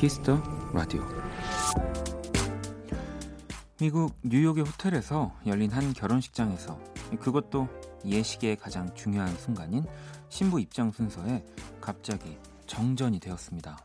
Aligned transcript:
Kiss 0.00 0.24
the 0.24 0.42
Radio 0.72 1.06
미국 3.78 4.16
뉴욕의 4.22 4.64
호텔에서 4.64 5.36
열린 5.44 5.70
한 5.70 5.92
결혼식장에서 5.92 6.80
그것도 7.20 7.68
예식의 8.06 8.56
가장 8.56 8.94
중요한 8.94 9.28
순간인 9.36 9.84
신부 10.30 10.58
입장 10.58 10.90
순서에 10.90 11.44
갑자기 11.82 12.38
정전이 12.66 13.20
되었습니다. 13.20 13.76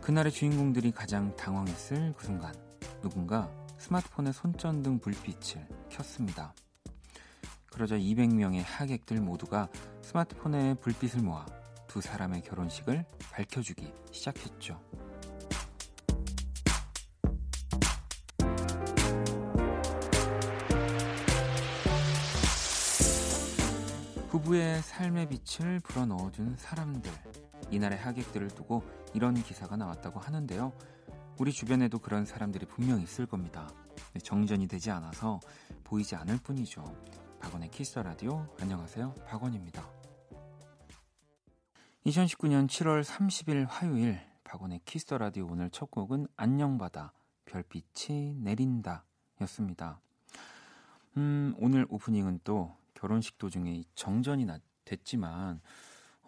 그날의 0.00 0.32
주인공들이 0.32 0.92
가장 0.92 1.36
당황했을 1.36 2.14
그 2.16 2.24
순간 2.24 2.54
누군가 3.02 3.52
스마트폰의 3.76 4.32
손전등 4.32 5.00
불빛을 5.00 5.68
켰습니다. 5.90 6.54
그러자 7.66 7.96
200명의 7.98 8.62
하객들 8.64 9.20
모두가 9.20 9.68
스마트폰에 10.00 10.76
불빛을 10.80 11.20
모아 11.20 11.44
두 11.86 12.00
사람의 12.00 12.40
결혼식을 12.40 13.04
밝혀주기 13.32 13.90
시작했죠. 14.10 14.78
부부의 24.28 24.82
삶의 24.82 25.28
빛을 25.28 25.80
불어넣어준 25.80 26.56
사람들. 26.58 27.10
이날의 27.70 27.98
하객들을 27.98 28.48
두고 28.48 28.82
이런 29.14 29.34
기사가 29.34 29.76
나왔다고 29.76 30.20
하는데요. 30.20 30.72
우리 31.38 31.52
주변에도 31.52 31.98
그런 31.98 32.24
사람들이 32.24 32.66
분명 32.66 33.00
있을 33.00 33.26
겁니다. 33.26 33.68
정전이 34.22 34.68
되지 34.68 34.90
않아서 34.90 35.40
보이지 35.84 36.16
않을 36.16 36.38
뿐이죠. 36.38 36.84
박원의 37.40 37.70
Kiss 37.70 37.98
the 37.98 38.16
Radio 38.16 38.46
안녕하세요. 38.60 39.14
박원입니다. 39.26 39.91
2019년 42.06 42.66
7월 42.66 43.04
30일 43.04 43.66
화요일 43.68 44.18
박원의 44.42 44.80
Kiss 44.84 45.14
the 45.14 45.26
Radio 45.26 45.46
오늘 45.46 45.70
첫 45.70 45.88
곡은 45.88 46.26
안녕바다 46.36 47.12
별빛이 47.44 48.34
내린다 48.40 49.04
였습니다. 49.42 50.00
음, 51.16 51.54
오늘 51.58 51.86
오프닝은 51.88 52.40
또 52.42 52.74
결혼식 52.94 53.38
도중에 53.38 53.84
정전이 53.94 54.48
됐지만 54.84 55.60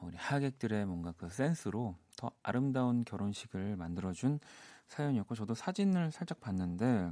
우리 0.01 0.17
하객들의 0.17 0.87
뭔가 0.87 1.13
그 1.17 1.29
센스로 1.29 1.97
더 2.17 2.31
아름다운 2.45 3.05
결혼식을 3.05 3.75
만들어준 3.75 4.39
사연이었고 4.87 5.35
저도 5.35 5.55
사진을 5.55 6.13
살짝 6.13 6.39
봤는데 6.39 7.11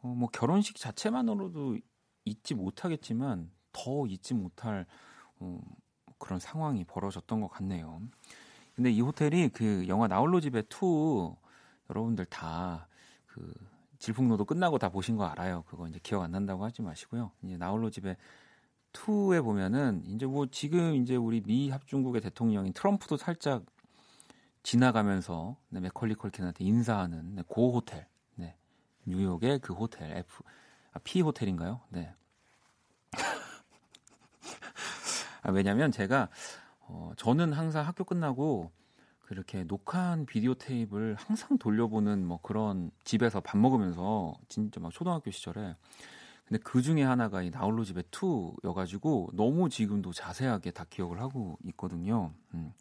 어, 0.00 0.08
뭐 0.08 0.30
결혼식 0.32 0.76
자체만으로도 0.76 1.76
잊지 2.24 2.54
못하겠지만 2.54 3.50
더 3.72 4.06
잊지 4.06 4.32
못할 4.32 4.86
어, 5.40 5.60
그런 6.18 6.38
상황이 6.38 6.84
벌어졌던 6.84 7.40
것 7.40 7.48
같네요. 7.48 8.00
근데 8.74 8.90
이 8.90 9.00
호텔이 9.00 9.50
그 9.50 9.86
영화 9.88 10.06
나홀로 10.06 10.40
집의 10.40 10.64
2 10.70 11.34
여러분들 11.88 12.24
다 12.26 12.86
그 13.36 13.52
질풍노도 13.98 14.46
끝나고 14.46 14.78
다 14.78 14.88
보신 14.88 15.16
거 15.16 15.26
알아요. 15.26 15.62
그거 15.68 15.86
이제 15.88 16.00
기억 16.02 16.22
안 16.22 16.30
난다고 16.30 16.64
하지 16.64 16.80
마시고요. 16.80 17.32
이제 17.42 17.58
나홀로 17.58 17.90
집의 17.90 18.16
2에 18.94 19.44
보면은 19.44 20.02
이제 20.06 20.24
뭐 20.24 20.46
지금 20.46 20.94
이제 20.94 21.16
우리 21.16 21.42
미 21.42 21.68
합중국의 21.68 22.22
대통령인 22.22 22.72
트럼프도 22.72 23.18
살짝 23.18 23.64
지나가면서 24.62 25.56
네, 25.68 25.80
맥컬리 25.80 26.14
컬킨한테 26.14 26.64
인사하는 26.64 27.36
네, 27.36 27.42
고 27.46 27.74
호텔, 27.74 28.06
네, 28.36 28.56
뉴욕의 29.04 29.58
그 29.60 29.74
호텔 29.74 30.10
F 30.16 30.42
아, 30.92 30.98
P 31.04 31.20
호텔인가요? 31.20 31.82
네. 31.90 32.14
아, 35.46 35.52
왜냐면 35.52 35.92
제가 35.92 36.28
어, 36.80 37.12
저는 37.16 37.52
항상 37.52 37.86
학교 37.86 38.02
끝나고 38.02 38.72
그렇게 39.20 39.62
녹화한 39.62 40.26
비디오 40.26 40.54
테이프를 40.54 41.14
항상 41.18 41.56
돌려보는 41.58 42.26
뭐 42.26 42.40
그런 42.42 42.90
집에서 43.04 43.40
밥 43.40 43.56
먹으면서 43.56 44.34
진짜 44.48 44.80
막 44.80 44.92
초등학교 44.92 45.30
시절에 45.30 45.76
근데 46.46 46.60
그 46.64 46.82
중에 46.82 47.02
하나가 47.02 47.42
이 47.42 47.50
나홀로 47.50 47.84
집의 47.84 48.04
2여가지고 48.10 49.34
너무 49.34 49.68
지금도 49.68 50.12
자세하게 50.12 50.72
다 50.72 50.84
기억을 50.88 51.20
하고 51.20 51.58
있거든요. 51.64 52.32
음. 52.54 52.72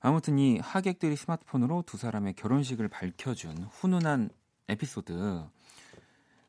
아무튼 0.00 0.38
이 0.38 0.58
하객들이 0.58 1.14
스마트폰으로 1.14 1.82
두 1.86 1.96
사람의 1.96 2.34
결혼식을 2.34 2.88
밝혀준 2.88 3.64
훈훈한 3.70 4.30
에피소드. 4.68 5.44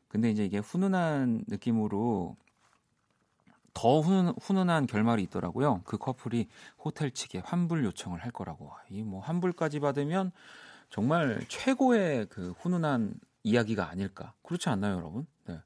근데 0.08 0.30
이제 0.30 0.44
이게 0.44 0.58
훈훈한 0.58 1.44
느낌으로 1.46 2.36
더 3.74 4.00
훈, 4.00 4.28
훈훈 4.40 4.70
한 4.70 4.86
결말이 4.86 5.22
있더라고요. 5.24 5.82
그 5.84 5.98
커플이 5.98 6.48
호텔 6.78 7.10
측에 7.10 7.40
환불 7.44 7.84
요청을 7.84 8.22
할 8.22 8.30
거라고. 8.30 8.70
이 8.90 9.02
뭐 9.02 9.20
환불까지 9.20 9.80
받으면 9.80 10.32
정말 10.90 11.44
최고의 11.48 12.26
그 12.30 12.52
훈훈한 12.60 13.14
이야기가 13.42 13.88
아닐까. 13.88 14.32
그렇지 14.42 14.68
않나요, 14.68 14.96
여러분? 14.96 15.26
네. 15.46 15.60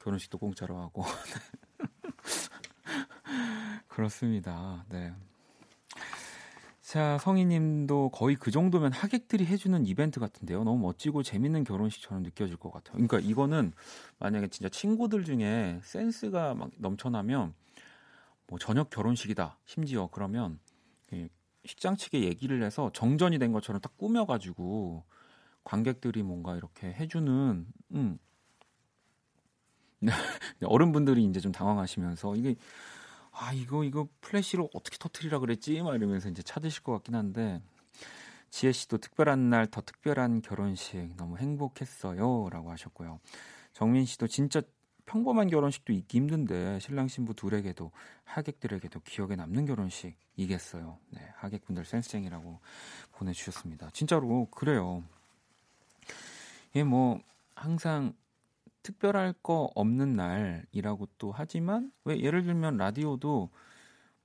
결혼식도 0.00 0.38
공짜로 0.38 0.78
하고. 0.78 1.04
그렇습니다. 3.88 4.84
네. 4.88 5.12
자, 6.86 7.18
성희님도 7.18 8.10
거의 8.10 8.36
그 8.36 8.52
정도면 8.52 8.92
하객들이 8.92 9.44
해주는 9.44 9.86
이벤트 9.86 10.20
같은데요. 10.20 10.62
너무 10.62 10.78
멋지고 10.86 11.24
재밌는 11.24 11.64
결혼식처럼 11.64 12.22
느껴질 12.22 12.58
것 12.58 12.70
같아요. 12.70 12.92
그러니까 12.92 13.18
이거는 13.18 13.72
만약에 14.20 14.46
진짜 14.46 14.68
친구들 14.68 15.24
중에 15.24 15.80
센스가 15.82 16.54
막 16.54 16.70
넘쳐나면 16.76 17.54
뭐 18.46 18.58
저녁 18.60 18.88
결혼식이다. 18.90 19.58
심지어 19.64 20.08
그러면 20.12 20.60
식장 21.64 21.96
측에 21.96 22.22
얘기를 22.22 22.62
해서 22.62 22.92
정전이 22.94 23.40
된 23.40 23.50
것처럼 23.50 23.80
딱 23.80 23.98
꾸며가지고 23.98 25.02
관객들이 25.64 26.22
뭔가 26.22 26.54
이렇게 26.54 26.86
해주는 26.92 27.66
음. 27.94 28.18
어른분들이 30.62 31.24
이제 31.24 31.40
좀 31.40 31.50
당황하시면서 31.50 32.36
이게 32.36 32.54
아 33.38 33.52
이거 33.52 33.84
이거 33.84 34.08
플래시로 34.22 34.70
어떻게 34.72 34.96
터트리라 34.98 35.38
그랬지 35.40 35.82
막 35.82 35.94
이러면서 35.94 36.28
이제 36.28 36.42
찾으실 36.42 36.82
것 36.82 36.92
같긴 36.92 37.14
한데 37.14 37.60
지혜 38.50 38.72
씨도 38.72 38.98
특별한 38.98 39.50
날 39.50 39.66
더 39.66 39.82
특별한 39.82 40.40
결혼식 40.40 41.14
너무 41.16 41.36
행복했어요라고 41.36 42.70
하셨고요. 42.70 43.20
정민 43.74 44.06
씨도 44.06 44.28
진짜 44.28 44.62
평범한 45.04 45.48
결혼식도 45.48 45.92
있기 45.92 46.16
힘든데 46.18 46.80
신랑 46.80 47.08
신부 47.08 47.34
둘에게도 47.34 47.92
하객들에게도 48.24 49.00
기억에 49.00 49.36
남는 49.36 49.66
결혼식이겠어요. 49.66 50.98
네, 51.10 51.28
하객분들 51.36 51.84
센스쟁이라고 51.84 52.58
보내주셨습니다. 53.12 53.90
진짜로 53.92 54.48
그래요. 54.50 55.04
예, 56.74 56.82
뭐 56.82 57.20
항상 57.54 58.14
특별할 58.86 59.34
거 59.42 59.68
없는 59.74 60.14
날이라고 60.14 61.08
또 61.18 61.32
하지만 61.32 61.90
왜 62.04 62.20
예를 62.20 62.44
들면 62.44 62.76
라디오도 62.76 63.50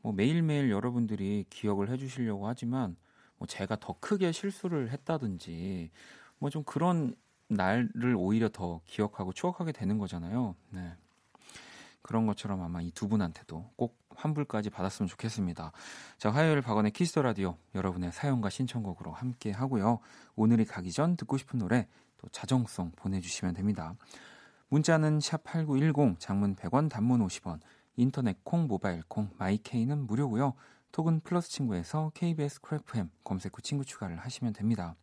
뭐 0.04 0.14
매일매일 0.14 0.70
여러분들이 0.70 1.46
기억을 1.50 1.90
해 1.90 1.98
주시려고 1.98 2.48
하지만 2.48 2.96
뭐 3.38 3.48
제가 3.48 3.76
더 3.78 3.96
크게 4.00 4.32
실수를 4.32 4.92
했다든지 4.92 5.90
뭐 6.38 6.50
좀 6.52 6.64
그런 6.64 7.16
날을 7.48 8.16
오히려 8.18 8.50
더 8.50 8.82
기억하고 8.86 9.34
추억하게 9.34 9.72
되는 9.72 9.98
거잖아요. 9.98 10.56
네. 10.70 10.94
그런 12.04 12.26
것처럼 12.28 12.62
아마 12.62 12.82
이 12.82 12.92
두 12.92 13.08
분한테도 13.08 13.72
꼭 13.76 13.98
환불까지 14.16 14.70
받았으면 14.70 15.08
좋겠습니다. 15.08 15.72
자, 16.18 16.30
화요일 16.30 16.62
박원의 16.62 16.92
키스 16.92 17.20
라디오 17.20 17.58
여러분의 17.76 18.12
사연과 18.12 18.50
신청곡으로 18.50 19.12
함께 19.12 19.52
하고요. 19.52 20.00
오늘이 20.36 20.66
가기 20.66 20.92
전 20.92 21.18
듣고 21.18 21.38
싶은 21.38 21.60
노래 21.60 21.88
또 22.18 22.28
자정송 22.30 22.92
보내주시면 22.96 23.54
됩니다. 23.56 23.96
문자는 24.72 25.20
샵 25.20 25.44
8910 25.44 26.18
장문 26.18 26.56
100원 26.56 26.90
단문 26.90 27.20
50원 27.28 27.60
인터넷 27.98 28.42
콩 28.46 28.68
모바일 28.68 29.04
콩 29.10 29.30
my 29.38 29.58
K는 29.58 30.08
무료고요. 30.08 30.54
톡은 30.94 31.20
플러스 31.26 31.50
친구에서 31.50 32.10
KBS 32.14 32.62
Cool 32.62 32.94
FM 32.94 33.10
검색 33.26 33.58
후 33.58 33.62
친구 33.62 33.84
추가를 33.84 34.16
하시면 34.16 34.54
됩니다. 34.54 34.96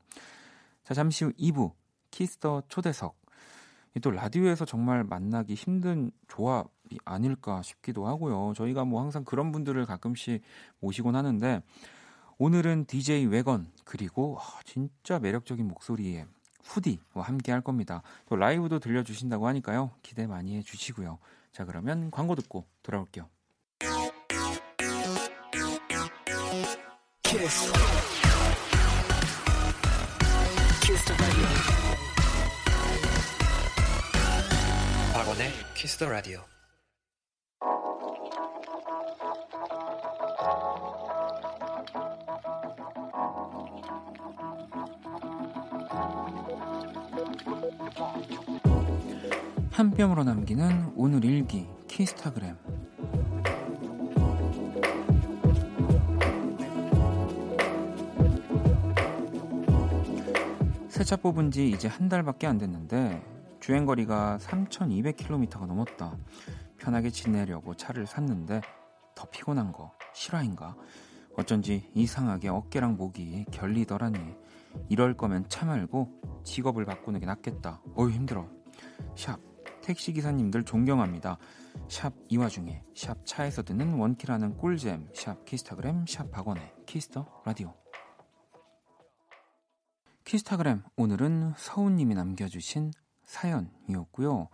자 0.85 0.94
잠시 0.94 1.26
후 1.26 1.32
2부 1.32 1.73
Kiss 2.10 2.40
the 2.40 2.62
초대석 2.69 3.15
또 4.00 4.11
라디오에서 4.11 4.65
정말 4.65 5.05
만나기 5.05 5.53
힘든 5.53 6.12
조합이 6.29 6.97
아닐까 7.05 7.61
싶기도 7.61 8.06
하고요. 8.06 8.55
저희가 8.56 8.87
뭐 8.87 9.03
항상 9.03 9.23
그런 9.23 9.53
분들을 9.53 9.85
가끔씩 9.85 10.41
모시곤 10.81 11.15
하는데 11.15 11.61
오늘은 12.38 12.87
DJ 12.87 13.26
Wegun 13.26 13.70
그리고 13.85 14.38
진짜 14.65 15.19
매력적인 15.19 15.69
목소리의 15.69 16.25
후디와 16.64 17.22
함께 17.22 17.52
할 17.52 17.60
겁니다. 17.60 18.02
또 18.26 18.37
라이브도 18.37 18.78
들려주신다고 18.78 19.46
하니까요. 19.49 19.93
기대 20.02 20.26
많이 20.26 20.56
해주시고요. 20.56 21.19
자, 21.52 21.64
그러면 21.64 22.10
광고 22.10 22.34
듣고 22.34 22.66
돌아올게요. 22.82 23.28
Kiss. 27.22 27.72
Kiss 30.82 31.12
박원의 35.12 35.50
Kiss 35.75 35.99
the 35.99 36.08
Radio. 36.08 36.57
한 49.78 49.92
뼘으로 49.92 50.25
남기는 50.25 50.94
오늘 50.96 51.25
일기 51.25 51.69
키스타그램 51.86 52.56
세차 60.88 61.14
뽑은 61.14 61.52
지 61.52 61.70
이제 61.70 61.86
한 61.86 62.08
달밖에 62.08 62.48
안 62.48 62.58
됐는데 62.58 63.22
주행거리가 63.60 64.38
3,200km가 64.40 65.64
넘었다. 65.66 66.16
편하게 66.76 67.10
지내려고 67.10 67.76
차를 67.76 68.08
샀는데 68.08 68.60
더 69.14 69.31
피곤한 69.31 69.70
거 69.70 69.92
실화인가? 70.12 70.74
어쩐지 71.36 71.88
이상하게 71.94 72.48
어깨랑 72.48 72.96
목이 72.96 73.44
결리더라니. 73.52 74.19
이럴 74.88 75.16
거면 75.16 75.48
차 75.48 75.66
말고 75.66 76.42
직업을 76.42 76.84
바꾸는 76.84 77.20
게 77.20 77.26
낫겠다. 77.26 77.81
어휴 77.94 78.10
힘들어. 78.10 78.48
샵 79.14 79.38
택시 79.88 80.12
기사님들 80.12 80.64
존경합니다. 80.64 81.38
샵 81.88 82.12
이 82.29 82.37
와중에 82.37 82.82
샵 82.94 83.25
차에서 83.25 83.62
듣는 83.62 83.94
원키라는 83.94 84.58
꿀잼 84.58 85.08
샵 85.14 85.46
키스타그램 85.46 86.05
샵 86.06 86.31
박원의 86.31 86.75
Kiss 86.84 87.18
the 87.18 87.43
Radio 87.46 87.72
키스타그램 90.25 90.82
오늘은 90.96 91.55
서훈님이 91.56 92.14
남겨주신 92.17 92.93
사연이었고요. 93.25 94.49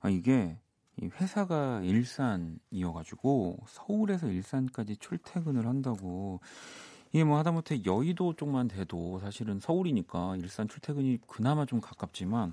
아, 0.00 0.10
이게 0.10 0.58
회사가 1.00 1.80
일산이어가지고 1.80 3.60
서울에서 3.66 4.28
일산까지 4.28 4.98
출퇴근을 4.98 5.66
한다고 5.66 6.40
이게 7.12 7.24
뭐 7.24 7.38
하다못해 7.38 7.84
여의도 7.86 8.36
쪽만 8.36 8.68
돼도 8.68 9.20
사실은 9.20 9.58
서울이니까 9.58 10.36
일산 10.36 10.68
출퇴근이 10.68 11.20
그나마 11.26 11.64
좀 11.64 11.80
가깝지만 11.80 12.52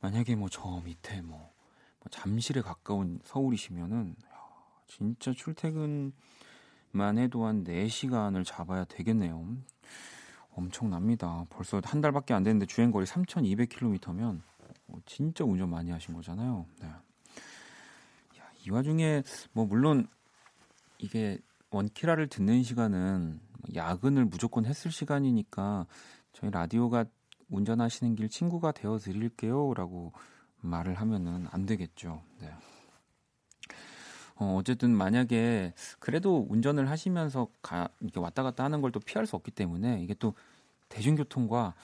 만약에 0.00 0.34
뭐 0.36 0.48
저 0.50 0.80
밑에 0.84 1.20
뭐, 1.22 1.38
뭐 1.38 2.08
잠실에 2.10 2.60
가까운 2.60 3.20
서울이시면은 3.24 4.16
진짜 4.86 5.32
출퇴근만 5.32 6.12
해도 7.18 7.44
한 7.44 7.64
4시간을 7.64 8.44
잡아야 8.44 8.84
되겠네요. 8.84 9.56
엄청납니다. 10.50 11.46
벌써 11.50 11.80
한 11.84 12.00
달밖에 12.00 12.32
안 12.32 12.42
됐는데 12.42 12.66
주행 12.66 12.90
거리 12.90 13.04
3,200km면 13.04 14.40
어, 14.88 14.96
진짜 15.04 15.44
운전 15.44 15.68
많이 15.68 15.90
하신 15.90 16.14
거잖아요. 16.14 16.66
네. 16.80 16.86
야, 16.86 18.50
이 18.64 18.70
와중에 18.70 19.22
뭐 19.52 19.66
물론 19.66 20.08
이게 20.98 21.38
원키라를 21.70 22.28
듣는 22.28 22.62
시간은 22.62 23.40
야근을 23.74 24.24
무조건 24.24 24.64
했을 24.64 24.90
시간이니까 24.90 25.86
저희 26.32 26.50
라디오가 26.50 27.04
운전하시는 27.48 28.14
길 28.16 28.28
친구가 28.28 28.72
되어 28.72 28.98
드릴게요라고 28.98 30.12
말을 30.60 30.94
하면은 30.94 31.46
안 31.50 31.66
되겠죠. 31.66 32.22
네. 32.40 32.52
어, 34.38 34.56
어쨌든 34.58 34.90
만약에 34.90 35.72
그래도 35.98 36.46
운전을 36.50 36.90
하시면서 36.90 37.48
가, 37.62 37.88
이렇게 38.00 38.20
왔다 38.20 38.42
갔다 38.42 38.64
하는 38.64 38.80
걸 38.82 38.90
또 38.90 39.00
피할 39.00 39.26
수 39.26 39.36
없기 39.36 39.50
때문에 39.50 40.02
이게 40.02 40.14
또 40.14 40.34
대중교통과 40.88 41.74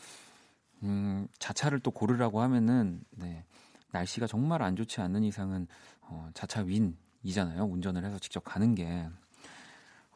음, 0.82 1.28
자차를 1.38 1.80
또 1.80 1.90
고르라고 1.90 2.40
하면은 2.42 3.02
네, 3.10 3.44
날씨가 3.92 4.26
정말 4.26 4.62
안 4.62 4.76
좋지 4.76 5.00
않는 5.00 5.22
이상은 5.24 5.66
어, 6.02 6.28
자차 6.34 6.62
win이잖아요. 6.62 7.64
운전을 7.64 8.04
해서 8.04 8.18
직접 8.18 8.42
가는 8.44 8.74
게 8.74 9.08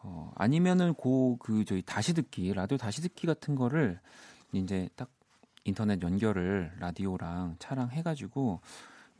어, 0.03 0.33
아니면은 0.37 0.95
고 0.95 1.37
그 1.39 1.65
저희 1.65 1.83
다시 1.83 2.13
듣기 2.15 2.53
라디오 2.53 2.77
다시 2.79 3.01
듣기 3.03 3.27
같은 3.27 3.55
거를 3.55 4.01
이제 4.53 4.89
딱 4.97 5.09
인터넷 5.69 6.01
연결을 6.03 6.73
라디오랑 6.79 7.57
차랑 7.59 7.91
해가지고 7.91 8.61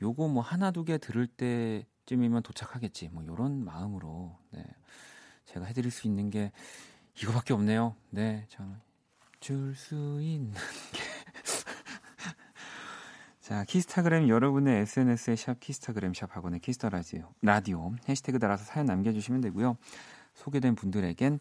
요거 0.03 0.29
뭐 0.29 0.43
하나 0.43 0.71
두 0.71 0.85
개 0.85 0.99
들을 0.99 1.27
때쯤이면 1.27 2.43
도착하겠지. 2.43 3.09
뭐 3.13 3.25
요런 3.27 3.65
마음으로 3.65 4.37
네. 4.51 4.63
제가 5.47 5.67
해드릴 5.67 5.91
수 5.91 6.07
있는 6.07 6.31
게 6.31 6.53
이거밖에 7.21 7.55
없네요. 7.55 7.95
해줄 8.11 9.75
수 9.75 10.21
있는 10.23 10.53
게. 10.53 11.01
자, 13.41 13.65
키스타그램 13.65 14.29
여러분의 14.29 14.83
SNS에 14.83 15.37
샵 15.37 15.61
키스타그램 15.61 16.15
샵 16.15 16.35
박원의 16.37 16.59
Kiss 16.61 16.77
the 16.77 16.89
Radio, 16.89 17.33
라디오 17.43 17.95
해시태그 18.09 18.39
달아서 18.41 18.65
사연 18.65 18.87
남겨주시면 18.87 19.41
되고요. 19.41 19.77
소개된 20.35 20.75
분들에겐 20.75 21.39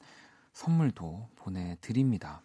선물도 0.54 1.30
보내드립니다. 1.36 2.42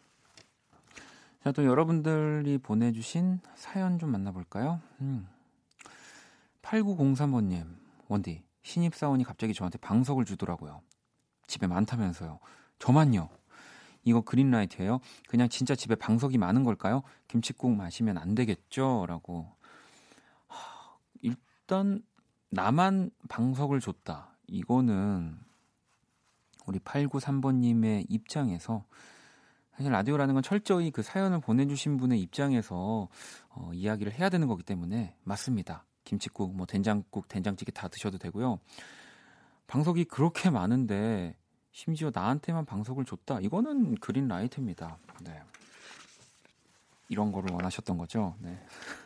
자, 1.42 1.52
또 1.52 1.64
여러분들이 1.64 2.58
보내주신 2.58 3.40
사연 3.54 3.98
좀 3.98 4.10
만나볼까요? 4.10 4.80
음. 5.00 5.26
8903번님, 6.60 7.64
원디, 8.08 8.42
신입사원이 8.62 9.24
갑자기 9.24 9.54
저한테 9.54 9.78
방석을 9.78 10.26
주더라고요. 10.26 10.82
집에 11.46 11.66
많다면서요. 11.66 12.40
저만요. 12.78 13.30
이거 14.04 14.20
그린라이트예요? 14.20 15.00
그냥 15.28 15.48
진짜 15.48 15.74
집에 15.74 15.94
방석이 15.94 16.36
많은 16.36 16.62
걸까요? 16.62 17.02
김치국 17.28 17.74
마시면 17.74 18.18
안 18.18 18.34
되겠죠? 18.34 19.06
라고. 19.08 19.50
하, 20.46 20.96
일단 21.22 22.02
나만 22.50 23.10
방석을 23.30 23.80
줬다. 23.80 24.36
이거는 24.46 25.38
우리 26.66 26.78
893번님의 26.80 28.06
입장에서 28.10 28.84
사실 29.80 29.92
라디오라는 29.92 30.34
건 30.34 30.42
철저히 30.42 30.90
그 30.90 31.00
사연을 31.00 31.40
보내주신 31.40 31.96
분의 31.96 32.20
입장에서 32.20 33.08
어, 33.48 33.70
이야기를 33.72 34.12
해야 34.12 34.28
되는 34.28 34.46
거기 34.46 34.62
때문에 34.62 35.16
맞습니다. 35.24 35.86
김치국, 36.04 36.54
뭐 36.54 36.66
된장국, 36.66 37.28
된장찌개 37.28 37.72
다 37.72 37.88
드셔도 37.88 38.18
되고요. 38.18 38.58
방석이 39.68 40.04
그렇게 40.04 40.50
많은데 40.50 41.34
심지어 41.72 42.10
나한테만 42.12 42.66
방석을 42.66 43.06
줬다. 43.06 43.40
이거는 43.40 43.94
그린 43.94 44.28
라이트입니다. 44.28 44.98
네. 45.22 45.40
이런 47.08 47.32
거를 47.32 47.50
원하셨던 47.50 47.96
거죠. 47.96 48.34
네. 48.40 48.62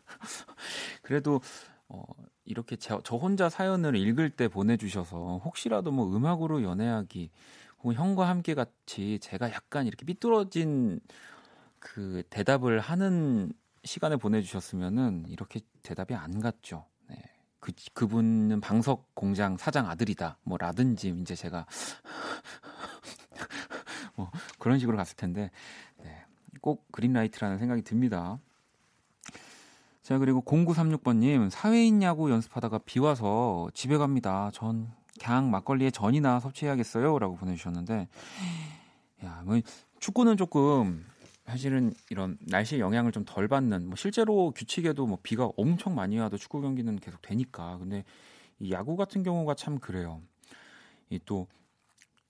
그래도 1.02 1.40
어, 1.86 2.02
이렇게 2.44 2.74
저, 2.74 3.00
저 3.04 3.14
혼자 3.14 3.48
사연을 3.48 3.94
읽을 3.94 4.30
때 4.30 4.48
보내주셔서 4.48 5.40
혹시라도 5.44 5.92
뭐 5.92 6.16
음악으로 6.16 6.64
연애하기 6.64 7.30
혹은 7.84 7.96
형과 7.96 8.28
함께 8.28 8.54
같이 8.54 9.18
제가 9.20 9.52
약간 9.52 9.86
이렇게 9.86 10.06
삐뚤어진 10.06 11.00
그 11.78 12.22
대답을 12.30 12.80
하는 12.80 13.52
시간을 13.84 14.16
보내주셨으면은 14.16 15.26
이렇게 15.28 15.60
대답이 15.82 16.14
안 16.14 16.40
갔죠. 16.40 16.86
네. 17.10 17.16
그, 17.60 17.72
그분은 17.92 18.62
방석 18.62 19.14
공장 19.14 19.58
사장 19.58 19.90
아들이다. 19.90 20.38
뭐 20.44 20.56
라든지 20.56 21.10
이제 21.10 21.34
제가 21.34 21.66
뭐 24.16 24.30
그런 24.58 24.78
식으로 24.78 24.96
갔을 24.96 25.14
텐데 25.16 25.50
네. 26.02 26.24
꼭 26.62 26.90
그린라이트라는 26.90 27.58
생각이 27.58 27.82
듭니다. 27.82 28.38
자 30.00 30.16
그리고 30.16 30.42
0936번님 30.42 31.50
사회인 31.50 32.02
야구 32.02 32.30
연습하다가 32.30 32.78
비 32.78 32.98
와서 32.98 33.68
집에 33.74 33.98
갑니다. 33.98 34.50
전 34.54 34.90
그냥 35.24 35.50
막걸리에 35.50 35.90
전이나 35.90 36.38
섭취해야겠어요라고 36.40 37.36
보내주셨는데 37.36 38.08
야 39.24 39.42
뭐 39.44 39.58
축구는 40.00 40.36
조금 40.36 41.04
사실은 41.46 41.92
이런 42.10 42.36
날씨의 42.42 42.80
영향을 42.80 43.10
좀 43.12 43.24
덜 43.24 43.48
받는 43.48 43.86
뭐 43.86 43.96
실제로 43.96 44.50
규칙에도 44.50 45.06
뭐 45.06 45.18
비가 45.22 45.50
엄청 45.56 45.94
많이 45.94 46.18
와도 46.18 46.36
축구 46.36 46.60
경기는 46.60 46.96
계속 46.98 47.22
되니까 47.22 47.78
근데 47.78 48.04
이 48.58 48.70
야구 48.72 48.96
같은 48.96 49.22
경우가 49.22 49.54
참 49.54 49.78
그래요. 49.78 50.20
이 51.10 51.18
또 51.24 51.46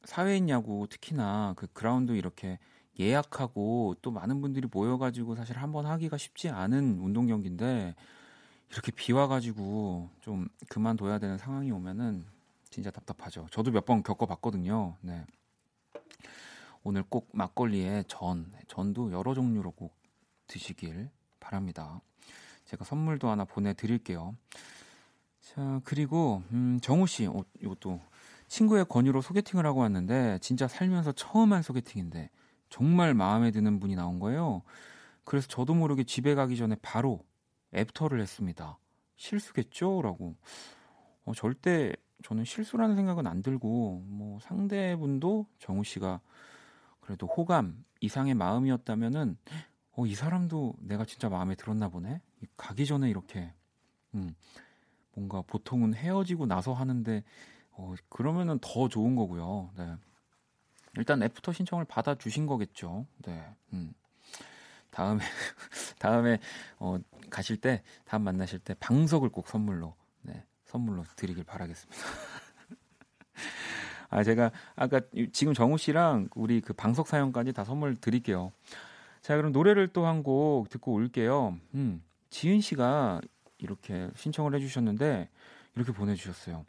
사회인 0.05 0.49
야구 0.51 0.87
특히나 0.91 1.55
그 1.57 1.67
그라운드 1.73 2.13
이렇게 2.13 2.59
예약하고 3.01 3.97
또 4.03 4.11
많은 4.13 4.41
분들이 4.41 4.69
모여가지고 4.71 5.35
사실 5.37 5.59
한 5.59 5.73
번 5.73 5.87
하기가 5.87 6.17
쉽지 6.19 6.49
않은 6.51 6.99
운동 7.01 7.27
경기인데 7.27 7.95
이렇게 8.71 8.93
비 8.93 9.13
와가지고 9.13 10.11
좀 10.21 10.49
그만둬야 10.69 11.19
되는 11.19 11.39
상황이 11.39 11.71
오면은 11.73 12.25
진짜 12.75 12.91
답답하죠. 12.91 13.47
저도 13.53 13.71
몇 13.71 13.85
번 13.85 14.03
겪어봤거든요. 14.03 14.97
네. 15.01 15.25
오늘 16.83 17.05
꼭 17.05 17.29
막걸리에 17.33 18.03
전, 18.09 18.51
전도 18.67 19.13
여러 19.13 19.33
종류로 19.33 19.71
꼭 19.71 19.95
드시길 20.49 21.09
바랍니다. 21.39 22.01
제가 22.65 22.85
선물도 22.85 23.29
하나 23.29 23.45
보내드릴게요. 23.45 24.35
자, 25.41 25.81
그리고, 25.85 26.43
음, 26.51 26.81
정우 26.83 27.07
씨, 27.07 27.27
어, 27.27 27.45
이것도 27.61 28.01
친구의 28.49 28.87
권유로 28.87 29.21
소개팅을 29.21 29.65
하고 29.67 29.81
왔는데, 29.81 30.39
진짜 30.41 30.67
살면서 30.67 31.13
처음 31.13 31.53
한 31.53 31.63
소개팅인데, 31.63 32.29
정말 32.71 33.15
마음에 33.15 33.53
드는 33.53 33.79
분이 33.79 33.95
나온 33.95 34.19
거예요. 34.19 34.63
그래서 35.25 35.47
저도 35.47 35.75
모르게 35.75 36.03
집에 36.03 36.35
가기 36.35 36.57
전에 36.57 36.75
바로 36.83 37.25
애프터를 37.73 38.21
했습니다. 38.21 38.79
실수겠죠? 39.17 40.03
라고. 40.03 40.35
어, 41.25 41.33
절대 41.35 41.95
저는 42.23 42.45
실수라는 42.45 42.97
생각은 42.97 43.27
안 43.27 43.43
들고 43.43 44.05
뭐 44.07 44.39
상대분도 44.41 45.47
정우 45.59 45.85
씨가 45.85 46.21
그래도 47.01 47.27
호감 47.27 47.85
이상의 48.01 48.35
마음이었다면은 48.35 49.37
어, 49.97 50.07
이 50.07 50.15
사람도 50.15 50.75
내가 50.81 51.05
진짜 51.05 51.29
마음에 51.29 51.55
들었나 51.55 51.89
보네. 51.89 52.21
가기 52.57 52.87
전에 52.87 53.09
이렇게 53.11 53.53
음, 54.15 54.35
뭔가 55.15 55.43
보통은 55.43 55.95
헤어지고 55.95 56.47
나서 56.47 56.73
하는데 56.73 57.23
어, 57.73 57.95
그러면은 58.09 58.59
더 58.61 58.89
좋은 58.89 59.17
거고요. 59.17 59.71
네. 59.77 59.97
일단 60.97 61.23
애프터 61.23 61.53
신청을 61.53 61.85
받아 61.85 62.15
주신 62.15 62.47
거겠죠. 62.47 63.07
네. 63.19 63.45
음. 63.73 63.93
다음에 64.91 65.21
다음에 65.99 66.39
어, 66.79 66.99
가실 67.29 67.57
때 67.61 67.83
다음 68.05 68.23
만나실 68.23 68.61
때 68.61 68.75
방석을 68.75 69.29
꼭 69.31 69.49
선물로 69.49 69.95
네, 70.23 70.45
선물로 70.75 71.05
드리길 71.15 71.45
바라겠습니다. 71.45 72.03
아 74.11 74.25
제가 74.25 74.51
아까 74.75 75.01
지금 75.33 75.55
정우 75.55 75.79
씨랑 75.79 76.29
우리 76.35 76.61
그 76.61 76.73
방석 76.73 77.07
사연까지 77.07 77.53
다 77.53 77.63
선물 77.65 77.95
드릴게요. 77.97 78.53
자 79.23 79.37
그럼 79.37 79.53
노래를 79.53 79.89
또 79.89 80.05
한 80.05 80.23
곡 80.25 80.69
듣고 80.71 80.93
올게요. 80.93 81.57
음, 81.75 82.03
지은 82.31 82.61
씨가 82.61 83.21
이렇게 83.59 84.11
신청을 84.17 84.55
해주셨는데 84.57 85.29
이렇게 85.77 85.93
보내주셨어요. 85.93 86.67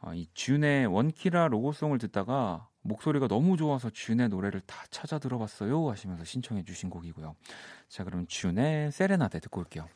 아, 0.00 0.14
이 0.14 0.26
준의 0.34 0.86
원키라 0.86 1.48
로고송을 1.48 1.98
듣다가 1.98 2.68
목소리가 2.82 3.26
너무 3.26 3.56
좋아서 3.56 3.88
준의 3.90 4.28
노래를 4.28 4.60
다 4.60 4.84
찾아 4.90 5.18
들어봤어요 5.18 5.90
하시면서 5.90 6.24
신청해 6.24 6.62
주신 6.64 6.90
곡이고요. 6.90 7.34
자 7.88 8.04
그럼 8.04 8.26
준의 8.26 8.92
세레나데 8.92 9.40
듣고 9.40 9.60
올게요. 9.60 9.88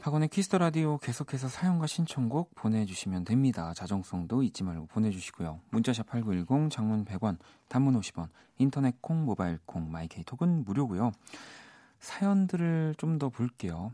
박원의 0.00 0.28
Kiss 0.28 0.45
the 0.45 0.58
Radio 0.58 0.98
계속해서 0.98 1.48
사연과 1.48 1.86
신청곡 1.86 2.54
보내주시면 2.54 3.24
됩니다. 3.24 3.74
자정송도 3.74 4.42
잊지 4.42 4.64
말고 4.64 4.86
보내주시고요. 4.86 5.60
문자샵 5.70 6.06
8910, 6.06 6.70
장문 6.70 7.04
100원, 7.04 7.38
단문 7.68 8.00
50원, 8.00 8.28
인터넷 8.58 9.00
콩, 9.02 9.24
모바일 9.24 9.58
콩, 9.66 9.90
my 9.90 10.06
K 10.06 10.15
톡은 10.15 10.64
무료고요. 10.64 11.12
사연들을 11.98 12.94
좀 12.98 13.18
더 13.18 13.28
볼게요. 13.28 13.92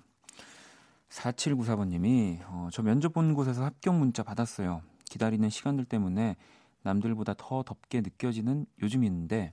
4794번님이 1.08 2.40
어, 2.46 2.68
저 2.72 2.82
면접 2.82 3.12
본 3.12 3.34
곳에서 3.34 3.64
합격 3.64 3.96
문자 3.96 4.22
받았어요. 4.22 4.82
기다리는 5.08 5.48
시간들 5.48 5.84
때문에 5.86 6.36
남들보다 6.82 7.34
더 7.36 7.62
덥게 7.62 8.00
느껴지는 8.02 8.66
요즘인데 8.82 9.52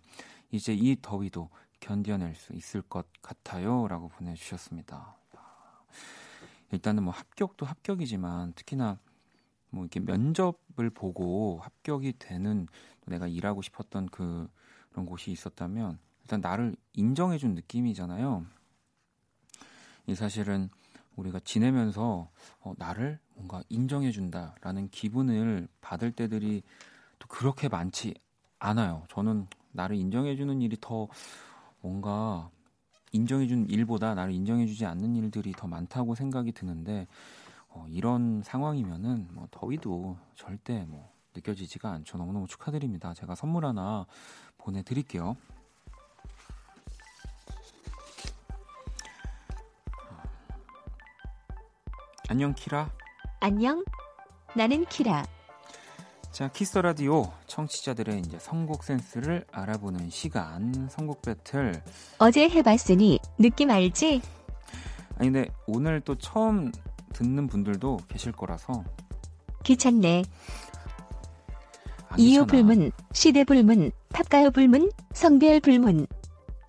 이제 0.51 0.73
이 0.73 0.95
더위도 1.01 1.49
견뎌낼 1.83 2.33
수 2.35 2.53
있을 2.53 2.81
것 2.81 3.05
같아요 3.21 3.89
라고 3.89 4.07
보내주셨습니다. 4.07 5.17
일단은 6.71 7.03
뭐 7.03 7.13
합격도 7.13 7.65
합격이지만 7.65 8.53
특히나 8.53 8.97
뭐 9.69 9.83
이렇게 9.83 9.99
면접을 9.99 10.89
보고 10.89 11.59
합격이 11.61 12.13
되는 12.19 12.67
내가 13.05 13.27
일하고 13.27 13.61
싶었던 13.61 14.07
그 14.07 14.49
그런 14.91 15.05
곳이 15.05 15.31
있었다면 15.31 15.99
일단 16.21 16.39
나를 16.39 16.77
인정해준 16.93 17.53
느낌이잖아요. 17.53 18.45
이 20.07 20.15
사실은 20.15 20.69
우리가 21.17 21.41
지내면서 21.41 22.29
어, 22.61 22.73
나를 22.77 23.19
뭔가 23.35 23.61
인정해준다라는 23.67 24.89
기분을 24.89 25.67
받을 25.81 26.13
때들이 26.13 26.63
또 27.19 27.27
그렇게 27.27 27.67
많지 27.67 28.15
않아요. 28.59 29.03
저는 29.09 29.47
나를 29.73 29.97
인정해주는 29.97 30.61
일이 30.61 30.77
더 30.79 31.09
뭔가 31.83 32.49
인정해준 33.11 33.67
일보다 33.69 34.15
나를 34.15 34.33
인정해주지 34.33 34.85
않는 34.85 35.15
일들이 35.17 35.51
더 35.51 35.67
많다고 35.67 36.15
생각이 36.15 36.53
드는데 36.53 37.07
어, 37.67 37.85
이런 37.89 38.41
상황이면은 38.41 39.27
뭐 39.31 39.47
더위도 39.51 40.17
절대 40.33 40.85
뭐 40.85 41.11
느껴지지가 41.35 41.91
않죠. 41.91 42.17
너무너무 42.17 42.47
축하드립니다. 42.47 43.13
제가 43.13 43.35
선물 43.35 43.65
하나 43.65 44.05
보내드릴게요. 44.57 45.35
안녕 52.29 52.55
키라. 52.55 52.89
안녕. 53.41 53.83
나는 54.55 54.85
키라. 54.85 55.25
자, 56.33 56.47
Kiss 56.47 56.79
the 56.79 56.99
Radio 56.99 57.31
청취자들의 57.45 58.21
이제 58.21 58.39
선곡 58.39 58.83
센스를 58.83 59.45
알아보는 59.51 60.09
시간 60.09 60.89
선곡 60.89 61.21
배틀. 61.21 61.79
어제 62.17 62.49
해봤으니 62.49 63.19
느낌 63.37 63.69
알지? 63.69 64.19
아니 65.19 65.31
근데 65.31 65.47
오늘 65.67 66.01
또 66.01 66.15
처음 66.15 66.71
듣는 67.13 67.45
분들도 67.45 67.99
계실 68.07 68.31
거라서 68.31 68.83
귀찮네. 69.63 70.23
이유 72.17 72.47
불문, 72.47 72.91
시대 73.11 73.43
불문, 73.43 73.91
팝가요 74.09 74.49
불문, 74.49 74.91
성별 75.13 75.59
불문. 75.59 76.07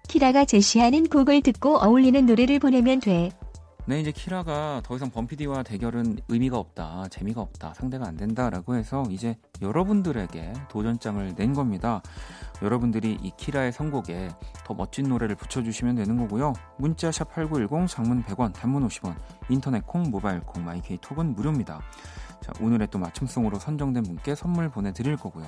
키라가 0.08 0.44
제시하는 0.44 1.08
곡을 1.08 1.40
듣고 1.40 1.78
어울리는 1.78 2.26
노래를 2.26 2.58
보내면 2.58 3.00
돼. 3.00 3.30
네, 3.86 4.00
이제 4.00 4.12
키라가 4.12 4.80
더 4.82 4.96
이상 4.96 5.10
범피디와 5.10 5.62
대결은 5.62 6.16
의미가 6.28 6.56
없다, 6.56 7.06
재미가 7.10 7.42
없다, 7.42 7.74
상대가 7.74 8.06
안 8.06 8.16
된다라고 8.16 8.76
해서 8.76 9.04
이제 9.10 9.36
여러분들에게 9.60 10.54
도전장을 10.70 11.34
낸 11.34 11.52
겁니다. 11.52 12.00
여러분들이 12.62 13.18
이 13.22 13.30
키라의 13.36 13.72
선곡에 13.72 14.30
더 14.64 14.72
멋진 14.72 15.10
노래를 15.10 15.36
붙여주시면 15.36 15.96
되는 15.96 16.16
거고요. 16.16 16.54
문자 16.78 17.10
샵8910 17.10 17.86
장문 17.86 18.24
100원, 18.24 18.54
단문 18.54 18.88
50원, 18.88 19.16
인터넷 19.50 19.86
콩, 19.86 20.04
모바일 20.04 20.40
콩, 20.40 20.64
my 20.64 20.86
K 20.86 20.96
톡은 20.96 21.34
무료입니다. 21.34 21.82
자, 22.40 22.52
오늘의 22.62 22.88
또 22.90 22.98
맞춤송으로 22.98 23.58
선정된 23.58 24.04
분께 24.04 24.34
선물 24.34 24.70
보내드릴 24.70 25.18
거고요. 25.18 25.44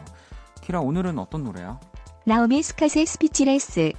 키라 0.60 0.80
오늘은 0.80 1.18
어떤 1.18 1.42
노래야? 1.42 1.80
나오미 2.26 2.62
스캇의 2.62 3.06
Speechless 3.06 3.92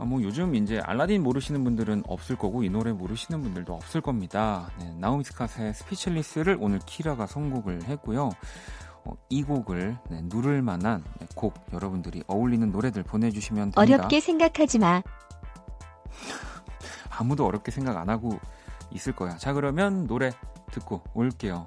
아, 0.00 0.04
뭐 0.06 0.22
요즘 0.22 0.54
이제 0.54 0.80
알라딘 0.80 1.22
모르시는 1.22 1.62
분들은 1.62 2.04
없을 2.08 2.34
거고 2.34 2.64
이 2.64 2.70
노래 2.70 2.90
모르시는 2.90 3.42
분들도 3.42 3.74
없을 3.74 4.00
겁니다. 4.00 4.70
네, 4.78 4.94
나우미 4.96 5.24
스카의 5.24 5.74
스피치리스를 5.74 6.56
오늘 6.58 6.78
키라가 6.86 7.26
선곡을 7.26 7.84
했고요. 7.84 8.30
어, 9.04 9.12
이 9.28 9.42
곡을 9.42 9.98
네, 10.08 10.20
누를 10.24 10.62
만한 10.62 11.04
네, 11.18 11.26
곡 11.34 11.52
여러분들이 11.74 12.24
어울리는 12.28 12.72
노래들 12.72 13.02
보내주시면 13.02 13.72
됩니다. 13.72 13.80
어렵게 13.82 14.20
생각하지 14.20 14.78
마. 14.78 15.02
아무도 17.10 17.44
어렵게 17.44 17.70
생각 17.70 17.98
안 17.98 18.08
하고 18.08 18.40
있을 18.92 19.14
거야. 19.14 19.36
자 19.36 19.52
그러면 19.52 20.06
노래 20.06 20.30
듣고 20.72 21.02
올게요. 21.12 21.66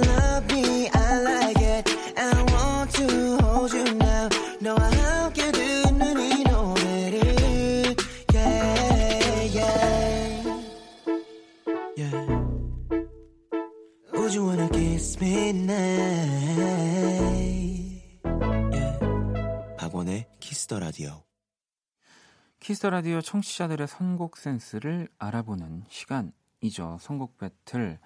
Kiss 22.81 22.86
the 22.86 22.89
Radio 22.89 23.21
청취자들의 23.21 23.87
선곡 23.87 24.37
센스를 24.37 25.07
알아보는 25.19 25.83
시간이죠. 25.87 26.97
선곡 26.99 27.37
배틀. 27.37 27.99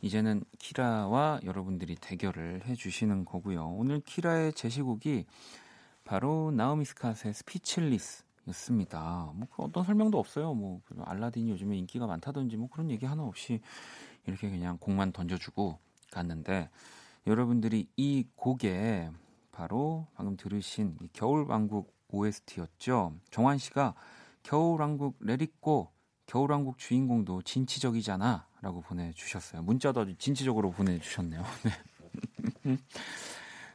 이제는 0.00 0.44
키라와 0.60 1.40
여러분들이 1.42 1.96
대결을 1.96 2.64
해주시는 2.64 3.24
거고요. 3.24 3.66
오늘 3.66 3.98
키라의 3.98 4.52
제시곡이 4.52 5.26
바로 6.04 6.52
나오미 6.52 6.84
스캇의 6.84 7.32
Speechless였습니다. 7.32 9.32
뭐그 9.34 9.60
어떤 9.60 9.82
설명도 9.82 10.20
없어요. 10.20 10.54
뭐 10.54 10.80
알라딘이 11.00 11.50
요즘에 11.50 11.76
인기가 11.76 12.06
많다든지 12.06 12.56
뭐 12.58 12.68
그런 12.70 12.92
얘기 12.92 13.06
하나 13.06 13.24
없이 13.24 13.60
이렇게 14.26 14.48
그냥 14.48 14.78
곡만 14.78 15.10
던져주고 15.10 15.80
갔는데 16.12 16.70
여러분들이 17.26 17.88
이 17.96 18.24
곡에 18.36 19.10
바로 19.50 20.06
방금 20.14 20.36
들으신 20.36 20.96
겨울왕국 21.12 22.01
OST였죠. 22.12 23.14
정환 23.30 23.58
씨가 23.58 23.94
겨울왕국 24.42 25.16
레리꼬 25.20 25.90
겨울왕국 26.26 26.78
주인공도 26.78 27.42
진취적이잖아. 27.42 28.46
라고 28.62 28.80
보내주셨어요. 28.80 29.62
문자도 29.62 30.02
아주 30.02 30.14
진취적으로 30.16 30.70
보내주셨네요. 30.70 31.42
네. 32.62 32.78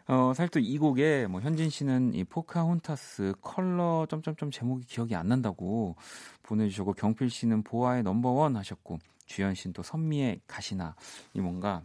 어, 0.07 0.33
사실 0.33 0.49
또 0.49 0.59
이 0.61 0.77
곡에 0.77 1.27
뭐 1.27 1.41
현진 1.41 1.69
씨는 1.69 2.13
이 2.13 2.23
포카혼타스 2.23 3.33
컬러 3.41 4.07
점점점 4.09 4.51
제목이 4.51 4.85
기억이 4.85 5.15
안 5.15 5.27
난다고 5.27 5.97
보내주셨고 6.43 6.93
경필 6.93 7.29
씨는 7.29 7.63
보아의 7.63 8.03
넘버원 8.03 8.55
하셨고 8.55 8.99
주현 9.25 9.55
씨는 9.55 9.73
또 9.73 9.83
선미의 9.83 10.41
가시나 10.47 10.95
이 11.33 11.41
뭔가 11.41 11.83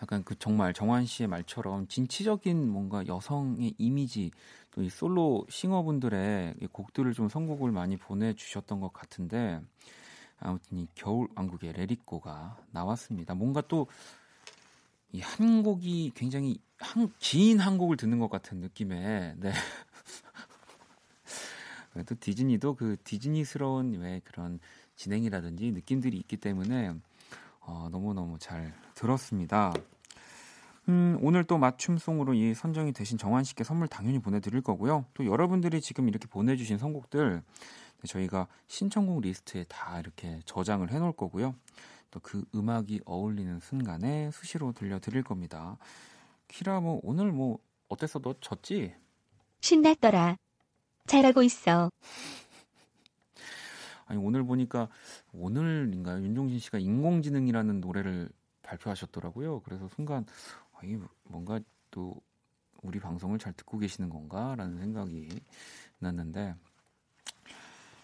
약간 0.00 0.24
그 0.24 0.34
정말 0.38 0.72
정환 0.72 1.04
씨의 1.04 1.28
말처럼 1.28 1.86
진취적인 1.86 2.68
뭔가 2.68 3.06
여성의 3.06 3.74
이미지 3.76 4.32
또 4.72 4.82
이 4.82 4.88
솔로 4.88 5.46
싱어분들의 5.50 6.54
이 6.60 6.66
곡들을 6.66 7.12
좀 7.14 7.28
선곡을 7.28 7.70
많이 7.72 7.96
보내주셨던 7.96 8.80
것 8.80 8.92
같은데 8.92 9.60
아무튼 10.38 10.78
이 10.78 10.88
겨울 10.94 11.28
왕국의 11.36 11.72
레리코가 11.74 12.56
나왔습니다. 12.72 13.34
뭔가 13.34 13.60
또 13.62 13.86
이 15.14 15.20
한 15.20 15.62
곡이 15.62 16.12
굉장히 16.14 16.58
한, 16.78 17.12
긴 17.18 17.60
한 17.60 17.76
곡을 17.76 17.98
듣는 17.98 18.18
것 18.18 18.30
같은 18.30 18.60
느낌의 18.60 19.34
네. 19.36 19.52
또 22.06 22.14
디즈니도 22.18 22.74
그 22.74 22.96
디즈니스러운 23.04 24.00
왜 24.00 24.22
그런 24.24 24.58
진행이라든지 24.96 25.72
느낌들이 25.72 26.16
있기 26.16 26.38
때문에 26.38 26.94
어, 27.60 27.88
너무너무 27.92 28.38
잘 28.38 28.72
들었습니다. 28.94 29.74
음, 30.88 31.18
오늘 31.22 31.44
또 31.44 31.58
맞춤송으로 31.58 32.34
이 32.34 32.54
선정이 32.54 32.92
되신 32.92 33.18
정환 33.18 33.44
씨께 33.44 33.64
선물 33.64 33.88
당연히 33.88 34.18
보내드릴 34.18 34.62
거고요. 34.62 35.06
또 35.14 35.24
여러분들이 35.24 35.80
지금 35.80 36.08
이렇게 36.08 36.26
보내주신 36.26 36.78
선곡들 36.78 37.42
저희가 38.06 38.48
신청곡 38.66 39.20
리스트에 39.20 39.64
다 39.68 40.00
이렇게 40.00 40.40
저장을 40.44 40.90
해놓을 40.90 41.12
거고요. 41.12 41.54
또 42.12 42.20
그 42.20 42.44
음악이 42.54 43.00
어울리는 43.06 43.58
순간에 43.60 44.30
수시로 44.32 44.72
들려드릴 44.72 45.22
겁니다. 45.22 45.78
키라 46.46 46.80
뭐 46.80 47.00
오늘 47.02 47.32
뭐 47.32 47.58
어땠어? 47.88 48.20
너 48.20 48.34
졌지? 48.40 48.94
신났더라. 49.60 50.36
잘하고 51.06 51.42
있어. 51.42 51.90
아니 54.06 54.22
오늘 54.22 54.44
보니까 54.44 54.88
오늘인가요? 55.32 56.22
윤종신 56.22 56.58
씨가 56.58 56.78
인공지능이라는 56.78 57.80
노래를 57.80 58.28
발표하셨더라고요. 58.62 59.60
그래서 59.60 59.88
순간 59.88 60.26
아, 60.82 60.86
이 60.86 60.98
뭔가 61.24 61.60
또 61.90 62.20
우리 62.82 62.98
방송을 62.98 63.38
잘 63.38 63.52
듣고 63.52 63.78
계시는 63.78 64.10
건가라는 64.10 64.78
생각이 64.80 65.28
났는데 65.98 66.54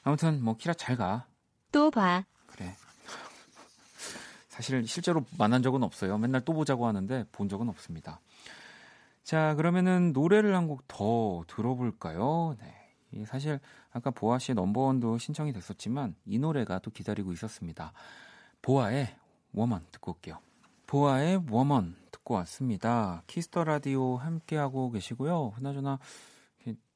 아무튼 0.05 0.43
뭐 0.43 0.57
키라 0.57 0.75
잘 0.75 0.97
가. 0.97 1.27
또 1.73 1.91
봐. 1.91 2.25
그래. 2.47 2.75
사실 4.49 4.87
실제로 4.87 5.25
만난 5.37 5.63
적은 5.63 5.83
없어요. 5.83 6.19
맨날 6.19 6.45
또 6.45 6.53
보자고 6.53 6.87
하는데 6.87 7.25
본 7.33 7.49
적은 7.49 7.69
없습니다. 7.69 8.21
자, 9.23 9.55
그러면은 9.57 10.13
노래를 10.13 10.55
한 10.57 10.67
곡 10.69 10.85
더 10.89 11.45
들어볼까요? 11.49 12.57
네. 12.61 13.25
사실 13.27 13.59
아까 13.93 14.11
보아 14.11 14.39
씨의 14.39 14.55
Number 14.55 14.90
One도 14.90 15.19
신청이 15.19 15.53
됐었지만 15.53 16.15
이 16.27 16.39
노래가 16.39 16.79
또 16.79 16.91
기다리고 16.91 17.33
있었습니다. 17.33 17.93
보아의 18.63 19.15
Woman 19.53 19.85
듣고 19.93 20.13
올게요. 20.13 20.39
보아의 20.89 21.43
Woman 21.51 21.95
듣고 22.11 22.33
왔습니다. 22.37 23.23
Kiss 23.27 23.48
the 23.48 23.63
Radio 23.65 24.17
함께하고 24.17 24.91
계시고요. 24.91 25.51
그나저나 25.51 25.99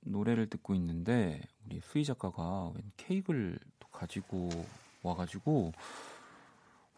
노래를 0.00 0.48
듣고 0.48 0.74
있는데 0.74 1.42
우리 1.66 1.78
수희 1.82 2.02
작가가 2.02 2.72
웬 2.74 2.90
케이크를 2.96 3.58
또 3.78 3.88
가지고 3.88 4.48
와가지고 5.02 5.72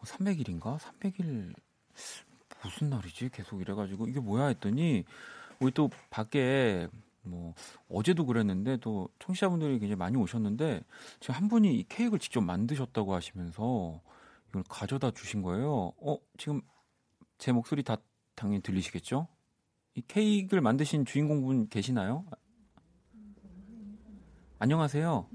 300일인가? 0.03 0.79
300일 0.79 1.53
무슨 2.63 2.89
날이지? 2.89 3.29
계속 3.29 3.59
이래가지고 3.59 4.07
이게 4.07 4.21
뭐야 4.21 4.45
했더니 4.45 5.03
우리 5.59 5.73
또 5.73 5.89
밖에 6.09 6.87
뭐 7.23 7.53
어제도 7.89 8.25
그랬는데 8.25 8.77
또 8.77 9.09
청취자분들이 9.19 9.79
굉장히 9.79 9.97
많이 9.97 10.15
오셨는데 10.15 10.81
지금 11.19 11.35
한 11.35 11.49
분이 11.49 11.77
이 11.77 11.83
케이크를 11.89 12.19
직접 12.19 12.39
만드셨다고 12.39 13.13
하시면서 13.13 13.99
이걸 14.47 14.63
가져다 14.69 15.11
주신 15.11 15.41
거예요. 15.41 15.91
어 15.99 16.17
지금 16.37 16.61
제 17.37 17.51
목소리 17.51 17.83
다 17.83 17.97
당연히 18.35 18.61
들리시겠죠? 18.61 19.27
이 19.95 20.01
케이크를 20.07 20.61
만드신 20.61 21.05
주인공분 21.05 21.67
계시나요? 21.69 22.25
안녕하세요. 24.59 25.27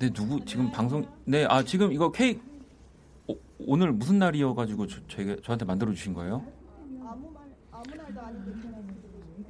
네 0.00 0.10
누구 0.10 0.44
지금 0.44 0.70
방송 0.72 1.06
네 1.24 1.46
아 1.48 1.62
지금 1.62 1.92
이거 1.92 2.10
케이크 2.10 2.40
오, 3.28 3.36
오늘 3.60 3.92
무슨 3.92 4.18
날이어 4.18 4.54
가지고 4.54 4.86
저, 4.86 5.04
저에게 5.06 5.40
저한테 5.42 5.64
만들어 5.64 5.92
주신 5.92 6.12
거예요? 6.14 6.44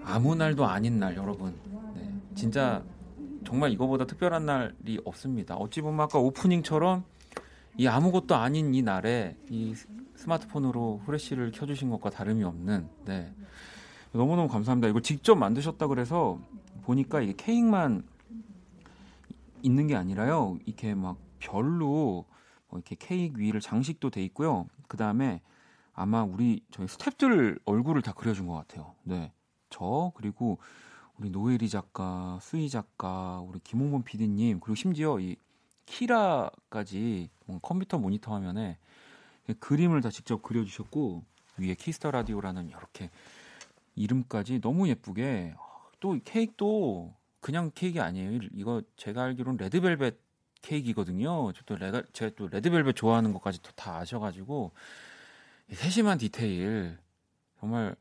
아무 0.05 0.35
날도 0.35 0.67
아닌 0.67 0.99
날 0.99 1.17
여러분. 1.17 1.59
네, 1.95 2.15
진짜 2.35 2.85
정말 3.47 3.71
이거보다 3.73 4.05
특별한 4.07 4.45
날이 4.45 5.01
없습니다. 5.05 5.57
어찌 5.57 5.81
보면 5.81 6.01
아까 6.01 6.19
오프닝처럼 6.19 7.05
이 7.77 7.87
아무것도 7.87 8.37
아닌 8.37 8.75
이 8.75 8.83
날에 8.83 9.37
이 9.51 9.75
스마트폰으로 10.15 11.03
후레쉬를 11.05 11.51
켜주신 11.53 11.91
것과 11.91 12.11
다름이 12.11 12.45
없는 12.45 12.89
네. 13.05 13.35
너무너무 14.13 14.49
감사합니다. 14.49 14.89
이거 14.89 15.01
직접 15.01 15.35
만드셨다 15.35 15.89
그래서 15.89 16.39
보니까 16.83 17.21
이게 17.21 17.35
케이크만 17.37 18.05
있는 19.63 19.87
게 19.89 19.97
아니라요. 19.97 20.59
이렇게 20.67 20.95
막 20.95 21.19
별로 21.41 22.25
뭐 22.69 22.79
이렇게 22.79 22.97
케이크 22.99 23.41
위를 23.41 23.61
장식도 23.61 24.11
돼 24.11 24.23
있고요. 24.25 24.67
그 24.87 24.97
다음에 24.97 25.41
아마 25.93 26.23
우리 26.23 26.63
저희 26.71 26.87
스탭들 26.87 27.61
얼굴을 27.65 28.03
다 28.03 28.13
그려준 28.13 28.47
것 28.47 28.55
같아요. 28.55 28.95
네, 29.03 29.33
저 29.71 30.13
그리고 30.15 30.59
우리 31.19 31.31
노예리 31.31 31.69
작가, 31.69 32.39
수희 32.41 32.69
작가, 32.69 33.41
우리 33.41 33.59
김홍범 33.61 34.03
PD님 34.03 34.61
그리고 34.61 34.75
심지어 34.75 35.19
이 35.19 35.37
키라까지 35.87 37.31
컴퓨터 37.63 37.99
모니터 37.99 38.33
화면에 38.35 38.79
그림을 39.61 40.01
다 40.01 40.11
직접 40.11 40.43
그려주셨고 40.43 41.25
위에 41.59 41.75
Kiss 41.75 41.95
the 41.95 42.11
Radio라는 42.11 42.69
이렇게 42.69 43.11
이름까지 43.95 44.61
너무 44.61 44.89
예쁘게 44.89 45.55
또 46.01 46.19
케이크도 46.25 47.15
그냥 47.41 47.71
케이크 47.75 48.01
아니에요. 48.01 48.41
이거 48.55 48.83
제가 48.97 49.23
알기로는 49.25 49.59
레드벨벳 49.59 50.19
케이크이거든요. 50.63 51.53
저도 51.53 51.77
레가, 51.77 52.03
제가 52.13 52.35
또 52.37 52.49
레드벨벳 52.49 52.97
좋아하는 52.97 53.33
것까지 53.35 53.61
다 53.75 53.99
아셔가지고 53.99 54.73
세심한 55.71 56.19
디테일 56.19 56.99
정말 57.61 57.95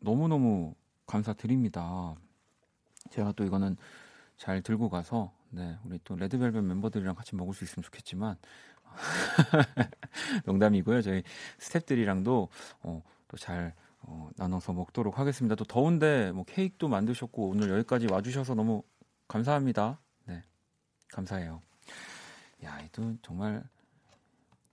너무 0.00 0.28
너무 0.28 0.74
감사드립니다. 1.06 2.14
제가 3.10 3.32
또 3.32 3.44
이거는 3.44 3.76
잘 4.36 4.62
들고 4.62 4.88
가서 4.88 5.32
네, 5.50 5.76
우리 5.84 5.98
또 6.04 6.14
레드벨벳 6.16 6.62
멤버들이랑 6.62 7.14
같이 7.14 7.34
먹을 7.34 7.54
수 7.54 7.64
있으면 7.64 7.82
좋겠지만 7.82 8.36
농담이고요. 10.46 11.02
저희 11.02 11.22
스탭들이랑도 11.58 12.48
어, 12.82 13.02
또잘 13.28 13.74
어, 14.02 14.30
나눠서 14.36 14.72
먹도록 14.72 15.18
하겠습니다. 15.18 15.54
또 15.54 15.64
더운데 15.64 16.32
뭐 16.32 16.44
케이크도 16.44 16.88
만드셨고 16.88 17.48
오늘 17.48 17.70
여기까지 17.70 18.06
와주셔서 18.10 18.54
너무 18.54 18.82
감사합니다. 19.28 20.00
네, 20.26 20.42
감사해요. 21.08 21.62
야, 22.64 22.80
이도 22.80 23.16
정말 23.22 23.62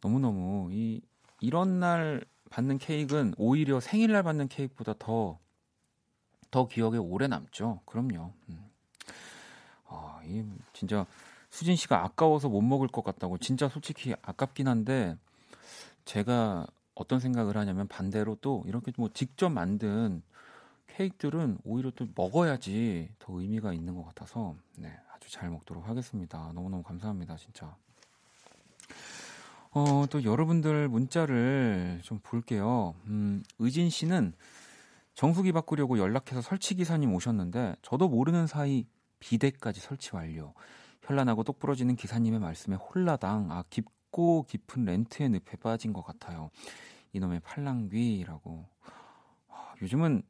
너무 0.02 0.20
너무 0.20 0.70
이 0.72 1.02
이런 1.42 1.80
날 1.80 2.24
받는 2.50 2.78
케이크는 2.78 3.34
오히려 3.38 3.80
생일날 3.80 4.24
받는 4.24 4.48
케이크보다 4.48 4.94
더, 4.98 5.40
더 6.50 6.68
기억에 6.68 6.98
오래 6.98 7.28
남죠. 7.28 7.82
그럼요. 7.86 8.34
음. 8.50 8.67
아, 10.28 10.30
이 10.30 10.44
진짜 10.74 11.06
수진 11.50 11.76
씨가 11.76 12.04
아까워서 12.04 12.50
못 12.50 12.62
먹을 12.62 12.88
것 12.88 13.04
같다고 13.04 13.38
진짜 13.38 13.70
솔직히 13.70 14.14
아깝긴 14.22 14.68
한데 14.68 15.18
제가 16.06 16.68
어떤 16.96 17.20
생각을 17.20 17.58
하냐면 17.58 17.88
반대로 17.88 18.38
또 18.42 18.64
이렇게 18.66 18.92
뭐 18.98 19.10
직접 19.14 19.50
만든 19.50 20.22
케이크들은 20.88 21.60
오히려 21.64 21.92
또 21.92 22.08
먹어야지 22.16 23.10
더 23.20 23.40
의미가 23.40 23.74
있는 23.74 23.96
것 23.96 24.04
같아서 24.06 24.56
네, 24.78 24.92
아주 25.14 25.32
잘 25.32 25.50
먹도록 25.50 25.88
하겠습니다. 25.88 26.52
너무너무 26.56 26.82
감사합니다, 26.82 27.38
진짜. 27.38 27.76
어, 29.72 30.06
또 30.10 30.24
여러분들 30.24 30.88
문자를 30.88 32.00
좀 32.04 32.20
볼게요. 32.24 32.96
음, 33.06 33.44
의진 33.60 33.92
씨는 33.92 34.34
정수기 35.14 35.52
바꾸려고 35.52 36.00
연락해서 36.00 36.42
설치 36.42 36.74
기사님 36.74 37.14
오셨는데 37.14 37.76
저도 37.84 38.08
모르는 38.10 38.48
사이 38.48 38.86
비대까지 39.20 39.80
설치 39.80 40.16
완료. 40.16 40.54
현란하고 41.02 41.44
똑부러지는 41.44 41.96
기사님의 41.96 42.40
말씀에 42.40 42.76
홀라당 42.76 43.52
아 43.52 43.64
깊고 43.70 44.44
깊은 44.44 44.86
렌트의 44.86 45.30
늪에 45.30 45.58
빠진 45.58 45.94
것 45.94 46.02
같아요. 46.04 46.50
이놈의 47.14 47.40
팔랑귀라고. 47.42 48.66
아, 49.50 49.74
요즘은 49.82 50.24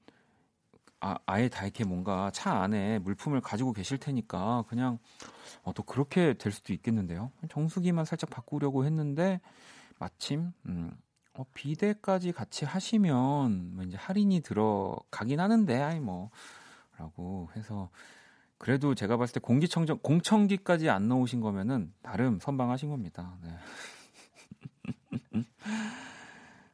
아, 1.00 1.18
아예 1.26 1.48
다 1.48 1.64
이렇게 1.64 1.84
뭔가 1.84 2.32
차 2.32 2.62
안에 2.62 3.00
물품을 3.00 3.42
가지고 3.42 3.72
계실 3.72 3.98
테니까 3.98 4.64
그냥 4.68 4.98
어, 5.64 5.74
또 5.74 5.84
그렇게 5.84 6.34
될 6.34 6.52
수도 6.52 6.74
있겠는데요. 6.74 7.32
정수기만 7.50 8.06
살짝 8.06 8.30
바꾸려고 8.30 8.86
했는데 8.86 9.40
마침 10.00 10.54
음, 10.66 10.92
어, 11.34 11.46
비대까지 11.54 12.32
같이 12.32 12.66
하시면 12.66 13.76
뭐 13.76 13.84
이제 13.84 13.96
할인이 13.96 14.42
들어가긴 14.42 15.40
하는데 15.40 15.82
아이 15.82 16.00
뭐라고 16.00 17.50
해서 17.56 17.90
그래도 18.58 18.96
제가 18.96 19.18
봤을 19.18 19.34
때 19.34 19.40
공기청정 19.40 20.00
공청기까지 20.00 20.90
안 20.90 21.08
넣으신 21.08 21.42
거면은 21.42 21.94
나름 22.02 22.40
선방하신 22.40 22.90
겁니다. 22.90 23.38
네. 23.44 25.44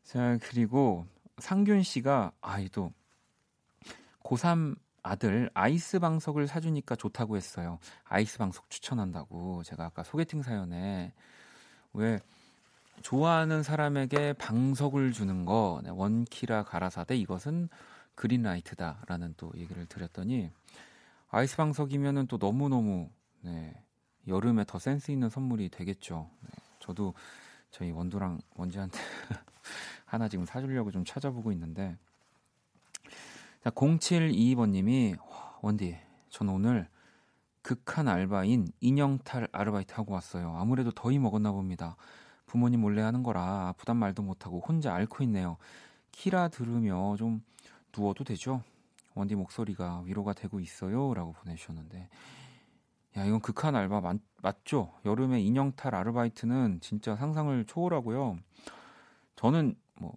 자 0.04 0.38
그리고 0.44 1.06
상균 1.38 1.84
씨가 1.84 2.32
아이도 2.42 2.94
고3 4.24 4.78
아들 5.02 5.50
아이스 5.54 6.00
방석을 6.00 6.48
사주니까 6.48 6.96
좋다고 6.96 7.36
했어요. 7.36 7.80
아이스 8.06 8.38
방석 8.38 8.70
추천한다고 8.70 9.64
제가 9.64 9.86
아까 9.86 10.04
소개팅 10.04 10.42
사연에 10.42 11.12
왜 11.92 12.20
좋아하는 13.02 13.64
사람에게 13.64 14.34
방석을 14.34 15.12
주는 15.12 15.44
거 15.44 15.82
네, 15.84 15.90
원키라 15.90 16.64
가라사대 16.64 17.18
이것은 17.18 17.68
그린라이트다라는 18.16 19.34
또 19.36 19.52
얘기를 19.58 19.86
드렸더니 19.88 20.52
아이스 21.36 21.58
방석이면은 21.58 22.28
또 22.28 22.38
너무 22.38 22.70
너무 22.70 23.10
네, 23.42 23.74
여름에 24.28 24.66
더 24.68 24.78
센스 24.78 25.10
있는 25.10 25.30
선물이 25.30 25.70
되겠죠. 25.70 26.30
네, 26.42 26.50
저도 26.80 27.16
저희 27.72 27.90
원두랑 27.90 28.40
원지한테 28.56 29.00
하나 30.06 30.30
지금 30.30 30.46
사주려고 30.46 30.92
좀 30.92 31.04
찾아보고 31.04 31.52
있는데 31.54 31.98
자 33.64 33.72
0722번님이 33.72 35.18
원디 35.64 35.98
저는 36.30 36.54
오늘 36.54 36.88
극한 37.64 38.08
알바인 38.08 38.68
인형탈 38.80 39.48
아르바이트 39.52 39.92
하고 39.96 40.14
왔어요. 40.14 40.56
아무래도 40.56 40.92
더위 40.92 41.18
먹었나 41.18 41.52
봅니다. 41.52 41.96
부모님 42.46 42.82
몰래 42.82 43.02
하는 43.02 43.24
거라 43.24 43.70
아프단 43.70 43.98
말도 43.98 44.22
못하고 44.22 44.60
혼자 44.60 44.94
앓고 44.94 45.24
있네요. 45.24 45.58
키라 46.12 46.50
들으며 46.50 47.16
좀 47.18 47.42
누워도 47.92 48.24
되죠? 48.24 48.62
원디 49.16 49.36
목소리가 49.36 50.02
위로가 50.06 50.34
되고 50.34 50.60
있어요. 50.60 51.14
라고 51.14 51.34
보내주셨는데. 51.34 52.10
야, 53.18 53.26
이건 53.26 53.42
극한 53.42 53.76
알바 53.76 54.02
맞, 54.02 54.18
맞죠? 54.42 54.92
여름에 55.06 55.42
인형탈 55.42 55.94
아르바이트는 55.94 56.80
진짜 56.82 57.16
상상을 57.16 57.64
초월하고요. 57.66 58.38
저는 59.36 59.76
뭐 60.00 60.16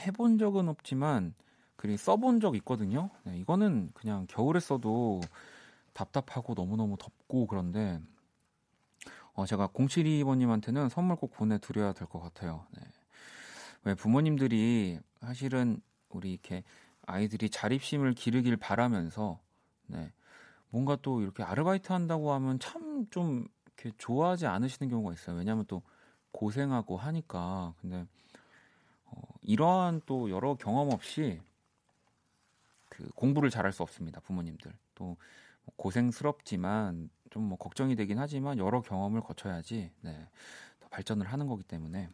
해본 0.00 0.38
적은 0.38 0.68
없지만 0.68 1.34
그리고 1.76 1.96
써본 1.96 2.40
적 2.40 2.54
있거든요. 2.56 3.10
네, 3.24 3.38
이거는 3.38 3.90
그냥 3.94 4.26
겨울에 4.28 4.60
써도 4.60 5.20
답답하고 5.94 6.54
너무너무 6.54 6.96
덥고 6.98 7.46
그런데 7.46 8.00
어, 9.34 9.46
제가 9.46 9.68
072번님한테는 9.68 10.88
선물 10.90 11.16
꼭 11.16 11.32
보내드려야 11.32 11.92
될 11.92 12.06
것 12.08 12.20
같아요. 12.20 12.66
네. 12.76 12.82
왜 13.84 13.94
부모님들이 13.94 14.98
사실은 15.20 15.80
우리 16.08 16.32
이렇게 16.32 16.62
아이들이 17.06 17.50
자립심을 17.50 18.14
기르길 18.14 18.56
바라면서 18.56 19.40
네. 19.86 20.12
뭔가 20.70 20.96
또 21.02 21.20
이렇게 21.22 21.42
아르바이트 21.42 21.92
한다고 21.92 22.32
하면 22.32 22.58
참 22.58 22.84
좀 23.10 23.46
이렇게 23.66 23.92
좋아하지 23.98 24.46
않으시는 24.46 24.90
경우가 24.90 25.12
있어요. 25.12 25.36
왜냐하면 25.36 25.64
또 25.66 25.82
고생하고 26.32 26.96
하니까. 26.96 27.74
근데 27.80 28.06
어, 29.06 29.20
이러한 29.42 30.02
또 30.06 30.30
여러 30.30 30.54
경험 30.54 30.90
없이 30.90 31.40
그 32.88 33.08
공부를 33.14 33.50
잘할 33.50 33.72
수 33.72 33.82
없습니다. 33.82 34.20
부모님들 34.20 34.72
또 34.94 35.16
고생스럽지만 35.76 37.10
좀 37.30 37.48
뭐 37.48 37.58
걱정이 37.58 37.96
되긴 37.96 38.18
하지만 38.20 38.58
여러 38.58 38.80
경험을 38.80 39.20
거쳐야지 39.20 39.90
네, 40.02 40.28
더 40.78 40.88
발전을 40.88 41.26
하는 41.26 41.48
거기 41.48 41.64
때문에 41.64 42.08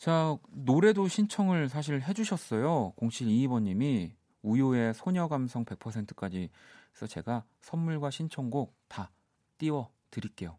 자 0.00 0.34
노래도 0.48 1.08
신청을 1.08 1.68
사실 1.68 2.00
해주셨어요 2.00 2.94
0722번님이 2.96 4.12
우효의 4.40 4.94
소녀 4.94 5.28
감성 5.28 5.66
100%까지 5.66 6.48
해서 6.94 7.06
제가 7.06 7.44
선물과 7.60 8.10
신청곡 8.10 8.74
다 8.88 9.10
띄워 9.58 9.92
드릴게요. 10.10 10.56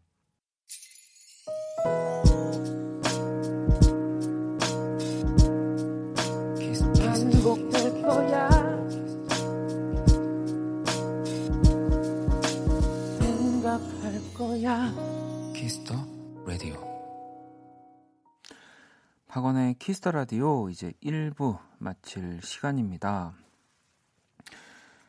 거야. 8.02 8.48
생각할 13.18 14.20
거야. 14.34 15.11
박원의 19.32 19.76
키스 19.78 19.98
더 19.98 20.10
라디오 20.10 20.68
이제 20.68 20.92
1부 21.02 21.58
마칠 21.78 22.42
시간입니다. 22.42 23.32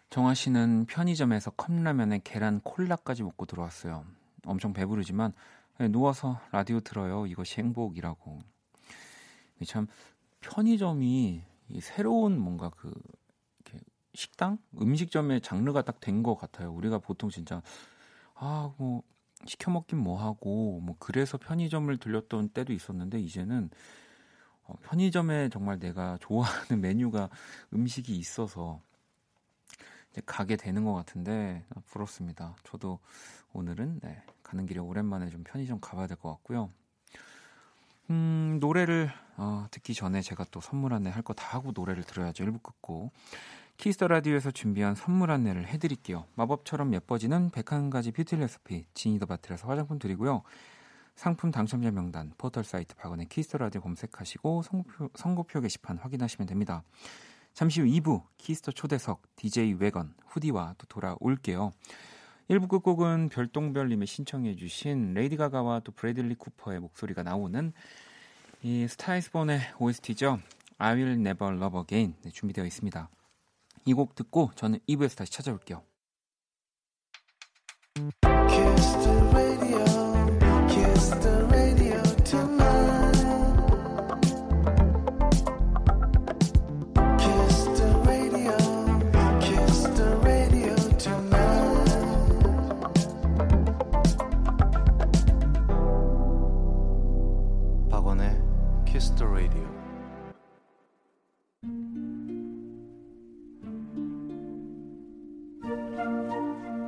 정아 0.10 0.34
씨는 0.34 0.86
편의점에서 0.86 1.52
컵라면에 1.52 2.22
계란 2.24 2.62
콜라까지 2.62 3.24
먹고 3.24 3.46
들어왔어요. 3.46 4.06
엄청 4.46 4.72
배부르지만 4.72 5.34
네, 5.78 5.90
누워서 5.90 6.40
라디오 6.54 6.80
들어요. 6.80 7.28
이것이 7.28 7.60
행복이라고. 7.60 8.40
참 9.68 9.88
편의점이 10.40 11.42
새로운 11.82 12.40
뭔가 12.40 12.70
그 12.70 12.94
식당 14.14 14.58
음식점의 14.82 15.42
장르가 15.42 15.82
딱 15.82 16.00
된 16.00 16.24
것 16.24 16.36
같아요. 16.36 16.72
우리가 16.72 17.00
보통 17.00 17.30
진짜 17.30 17.62
아 18.36 18.72
뭐 18.78 19.04
시켜 19.46 19.70
먹긴 19.70 19.98
뭐 20.00 20.18
하고 20.24 20.80
뭐 20.80 20.96
그래서 20.98 21.38
편의점을 21.38 21.98
들렸던 21.98 22.50
때도 22.50 22.72
있었는데 22.72 23.20
이제는 23.20 23.70
어, 24.66 24.76
편의점에 24.84 25.50
정말 25.50 25.80
내가 25.80 26.18
좋아하는 26.22 26.82
메뉴가 26.82 27.30
음식이 27.74 28.16
있어서 28.18 28.82
가게 30.26 30.56
되는 30.56 30.84
것 30.86 30.94
같은데 30.94 31.66
아, 31.76 31.82
부럽습니다. 31.88 32.56
저도 32.64 33.00
오늘은 33.54 34.00
네, 34.02 34.24
가는 34.44 34.66
길에 34.66 34.80
오랜만에 34.80 35.30
좀 35.30 35.44
편의점 35.44 35.80
가봐야 35.82 36.08
될 36.08 36.18
것 36.18 36.30
같고요. 36.32 36.70
음, 38.10 38.58
노래를 38.60 39.12
어, 39.38 39.66
듣기 39.72 39.94
전에 39.94 40.22
제가 40.22 40.46
또 40.52 40.62
선물 40.62 40.94
안내 40.94 41.10
할 41.10 41.24
거 41.24 41.34
다 41.34 41.48
하고 41.58 41.72
노래를 41.74 42.04
들어야죠. 42.04 42.44
1부 42.46 42.62
끝고 42.62 43.12
키스 43.78 43.96
더 43.97 44.08
라디오에서 44.08 44.52
준비한 44.52 44.94
선물 44.94 45.32
안내를 45.32 45.68
해드릴게요. 45.68 46.26
마법처럼 46.36 46.94
예뻐지는 46.94 47.50
101가지 47.50 48.14
뷰티 48.14 48.36
레시피 48.36 48.86
지니더바틀에서 48.94 49.68
화장품 49.68 49.98
드리고요. 49.98 50.44
상품 51.16 51.52
당첨자 51.52 51.92
명단 51.92 52.34
포털 52.38 52.64
사이트 52.64 52.96
박원의 52.96 53.28
키스 53.30 53.47
더 53.47 53.58
라디오 53.60 53.82
검색하시고 53.82 54.64
선곡표, 54.64 55.10
선곡표 55.16 55.62
게시판 55.62 55.98
확인하시면 55.98 56.48
됩니다. 56.48 56.84
잠시 57.54 57.82
후 57.82 57.88
2부 57.88 58.24
키스터 58.38 58.72
초대석 58.72 59.22
DJ 59.36 59.74
웨건 59.76 60.16
후디와 60.26 60.76
또 60.78 60.88
돌아올게요. 60.88 61.72
1부 62.50 62.68
끝곡은 62.68 63.30
별똥별님이 63.30 64.06
신청해 64.06 64.56
주신 64.56 65.14
레이디 65.14 65.38
가가와 65.38 65.82
또 65.82 65.92
브래들리 65.92 66.36
쿠퍼의 66.36 66.80
목소리가 66.80 67.24
나오는 67.24 67.72
이 68.64 68.88
스타 68.88 69.13
이즈 69.13 69.34
본의 69.34 69.60
OST죠. 69.80 70.40
I 70.78 70.96
Will 70.96 71.14
Never 71.20 71.56
Love 71.56 71.80
Again 71.82 72.16
네, 72.24 72.32
준비되어 72.32 72.66
있습니다. 72.66 73.10
이 73.86 73.94
곡 73.94 74.16
듣고 74.16 74.52
저는 74.56 74.80
2부에서 74.88 75.18
다시 75.18 75.32
찾아올게요. 75.32 75.84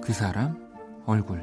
그 0.06 0.14
사람 0.14 0.56
얼굴 1.08 1.42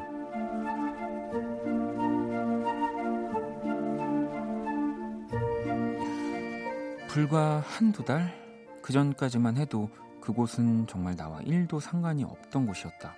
불과 7.09 7.59
한두 7.59 8.05
달? 8.05 8.33
그 8.81 8.92
전까지만 8.92 9.57
해도 9.57 9.90
그곳은 10.20 10.87
정말 10.87 11.16
나와 11.16 11.40
1도 11.40 11.81
상관이 11.81 12.22
없던 12.22 12.66
곳이었다. 12.66 13.16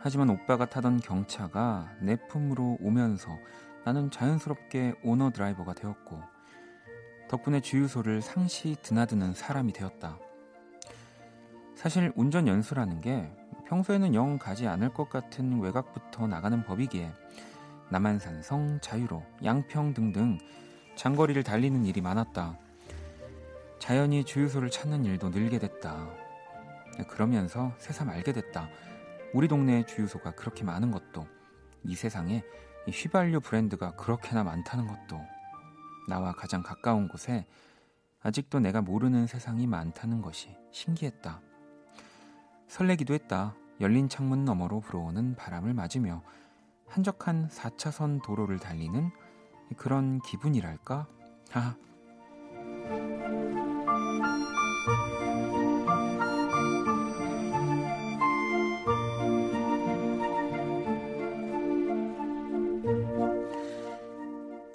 하지만 0.00 0.30
오빠가 0.30 0.64
타던 0.64 1.00
경차가 1.00 1.92
내 2.00 2.16
품으로 2.28 2.78
오면서 2.80 3.28
나는 3.84 4.10
자연스럽게 4.10 4.94
오너 5.04 5.30
드라이버가 5.32 5.74
되었고 5.74 6.22
덕분에 7.28 7.60
주유소를 7.60 8.22
상시 8.22 8.76
드나드는 8.80 9.34
사람이 9.34 9.74
되었다. 9.74 10.18
사실 11.74 12.10
운전 12.16 12.48
연수라는 12.48 13.02
게 13.02 13.30
평소에는 13.68 14.14
영 14.14 14.38
가지 14.38 14.66
않을 14.66 14.94
것 14.94 15.08
같은 15.10 15.60
외곽부터 15.60 16.26
나가는 16.26 16.62
법이기에 16.62 17.12
남한산성, 17.90 18.80
자유로, 18.80 19.22
양평 19.44 19.94
등등 19.94 20.38
장거리를 20.96 21.42
달리는 21.42 21.84
일이 21.84 22.00
많았다. 22.00 22.58
자연히 23.78 24.24
주유소를 24.24 24.70
찾는 24.70 25.04
일도 25.04 25.28
늘게 25.28 25.58
됐다. 25.58 26.08
그러면서 27.08 27.72
새삼 27.78 28.08
알게 28.08 28.32
됐다. 28.32 28.68
우리 29.34 29.48
동네에 29.48 29.84
주유소가 29.84 30.30
그렇게 30.32 30.64
많은 30.64 30.90
것도 30.90 31.26
이 31.84 31.94
세상에 31.94 32.42
이 32.86 32.90
휘발유 32.90 33.40
브랜드가 33.40 33.92
그렇게나 33.96 34.44
많다는 34.44 34.86
것도 34.86 35.20
나와 36.08 36.32
가장 36.32 36.62
가까운 36.62 37.08
곳에 37.08 37.46
아직도 38.22 38.60
내가 38.60 38.80
모르는 38.80 39.26
세상이 39.26 39.66
많다는 39.66 40.22
것이 40.22 40.56
신기했다. 40.72 41.40
설레기도 42.68 43.14
했다. 43.14 43.54
열린 43.80 44.08
창문 44.08 44.44
너머로 44.44 44.80
불어오는 44.80 45.36
바람을 45.36 45.74
맞으며 45.74 46.22
한적한 46.86 47.48
4차선 47.48 48.22
도로를 48.22 48.58
달리는 48.58 49.10
그런 49.76 50.20
기분이랄까? 50.20 51.06
하하. 51.50 51.76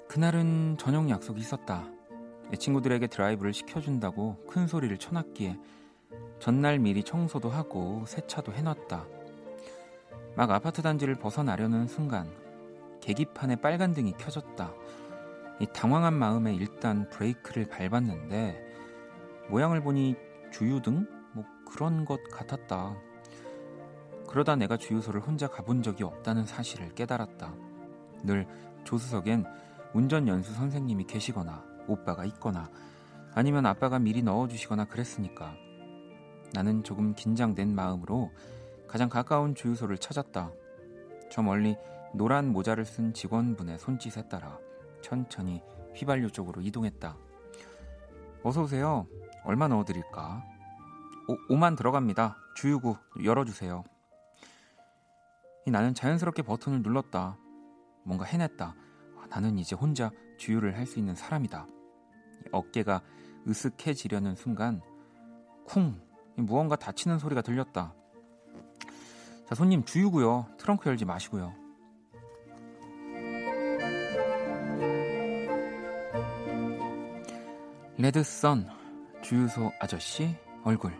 그날은 0.08 0.76
저녁 0.78 1.08
약속이 1.08 1.40
있었다. 1.40 1.84
친구들에게 2.58 3.06
드라이브를 3.06 3.54
시켜준다고 3.54 4.44
큰 4.46 4.66
소리를 4.66 4.96
쳐놨기에 4.98 5.58
전날 6.42 6.80
미리 6.80 7.04
청소도 7.04 7.50
하고 7.50 8.02
세차도 8.04 8.52
해놨다. 8.52 9.06
막 10.34 10.50
아파트 10.50 10.82
단지를 10.82 11.14
벗어나려는 11.14 11.86
순간 11.86 12.28
계기판에 13.00 13.60
빨간 13.60 13.92
등이 13.92 14.14
켜졌다. 14.18 14.72
이 15.60 15.66
당황한 15.72 16.14
마음에 16.14 16.52
일단 16.52 17.08
브레이크를 17.10 17.66
밟았는데 17.66 18.60
모양을 19.50 19.84
보니 19.84 20.16
주유등 20.50 21.06
뭐 21.32 21.44
그런 21.64 22.04
것 22.04 22.18
같았다. 22.32 22.96
그러다 24.26 24.56
내가 24.56 24.76
주유소를 24.76 25.20
혼자 25.20 25.46
가본 25.46 25.84
적이 25.84 26.02
없다는 26.02 26.44
사실을 26.44 26.92
깨달았다. 26.96 27.54
늘 28.24 28.48
조수석엔 28.82 29.44
운전 29.94 30.26
연수 30.26 30.52
선생님이 30.54 31.04
계시거나 31.04 31.64
오빠가 31.86 32.24
있거나 32.24 32.68
아니면 33.32 33.64
아빠가 33.64 34.00
미리 34.00 34.24
넣어주시거나 34.24 34.86
그랬으니까 34.86 35.54
나는 36.54 36.82
조금 36.84 37.14
긴장된 37.14 37.74
마음으로 37.74 38.30
가장 38.86 39.08
가까운 39.08 39.54
주유소를 39.54 39.98
찾았다. 39.98 40.50
저 41.30 41.42
멀리 41.42 41.76
노란 42.14 42.52
모자를 42.52 42.84
쓴 42.84 43.14
직원분의 43.14 43.78
손짓에 43.78 44.28
따라 44.28 44.58
천천히 45.00 45.62
휘발유 45.94 46.30
쪽으로 46.30 46.60
이동했다. 46.60 47.16
어서 48.42 48.62
오세요. 48.62 49.06
얼마 49.44 49.68
넣어드릴까? 49.68 50.44
오, 51.28 51.54
5만 51.54 51.76
들어갑니다. 51.76 52.36
주유구 52.56 52.96
열어주세요. 53.24 53.84
나는 55.66 55.94
자연스럽게 55.94 56.42
버튼을 56.42 56.82
눌렀다. 56.82 57.38
뭔가 58.04 58.24
해냈다. 58.24 58.74
나는 59.30 59.58
이제 59.58 59.74
혼자 59.74 60.10
주유를 60.38 60.76
할 60.76 60.86
수 60.86 60.98
있는 60.98 61.14
사람이다. 61.14 61.66
어깨가 62.50 63.00
으쓱해지려는 63.46 64.36
순간 64.36 64.82
쿵 65.64 65.98
무언가 66.36 66.76
다치는 66.76 67.18
소리가 67.18 67.42
들렸다. 67.42 67.94
자, 69.48 69.54
손님 69.54 69.84
주유고요. 69.84 70.46
트렁크 70.58 70.88
열지 70.88 71.04
마시고요. 71.04 71.54
레드선 77.98 78.68
주유소 79.22 79.70
아저씨 79.78 80.34
얼굴 80.64 80.92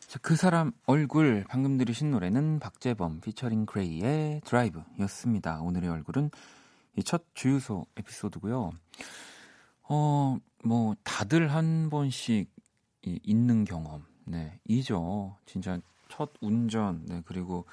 자, 0.00 0.18
그 0.22 0.34
사람 0.34 0.72
얼굴 0.86 1.44
방금 1.48 1.76
들으신 1.76 2.10
노래는 2.10 2.58
박재범 2.58 3.20
피처링 3.20 3.66
그레이의 3.66 4.40
드라이브였습니다. 4.44 5.60
오늘의 5.60 5.90
얼굴은 5.90 6.30
첫 7.04 7.22
주유소 7.34 7.86
에피소드고요. 7.96 8.72
어, 9.90 10.36
뭐 10.64 10.94
다들 11.04 11.52
한 11.52 11.90
번씩 11.90 12.50
있는 13.02 13.64
경험. 13.64 14.04
네, 14.24 14.58
이죠. 14.66 15.36
진짜 15.46 15.80
첫 16.08 16.30
운전. 16.40 17.04
네, 17.06 17.22
그리고 17.26 17.64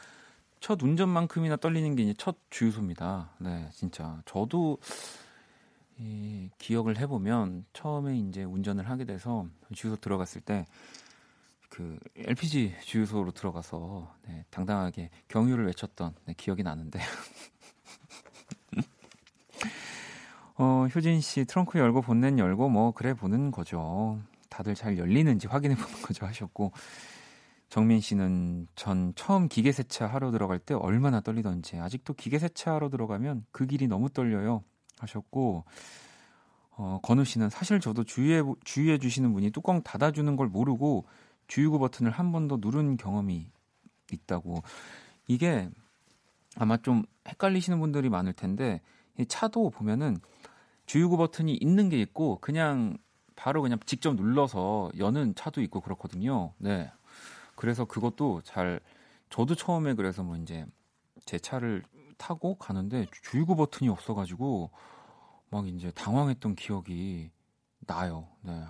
첫 0.60 0.82
운전만큼이나 0.82 1.58
떨리는 1.58 1.96
게 1.96 2.04
이제 2.04 2.14
첫 2.18 2.38
주유소입니다. 2.50 3.32
네, 3.40 3.70
진짜 3.74 4.22
저도 4.26 4.78
이 5.98 6.50
기억을 6.58 6.98
해보면 6.98 7.66
처음에 7.74 8.18
이제 8.18 8.44
운전을 8.44 8.90
하게 8.90 9.06
돼서 9.06 9.48
주유소 9.74 9.98
들어갔을 9.98 10.42
때 10.42 10.66
그 11.76 12.00
LPG 12.16 12.74
주유소로 12.84 13.32
들어가서 13.32 14.16
네, 14.28 14.46
당당하게 14.50 15.10
경유를 15.28 15.66
외쳤던 15.68 16.16
네, 16.24 16.34
기억이 16.38 16.64
나는데 16.64 17.02
어, 20.58 20.88
효진 20.96 21.20
씨 21.20 21.44
트렁크 21.44 21.78
열고 21.78 22.02
본넷 22.02 22.40
열고 22.40 22.70
뭐 22.70 22.92
그래 22.92 23.14
보는 23.14 23.52
거죠. 23.52 24.22
다들 24.56 24.74
잘 24.74 24.98
열리는지 24.98 25.48
확인해 25.48 25.76
보는 25.76 26.02
거죠 26.02 26.26
하셨고 26.26 26.72
정민 27.70 28.00
씨는 28.00 28.68
전 28.76 29.12
처음 29.16 29.50
기계 29.50 29.72
세차 29.74 30.08
하러 30.08 30.32
들어갈 30.32 30.60
때 30.60 30.74
얼마나 30.74 31.20
떨리던지 31.20 31.78
아직도 31.78 32.14
기계 32.14 32.40
세차하러 32.40 32.90
들어가면 32.90 33.44
그 33.52 33.66
길이 33.66 33.88
너무 33.88 34.10
떨려요 34.10 34.64
하셨고 35.00 35.66
어, 36.78 37.00
건우 37.04 37.26
씨는 37.26 37.50
사실 37.50 37.80
저도 37.80 38.04
주의해 38.06 38.44
주의해 38.64 38.98
주시는 38.98 39.34
분이 39.34 39.52
뚜껑 39.52 39.82
닫아주는 39.82 40.36
걸 40.36 40.48
모르고 40.48 41.06
주유구 41.48 41.80
버튼을 41.80 42.12
한 42.12 42.32
번 42.32 42.48
더 42.48 42.58
누른 42.60 42.98
경험이 42.98 43.48
있다고. 44.12 44.62
이게 45.28 45.70
아마 46.58 46.78
좀 46.78 47.04
헷갈리시는 47.28 47.80
분들이 47.80 48.10
많을 48.10 48.34
텐데 48.34 48.82
이 49.18 49.26
차도 49.26 49.70
보면은 49.72 50.18
주유구 50.86 51.18
버튼이 51.18 51.56
있는 51.56 51.90
게 51.90 52.00
있고 52.02 52.40
그냥 52.42 52.98
바로 53.36 53.62
그냥 53.62 53.80
직접 53.86 54.16
눌러서 54.16 54.92
여는 54.98 55.36
차도 55.36 55.62
있고 55.62 55.82
그렇거든요. 55.82 56.54
네. 56.58 56.92
그래서 57.56 57.86
그것도 57.86 58.42
잘 58.44 58.80
저도 59.30 59.56
처음에 59.56 59.94
그래서 59.94 60.24
뭐 60.24 60.38
이제 60.38 60.66
제 61.26 61.40
차를 61.40 61.84
타고 62.18 62.56
가는데 62.56 63.08
주유구 63.24 63.56
버튼이 63.56 63.90
없어가지고 63.90 64.72
막 65.50 65.68
이제 65.68 65.92
당황했던 65.92 66.56
기억이 66.56 67.30
나요. 67.88 68.28
네. 68.42 68.66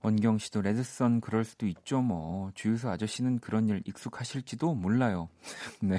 원경 0.00 0.38
씨도 0.38 0.62
레드선 0.62 1.20
그럴 1.20 1.44
수도 1.44 1.66
있죠. 1.66 2.00
뭐 2.00 2.50
주유소 2.54 2.88
아저씨는 2.88 3.40
그런 3.40 3.68
일 3.68 3.82
익숙하실지도 3.84 4.74
몰라요. 4.74 5.28
네. 5.82 5.98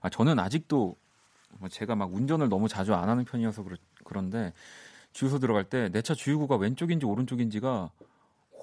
아 0.00 0.08
저는 0.08 0.38
아직도 0.38 0.96
뭐 1.58 1.68
제가 1.68 1.94
막 1.94 2.12
운전을 2.12 2.48
너무 2.48 2.68
자주 2.68 2.94
안 2.94 3.08
하는 3.08 3.24
편이어서 3.24 3.64
그런데 4.04 4.52
주유소 5.12 5.38
들어갈 5.38 5.64
때 5.64 5.88
내 5.90 6.02
차 6.02 6.14
주유구가 6.14 6.56
왼쪽인지 6.56 7.06
오른쪽인지가 7.06 7.90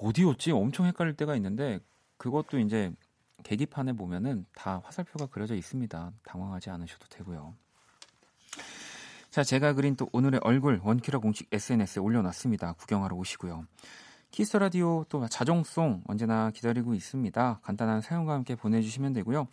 어디였지 0.00 0.52
엄청 0.52 0.86
헷갈릴 0.86 1.14
때가 1.14 1.36
있는데 1.36 1.80
그것도 2.16 2.58
이제 2.58 2.92
계기판에 3.42 3.92
보면은 3.94 4.44
다 4.54 4.82
화살표가 4.84 5.26
그려져 5.26 5.54
있습니다. 5.54 6.12
당황하지 6.24 6.70
않으셔도 6.70 7.06
되고요. 7.08 7.54
자, 9.30 9.44
제가 9.44 9.74
그린 9.74 9.94
또 9.96 10.08
오늘의 10.12 10.40
얼굴 10.42 10.80
원키라 10.82 11.20
공식 11.20 11.48
SNS에 11.52 12.02
올려놨습니다. 12.02 12.72
구경하러 12.74 13.14
오시고요. 13.16 13.64
키스 14.30 14.56
라디오 14.56 15.04
또 15.08 15.26
자정송 15.28 16.02
언제나 16.06 16.50
기다리고 16.50 16.94
있습니다. 16.94 17.60
간단한 17.62 18.00
사연과 18.00 18.34
함께 18.34 18.54
보내주시면 18.56 19.12
되고요. 19.12 19.46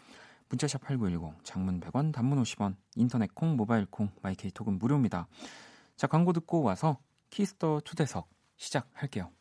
문자샵 0.49 0.81
8910, 0.81 1.43
장문 1.43 1.79
100원, 1.79 2.11
단문 2.13 2.41
50원, 2.41 2.75
인터넷 2.95 3.33
콩, 3.35 3.55
모바일 3.55 3.85
콩, 3.85 4.09
마이케이톡은 4.21 4.79
무료입니다. 4.79 5.27
자, 5.97 6.05
광고 6.05 6.31
듣고 6.31 6.61
와서 6.61 6.99
키스 7.31 7.62
더 7.62 7.81
초대석 7.81 8.29
시작할게요. 8.55 9.31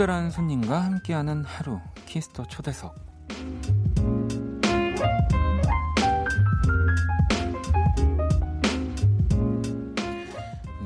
특별한 0.00 0.30
손님과 0.30 0.82
함께하는 0.82 1.44
하루 1.44 1.78
키스 2.06 2.31
더 2.31 2.46
초대석. 2.46 2.94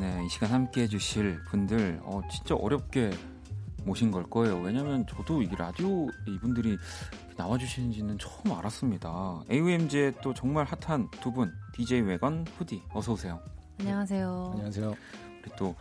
네, 0.00 0.24
이 0.24 0.29
시간 0.29 0.50
함께 0.50 0.83
해주실 0.83 1.44
분들 1.44 2.00
어, 2.03 2.20
진짜 2.31 2.55
어렵게 2.57 3.11
모신 3.85 4.11
걸 4.11 4.24
거예요. 4.24 4.59
왜냐면 4.61 5.07
저도 5.07 5.42
이 5.42 5.48
라디오 5.57 6.09
이분들이 6.27 6.77
나와주시는지는 7.37 8.18
처음 8.18 8.57
알았습니다. 8.59 9.42
AOMG의 9.50 10.14
또 10.22 10.35
정말 10.35 10.66
핫한 10.66 11.11
두 11.20 11.31
분 11.33 11.53
DJ 11.74 12.00
웨건 12.03 12.47
후디 12.59 12.83
어서오세요. 12.92 13.40
안녕하세요. 13.79 14.50
안녕하세요. 14.55 14.88
우리 14.88 15.50
또 15.57 15.74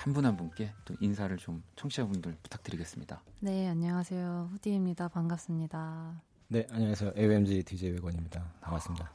한 0.00 0.12
분 0.14 0.24
한 0.24 0.36
분께 0.36 0.72
또 0.84 0.94
인사를 1.00 1.36
좀 1.36 1.62
청취자분들 1.76 2.36
부탁드리겠습니다. 2.42 3.22
네, 3.40 3.68
안녕하세요. 3.68 4.48
후디입니다. 4.52 5.08
반갑습니다. 5.08 6.22
네, 6.48 6.66
안녕하세요. 6.70 7.12
AOMG 7.16 7.62
DJ 7.64 7.90
외건입니다. 7.92 8.50
반갑습니다. 8.62 9.12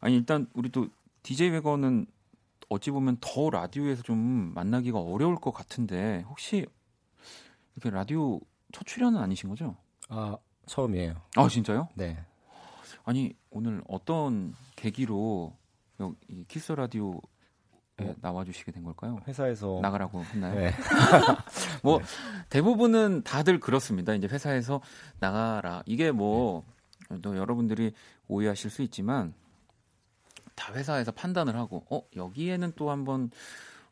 아니 0.00 0.16
일단 0.16 0.48
우리 0.54 0.70
또 0.70 0.88
DJ 1.22 1.50
웨건은 1.50 2.06
어찌 2.68 2.90
보면 2.90 3.18
더 3.20 3.48
라디오에서 3.50 4.02
좀 4.02 4.16
만나기가 4.54 4.98
어려울 4.98 5.36
것 5.36 5.52
같은데 5.52 6.24
혹시 6.28 6.66
이렇게 7.76 7.90
라디오 7.90 8.40
첫 8.72 8.84
출연은 8.86 9.20
아니신 9.20 9.50
거죠? 9.50 9.76
아, 10.08 10.36
처음이에요. 10.66 11.14
아 11.36 11.48
진짜요? 11.48 11.88
네. 11.94 12.18
아니 13.04 13.34
오늘 13.50 13.82
어떤 13.88 14.54
계기로 14.74 15.56
이 16.28 16.44
키스 16.48 16.72
라디오 16.72 17.20
에 18.00 18.08
어. 18.08 18.14
나와주시게 18.20 18.72
된 18.72 18.84
걸까요? 18.84 19.18
회사에서 19.28 19.78
나가라고 19.82 20.24
했나요? 20.24 20.54
네. 20.54 20.72
뭐 21.82 21.98
네. 21.98 22.04
대부분은 22.48 23.22
다들 23.22 23.60
그렇습니다. 23.60 24.14
이제 24.14 24.26
회사에서 24.26 24.80
나가라. 25.20 25.82
이게 25.86 26.10
뭐 26.10 26.64
또 27.20 27.36
여러분들이 27.36 27.92
오해하실 28.28 28.70
수 28.70 28.82
있지만 28.82 29.34
다 30.54 30.72
회사에서 30.74 31.12
판단을 31.12 31.56
하고 31.56 31.84
어 31.90 32.02
여기에는 32.16 32.72
또 32.76 32.90
한번 32.90 33.30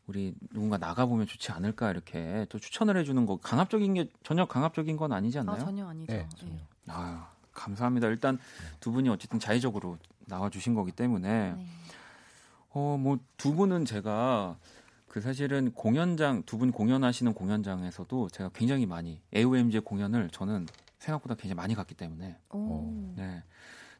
우리 0.07 0.33
누군가 0.51 0.77
나가 0.77 1.05
보면 1.05 1.27
좋지 1.27 1.51
않을까 1.51 1.91
이렇게 1.91 2.45
또 2.49 2.57
추천을 2.57 2.97
해주는 2.97 3.25
거 3.25 3.37
강압적인 3.37 3.93
게 3.93 4.09
전혀 4.23 4.45
강압적인 4.45 4.97
건 4.97 5.11
아니지 5.11 5.37
아, 5.37 5.41
않나요? 5.41 5.59
전혀 5.59 5.87
아니죠. 5.87 6.13
네, 6.13 6.19
예. 6.19 6.37
전혀. 6.37 6.53
아 6.87 7.29
감사합니다. 7.53 8.07
일단 8.07 8.39
두 8.79 8.91
분이 8.91 9.09
어쨌든 9.09 9.39
자의적으로 9.39 9.97
나와 10.27 10.49
주신 10.49 10.73
거기 10.73 10.91
때문에 10.91 11.53
네. 11.53 11.67
어, 12.73 12.97
뭐 12.99 13.17
두 13.37 13.55
분은 13.55 13.85
제가 13.85 14.57
그 15.07 15.19
사실은 15.21 15.71
공연장 15.73 16.43
두 16.43 16.57
분 16.57 16.71
공연하시는 16.71 17.33
공연장에서도 17.33 18.29
제가 18.29 18.49
굉장히 18.53 18.85
많이 18.85 19.21
AOMG 19.35 19.79
공연을 19.81 20.29
저는 20.29 20.67
생각보다 20.99 21.35
굉장히 21.35 21.55
많이 21.55 21.75
갔기 21.75 21.95
때문에 21.95 22.37
오. 22.51 23.13
네. 23.17 23.43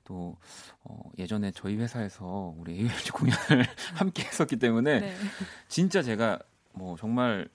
또 0.03 0.37
어, 0.83 1.01
예전에 1.17 1.51
저희 1.51 1.75
회사에서 1.77 2.53
우리 2.57 2.73
AOMG 2.73 3.11
공연을 3.11 3.65
함께 3.95 4.23
했었기 4.23 4.55
때문에 4.57 4.99
네. 4.99 5.15
진짜 5.67 6.01
제가 6.01 6.39
뭐 6.73 6.95
정말 6.97 7.47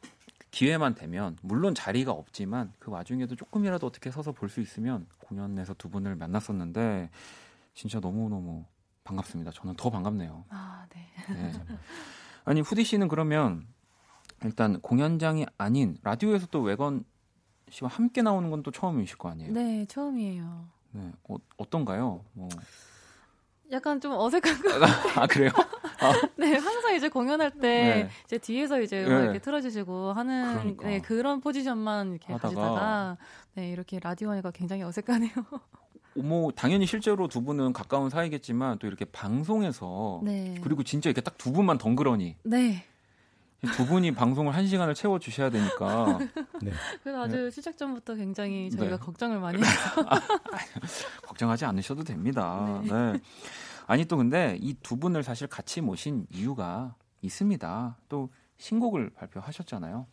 기회만 0.50 0.94
되면 0.94 1.36
물론 1.42 1.74
자리가 1.74 2.12
없지만 2.12 2.72
그 2.78 2.90
와중에도 2.90 3.36
조금이라도 3.36 3.86
어떻게 3.86 4.10
서서 4.10 4.32
볼 4.32 4.48
수 4.48 4.60
있으면 4.60 5.06
공연에서 5.18 5.74
두 5.74 5.88
분을 5.90 6.14
만났었는데 6.16 7.10
진짜 7.74 8.00
너무너무 8.00 8.64
반갑습니다. 9.10 9.52
저는 9.52 9.74
더 9.76 9.88
반갑네요. 9.90 10.44
아, 10.50 10.84
네. 10.90 11.06
네. 11.34 11.52
아니 12.44 12.60
후디 12.60 12.84
씨는 12.84 13.08
그러면 13.08 13.66
일단 14.44 14.80
공연장이 14.80 15.46
아닌 15.58 15.96
라디오에서 16.02 16.46
또 16.48 16.60
외건 16.60 17.04
씨와 17.70 17.88
함께 17.90 18.22
나오는 18.22 18.50
건 18.50 18.62
또 18.62 18.70
처음이실 18.70 19.16
거 19.18 19.28
아니에요? 19.30 19.52
네, 19.52 19.86
처음이에요. 19.86 20.68
네. 20.92 21.12
어, 21.28 21.36
어떤가요? 21.56 22.24
뭐. 22.32 22.48
약간 23.72 24.00
좀 24.00 24.12
어색한 24.12 24.62
거. 24.62 24.68
아 25.22 25.26
그래요? 25.26 25.50
네, 26.38 26.54
항상 26.56 26.94
이제 26.94 27.08
공연할 27.08 27.50
때 27.50 27.58
네. 27.58 28.10
이제 28.26 28.38
뒤에서 28.38 28.80
이제 28.80 29.02
네. 29.02 29.08
이렇게 29.08 29.38
틀어주시고 29.40 30.12
하는 30.12 30.52
그러니까. 30.54 30.86
네, 30.86 31.00
그런 31.00 31.40
포지션만 31.40 32.10
이렇게 32.12 32.32
하다가. 32.32 32.48
가시다가 32.54 33.16
네, 33.54 33.70
이렇게 33.70 33.98
라디오 34.00 34.30
하니까 34.30 34.50
굉장히 34.52 34.82
어색하네요. 34.84 35.32
뭐 36.16 36.50
당연히 36.52 36.86
실제로 36.86 37.28
두 37.28 37.42
분은 37.42 37.72
가까운 37.72 38.10
사이겠지만 38.10 38.78
또 38.78 38.86
이렇게 38.86 39.04
방송에서 39.06 40.20
네. 40.24 40.58
그리고 40.62 40.82
진짜 40.82 41.08
이렇게 41.10 41.20
딱 41.20 41.36
두 41.38 41.52
분만 41.52 41.78
덩그러니 41.78 42.36
네. 42.44 42.84
두 43.74 43.86
분이 43.86 44.12
방송을 44.12 44.54
한 44.54 44.66
시간을 44.66 44.94
채워 44.94 45.18
주셔야 45.18 45.50
되니까 45.50 46.18
네. 46.62 46.72
그래서 47.02 47.22
아주 47.22 47.50
시작 47.50 47.76
전부터 47.76 48.14
굉장히 48.14 48.70
저희가 48.70 48.96
네. 48.96 49.02
걱정을 49.04 49.40
많이 49.40 49.58
해서 49.58 49.70
걱정하지 51.22 51.64
않으셔도 51.64 52.04
됩니다. 52.04 52.80
네. 52.84 52.90
네. 53.12 53.20
아니 53.86 54.04
또 54.04 54.16
근데 54.16 54.56
이 54.60 54.74
두 54.82 54.96
분을 54.96 55.22
사실 55.22 55.46
같이 55.46 55.80
모신 55.80 56.26
이유가 56.30 56.94
있습니다. 57.22 57.96
또 58.08 58.30
신곡을 58.58 59.10
발표하셨잖아요. 59.10 60.06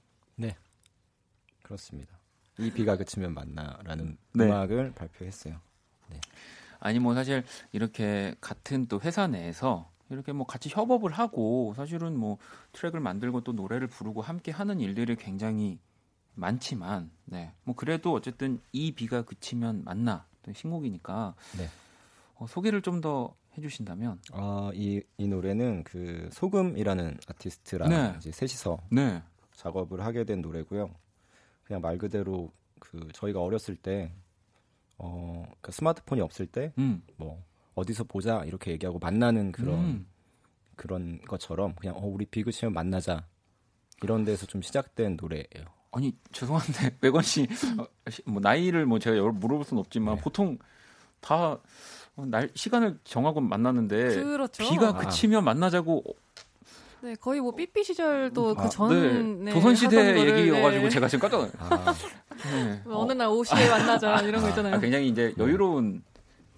그렇습니다. 1.63 2.19
이 2.59 2.69
비가 2.71 2.97
그치면 2.97 3.33
만나라는 3.33 4.17
네. 4.33 4.45
음악을 4.45 4.93
발표했어요. 4.93 5.55
아니 6.79 6.99
뭐 6.99 7.13
사실 7.13 7.43
이렇게 7.71 8.35
같은 8.41 8.87
또 8.87 8.99
회사 9.01 9.27
내에서 9.27 9.89
이렇게 10.09 10.31
뭐 10.31 10.45
같이 10.45 10.69
협업을 10.69 11.11
하고 11.11 11.73
사실은 11.75 12.17
뭐 12.17 12.37
트랙을 12.73 12.99
만들고 12.99 13.41
또 13.41 13.53
노래를 13.53 13.87
부르고 13.87 14.21
함께 14.21 14.51
하는 14.51 14.79
일들이 14.79 15.15
굉장히 15.15 15.79
많지만 16.35 17.11
네. 17.25 17.53
뭐 17.63 17.75
그래도 17.75 18.13
어쨌든 18.13 18.59
이 18.71 18.91
비가 18.91 19.23
그치면 19.23 19.83
만나 19.83 20.25
또 20.43 20.51
신곡이니까 20.51 21.35
네. 21.57 21.67
어, 22.35 22.47
소개를 22.47 22.81
좀더 22.81 23.35
해주신다면 23.57 24.19
아, 24.31 24.71
이, 24.73 25.01
이 25.17 25.27
노래는 25.27 25.83
그 25.83 26.29
소금이라는 26.31 27.17
아티스트랑 27.27 27.89
네. 27.89 28.13
이제 28.17 28.31
셋이서 28.31 28.79
네. 28.91 29.21
작업을 29.53 30.01
하게 30.01 30.23
된 30.23 30.41
노래고요. 30.41 30.89
그냥 31.63 31.81
말 31.81 31.97
그대로 31.97 32.51
그 32.79 33.07
저희가 33.13 33.41
어렸을 33.41 33.75
때 33.75 34.11
어, 35.05 35.43
그 35.59 35.71
스마트폰이 35.73 36.21
없을 36.21 36.47
때 36.47 36.71
음. 36.77 37.01
뭐 37.17 37.43
어디서 37.75 38.05
보자 38.05 38.43
이렇게 38.45 38.71
얘기하고 38.71 38.99
만나는 38.99 39.51
그런 39.51 39.79
음. 39.79 40.07
그런 40.75 41.19
것처럼 41.27 41.75
그냥 41.75 41.95
어, 41.97 42.05
우리 42.07 42.25
비 42.25 42.41
그치면 42.43 42.73
만나자 42.73 43.25
이런 44.01 44.23
데서 44.23 44.45
좀 44.45 44.61
시작된 44.61 45.17
노래예요. 45.19 45.65
아니 45.91 46.15
죄송한데 46.31 46.97
백원 47.01 47.21
씨, 47.23 47.47
어, 47.77 47.85
시- 48.09 48.23
뭐 48.25 48.39
나이를 48.41 48.85
뭐 48.85 48.97
제가 48.97 49.21
물어볼 49.31 49.65
수는 49.65 49.79
없지만 49.81 50.15
네. 50.15 50.21
보통 50.21 50.57
다 51.19 51.57
어, 52.15 52.25
날 52.25 52.49
시간을 52.55 52.99
정하고 53.03 53.41
만났는데 53.41 54.15
그렇죠. 54.23 54.63
비가 54.69 54.89
아. 54.89 54.93
그치면 54.93 55.43
만나자고 55.43 56.03
네, 57.03 57.15
거의 57.15 57.41
뭐 57.41 57.53
삐삐 57.53 57.83
시절도 57.83 58.55
아, 58.57 58.63
그 58.63 58.69
전 58.69 58.89
네, 59.43 59.45
네, 59.45 59.51
조선시대 59.51 60.17
얘기여가지고 60.25 60.83
네. 60.83 60.89
제가 60.89 61.07
지금 61.09 61.27
깜짝 61.29 61.37
놀랐어요. 61.37 61.59
아, 61.59 61.93
네. 62.49 62.81
뭐 62.85 62.99
어느 62.99 63.11
날 63.11 63.27
오후에 63.27 63.69
만나자 63.69 64.21
이런 64.21 64.41
거 64.41 64.47
있잖아요. 64.49 64.75
아, 64.75 64.79
굉장히 64.79 65.09
이제 65.09 65.33
여유로운 65.37 66.01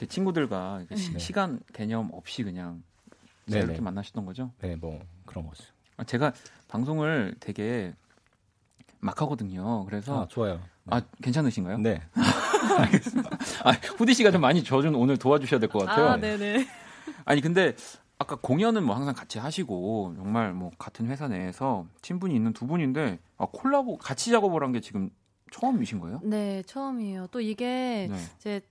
친구들과 0.07 0.83
시, 0.95 1.13
네. 1.13 1.19
시간 1.19 1.59
개념 1.73 2.09
없이 2.13 2.43
그냥. 2.43 2.83
이렇게 3.47 3.79
만나셨던 3.79 4.25
거죠. 4.25 4.51
네, 4.59 4.75
뭐 4.75 4.99
그런 5.25 5.45
거죠. 5.47 5.63
아, 5.97 6.03
제가 6.03 6.33
방송을 6.67 7.35
되게 7.39 7.93
막 8.99 9.21
하거든요. 9.21 9.85
그래서 9.85 10.23
아, 10.23 10.27
좋아요. 10.27 10.59
아, 10.89 10.99
괜찮으신가요? 11.21 11.77
네. 11.79 12.01
아, 13.63 13.71
후디 13.97 14.13
씨가 14.15 14.31
좀 14.31 14.41
많이 14.41 14.63
저 14.63 14.81
좀 14.81 14.95
오늘 14.95 15.17
도와주셔야 15.17 15.59
될 15.59 15.69
것 15.69 15.85
같아요. 15.85 16.07
아, 16.07 16.17
네네. 16.17 16.67
아니 17.25 17.41
근데 17.41 17.75
아까 18.17 18.35
공연은 18.37 18.83
뭐 18.85 18.95
항상 18.95 19.13
같이 19.13 19.39
하시고 19.39 20.13
정말 20.15 20.53
뭐 20.53 20.71
같은 20.77 21.07
회사 21.07 21.27
내에서 21.27 21.85
친분이 22.01 22.33
있는 22.33 22.53
두 22.53 22.65
분인데 22.65 23.19
아, 23.37 23.45
콜라보 23.51 23.97
같이 23.97 24.31
작업을 24.31 24.63
한 24.63 24.71
게 24.71 24.79
지금 24.79 25.09
처음이신 25.51 25.99
거예요? 25.99 26.19
네, 26.23 26.63
처음이에요. 26.63 27.27
또 27.27 27.39
이게 27.41 28.07
네. 28.09 28.17
이제 28.37 28.61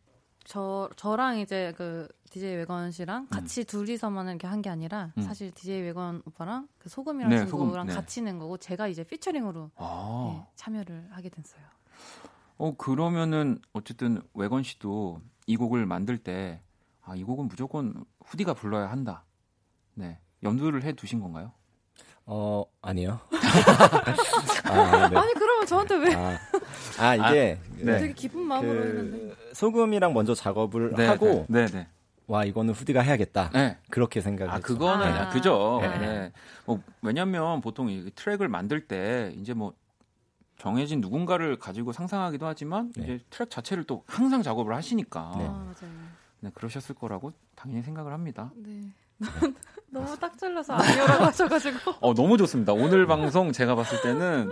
저 0.45 0.91
저랑 0.97 1.39
이제 1.39 1.73
그 1.77 2.09
DJ 2.31 2.57
외건 2.57 2.91
씨랑 2.91 3.29
같이 3.29 3.65
둘이서만 3.65 4.29
이렇게 4.29 4.47
한 4.47 4.61
게 4.61 4.69
아니라 4.71 5.13
음. 5.17 5.23
사실 5.23 5.51
DJ 5.53 5.83
외건 5.83 6.21
오빠랑 6.27 6.69
그 6.79 6.89
소금이라는 6.89 7.37
네, 7.37 7.47
소금, 7.47 7.67
친구랑 7.67 7.87
네. 7.87 7.95
같이 7.95 8.23
낸 8.23 8.39
거고 8.39 8.57
제가 8.59 8.89
이제 8.89 9.05
피처링으로 9.05 9.71
아, 9.77 10.33
네, 10.35 10.47
참여를 10.57 11.09
하게 11.11 11.29
됐어요. 11.29 11.63
어 12.57 12.75
그러면은 12.77 13.59
어쨌든 13.73 14.21
외건 14.35 14.63
씨도 14.63 15.21
이 15.47 15.57
곡을 15.57 15.87
만들 15.87 16.19
때 16.19 16.61
아, 17.03 17.15
이 17.15 17.23
곡은 17.25 17.49
무조건 17.49 18.05
후디가 18.25 18.55
불러야 18.55 18.91
한다. 18.91 19.25
네. 19.95 20.19
염두를 20.43 20.83
해 20.83 20.93
두신 20.93 21.21
건가요? 21.21 21.53
어, 22.27 22.65
아니요. 22.81 23.21
아, 24.65 25.09
네. 25.09 25.17
아니 25.17 25.35
그러면 25.35 25.67
저한테 25.67 25.97
왜 25.97 26.15
아, 26.15 26.39
아, 26.99 27.15
이게 27.15 27.59
네. 27.77 27.99
되게 27.99 28.13
기쁜 28.15 28.41
마음으로 28.41 28.83
했는데 28.83 29.19
그 29.19 29.37
소금이랑 29.53 30.15
먼저 30.15 30.35
작업을 30.35 30.95
네, 30.95 31.07
하고 31.07 31.45
네, 31.49 31.67
네. 31.67 31.87
와, 32.27 32.45
이거는 32.45 32.73
후디가 32.73 33.03
해야겠다. 33.03 33.51
네. 33.53 33.79
그렇게 33.91 34.23
생각을 34.23 34.51
아, 34.51 34.57
했죠. 34.57 34.67
그거는 34.67 35.07
아. 35.07 35.29
그죠. 35.29 35.79
네. 35.83 35.99
네. 35.99 36.33
뭐 36.65 36.81
왜냐면 37.03 37.61
보통 37.61 37.91
이 37.91 38.11
트랙을 38.15 38.49
만들 38.49 38.87
때 38.87 39.35
이제 39.39 39.53
뭐 39.53 39.75
정해진 40.57 41.01
누군가를 41.03 41.59
가지고 41.59 41.93
상상하기도 41.93 42.47
하지만 42.47 42.93
네. 42.97 43.05
이제 43.05 43.21
트랙 43.29 43.51
자체를 43.51 43.85
또 43.85 44.03
항상 44.07 44.43
작업을 44.43 44.75
하시니까 44.75 45.35
네. 45.37 45.45
아 45.45 45.51
맞아요. 45.51 45.93
네, 46.41 46.51
그러셨을 46.55 46.95
거라고 46.95 47.33
당연히 47.55 47.83
생각을 47.83 48.13
합니다. 48.13 48.51
네. 48.57 48.81
너무 49.89 50.19
딱 50.19 50.37
잘라서 50.37 50.75
아니오라고 50.75 51.25
하셔가지고. 51.25 51.93
어, 52.01 52.15
너무 52.15 52.37
좋습니다. 52.39 52.73
오늘 52.73 53.07
방송 53.07 53.53
제가 53.53 53.75
봤을 53.75 54.01
때는 54.03 54.51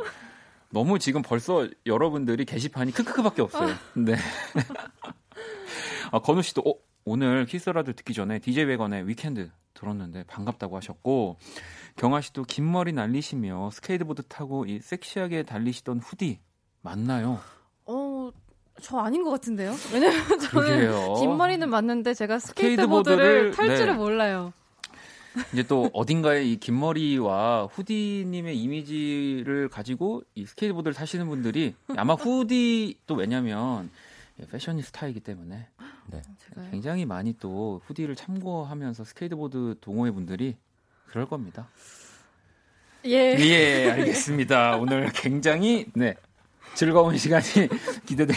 너무 0.71 0.99
지금 0.99 1.21
벌써 1.23 1.69
여러분들이 1.85 2.45
게시판이 2.45 2.93
크크크밖에 2.93 3.43
없어요. 3.43 3.75
네. 3.95 4.15
아, 6.13 6.19
건우 6.21 6.43
씨도 6.43 6.63
어, 6.63 6.75
오늘 7.05 7.47
키스라도 7.47 7.93
듣기 7.93 8.15
전에 8.15 8.39
DJ 8.39 8.65
웨건의 8.65 9.09
위켄드 9.09 9.51
들었는데 9.75 10.25
반갑다고 10.25 10.77
하셨고 10.77 11.39
경아 11.97 12.21
씨도 12.21 12.45
긴 12.45 12.71
머리 12.71 12.93
날리시며 12.93 13.71
스케이트보드 13.73 14.23
타고 14.29 14.65
이 14.65 14.79
섹시하게 14.81 15.43
달리시던 15.43 15.99
후디 15.99 16.41
맞나요? 16.81 17.41
어, 17.87 18.31
저 18.81 18.99
아닌 18.99 19.23
것 19.23 19.31
같은데요? 19.31 19.75
왜냐면 19.93 20.27
저는 20.41 20.49
그러게요. 20.49 21.15
긴 21.21 21.37
머리는 21.37 21.69
맞는데 21.69 22.15
제가 22.15 22.39
스케이트보드를 22.39 23.51
스케이트보드를, 23.51 23.51
탈 23.53 23.77
줄을 23.77 23.93
네. 23.93 23.99
몰라요. 23.99 24.53
이제 25.53 25.63
또 25.63 25.89
어딘가에 25.95 26.45
이 26.45 26.57
긴 26.59 26.79
머리와 26.79 27.69
후디님의 27.73 28.59
이미지를 28.59 29.69
가지고 29.69 30.23
이 30.35 30.45
스케이트보드를 30.47 30.95
타시는 30.95 31.27
분들이 31.29 31.75
아마 31.97 32.15
후디 32.15 32.99
또 33.07 33.15
왜냐면 33.15 33.91
패셔니스타이기 34.51 35.21
때문에 35.21 35.69
제가 36.11 36.71
굉장히 36.71 37.07
많이 37.07 37.35
또 37.39 37.81
후디를 37.87 38.15
참고하면서 38.17 39.05
스케이트보드 39.05 39.77
동호회 39.81 40.11
분들이 40.11 40.57
그럴 41.07 41.27
겁니다. 41.27 41.69
예. 43.05 43.37
예, 43.39 43.91
알겠습니다. 43.91 44.77
오늘 44.77 45.11
굉장히 45.15 45.87
네 45.95 46.15
즐거운 46.75 47.17
시간이 47.17 47.45
기대돼 48.07 48.35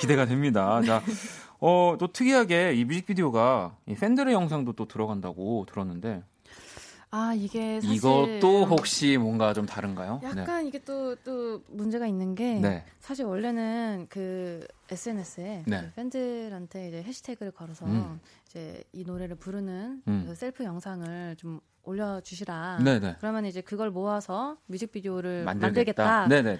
기대가 0.00 0.26
됩니다. 0.26 0.80
자, 0.82 1.02
어, 1.60 1.96
또 1.98 2.12
특이하게 2.12 2.74
이 2.74 2.84
뮤직비디오가 2.84 3.76
이 3.86 3.94
팬들의 3.94 4.32
영상도 4.32 4.72
또 4.74 4.86
들어간다고 4.86 5.66
들었는데 5.68 6.22
아 7.10 7.32
이게 7.34 7.80
사실 7.80 7.96
이것도 7.96 8.66
혹시 8.66 9.16
뭔가 9.16 9.54
좀 9.54 9.64
다른가요? 9.64 10.20
약간 10.24 10.66
이게 10.66 10.80
또또 10.80 11.62
문제가 11.68 12.06
있는 12.06 12.34
게 12.34 12.54
네. 12.54 12.60
네. 12.60 12.84
사실 13.00 13.24
원래는 13.24 14.06
그 14.10 14.66
SNS에 14.90 15.62
네. 15.66 15.92
팬들한테 15.94 16.88
이제 16.88 17.02
해시태그를 17.02 17.52
걸어서 17.52 17.86
음. 17.86 18.20
이제 18.46 18.82
이 18.92 19.04
노래를 19.04 19.36
부르는 19.36 20.02
음. 20.06 20.24
그 20.26 20.34
셀프 20.34 20.64
영상을 20.64 21.36
좀 21.36 21.60
올려주시라. 21.84 22.80
네, 22.84 22.98
네. 22.98 23.16
그러면 23.20 23.46
이제 23.46 23.60
그걸 23.60 23.90
모아서 23.90 24.56
뮤직비디오를 24.66 25.44
만들겠다. 25.44 26.04
만들겠다 26.04 26.28
네, 26.28 26.42
네. 26.42 26.58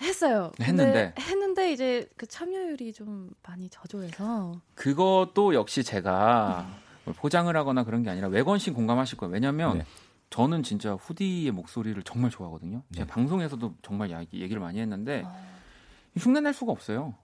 했어요. 0.00 0.52
했는데. 0.60 1.14
했는데 1.18 1.72
이제 1.72 2.08
그 2.16 2.26
참여율이 2.26 2.92
좀 2.92 3.30
많이 3.42 3.68
저조해서 3.70 4.60
그것도 4.74 5.54
역시 5.54 5.82
제가 5.84 6.66
뭘 7.04 7.14
포장을 7.16 7.54
하거나 7.56 7.84
그런 7.84 8.02
게 8.02 8.10
아니라 8.10 8.28
외건 8.28 8.58
씨 8.58 8.70
공감하실 8.70 9.18
거예요. 9.18 9.32
왜냐면 9.32 9.78
네. 9.78 9.86
저는 10.30 10.62
진짜 10.62 10.94
후디의 10.94 11.50
목소리를 11.52 12.02
정말 12.02 12.30
좋아하거든요. 12.30 12.82
네. 12.88 12.98
제가 12.98 13.06
방송에서도 13.12 13.74
정말 13.82 14.10
야- 14.10 14.20
얘기를 14.32 14.60
많이 14.60 14.80
했는데 14.80 15.22
어, 15.24 15.46
흉내 16.18 16.40
낼 16.40 16.52
수가 16.52 16.72
없어요. 16.72 17.14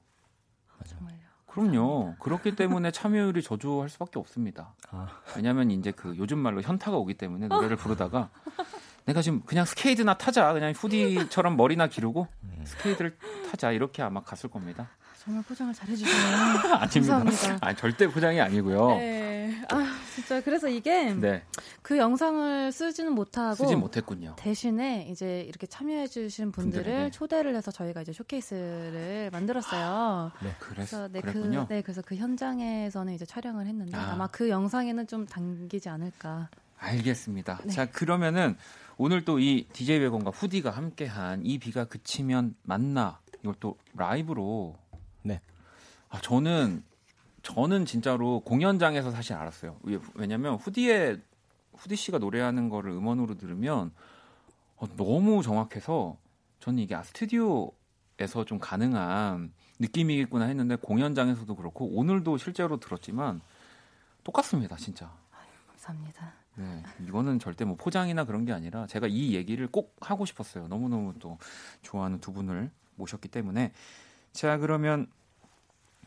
정말요. 0.87 1.19
그럼요. 1.47 2.15
그렇기 2.19 2.57
때문에 2.57 2.91
참여율이 2.93 3.43
저조할 3.43 3.91
수밖에 3.91 4.19
없습니다. 4.19 4.75
아, 4.91 5.09
왜냐면 5.37 5.71
이제 5.71 5.91
그 5.91 6.17
요즘 6.17 6.39
말로 6.39 6.63
현타가 6.63 6.97
오기 6.97 7.15
때문에 7.15 7.49
노래를 7.49 7.77
부르다가 7.77 8.31
내가 9.05 9.23
지금 9.23 9.43
그냥 9.43 9.65
스케이트나 9.65 10.15
타자. 10.19 10.53
그냥 10.53 10.73
후디처럼 10.77 11.57
머리나 11.57 11.87
기르고 11.89 12.29
스케이트를 12.65 13.17
타자. 13.51 13.73
이렇게 13.73 14.03
아마 14.03 14.21
갔을 14.23 14.49
겁니다. 14.51 14.89
정말 15.23 15.45
포장을 15.45 15.73
잘 15.73 15.89
해주시네요. 15.89 16.37
아닙니다. 16.81 16.81
감사합니다. 16.81 17.59
아니, 17.61 17.77
절대 17.77 18.09
포장이 18.09 18.41
아니고요. 18.41 18.89
네. 18.97 19.63
아 19.71 19.97
진짜 20.15 20.41
그래서 20.41 20.69
이게 20.69 21.13
네. 21.15 21.45
그 21.83 21.97
영상을 21.97 22.73
쓰지는 22.73 23.13
못하고 23.13 23.55
쓰지 23.55 23.77
못했군요. 23.77 24.35
대신에 24.37 25.07
이제 25.11 25.43
이렇게 25.43 25.67
참여해주신 25.69 26.51
분들을 26.51 26.85
분들에게. 26.85 27.11
초대를 27.13 27.55
해서 27.55 27.71
저희가 27.71 28.03
이제 28.03 28.13
쇼케이스를 28.13 29.31
만들었어요. 29.33 30.33
그래서 30.41 30.57
그래서 30.59 31.09
네, 31.09 31.21
그랬군요. 31.21 31.67
그, 31.69 31.75
네, 31.75 31.83
그래서 31.83 32.03
그 32.03 32.17
현장에서는 32.17 33.13
이제 33.13 33.25
촬영을 33.25 33.67
했는데 33.67 33.97
아. 33.97 34.13
아. 34.13 34.17
마그 34.17 34.49
영상에는 34.49 35.07
좀 35.07 35.27
담기지 35.27 35.89
않을까. 35.89 36.49
알겠습니다. 36.79 37.61
네. 37.65 37.73
자, 37.73 37.87
그러면은 37.87 38.57
오늘 38.97 39.25
또 39.25 39.39
이 39.39 39.67
DJ 39.73 39.99
외건과 40.01 40.31
후디가 40.31 40.71
함께한 40.71 41.45
이 41.45 41.59
비가 41.59 41.85
그치면 41.85 42.55
만나 42.63 43.21
이걸 43.41 43.55
또 43.61 43.77
라이브로 43.95 44.77
네. 45.23 45.41
아, 46.09 46.21
저는 46.21 46.85
저는 47.43 47.87
진짜로 47.87 48.41
공연장에서 48.41 49.11
사실 49.11 49.35
알았어요. 49.35 49.79
왜- 49.83 49.99
왜냐면 50.15 50.55
후디의 50.57 51.21
후디 51.75 51.97
씨가 51.97 52.19
노래하는 52.19 52.69
거를 52.69 52.93
음원으로 52.93 53.37
들으면 53.37 53.93
어, 54.77 54.87
너무 54.97 55.43
정확해서 55.43 56.17
저는 56.61 56.79
이게 56.81 56.95
아, 56.95 57.03
스튜디오에서 57.03 58.45
좀 58.47 58.59
가능한 58.61 59.53
느낌이겠구나 59.81 60.45
했는데 60.45 60.77
공연장에서도 60.77 61.57
그렇고 61.57 61.87
오늘도 61.87 62.37
실제로 62.39 62.79
들었지만 62.79 63.41
똑같습니다, 64.23 64.77
진짜. 64.77 65.13
감사합니다. 65.69 66.42
네, 66.55 66.83
이거는 67.07 67.39
절대 67.39 67.65
뭐 67.65 67.77
포장이나 67.77 68.25
그런 68.25 68.45
게 68.45 68.53
아니라 68.53 68.87
제가 68.87 69.07
이 69.07 69.35
얘기를 69.35 69.67
꼭 69.67 69.97
하고 70.01 70.27
싶었어요. 70.27 70.69
너무너무 70.69 71.15
또 71.19 71.39
좋아하는 71.83 72.21
두 72.21 72.33
분을 72.33 72.71
모셨기 72.97 73.29
때문에. 73.29 73.73
자, 74.33 74.59
그러면 74.59 75.07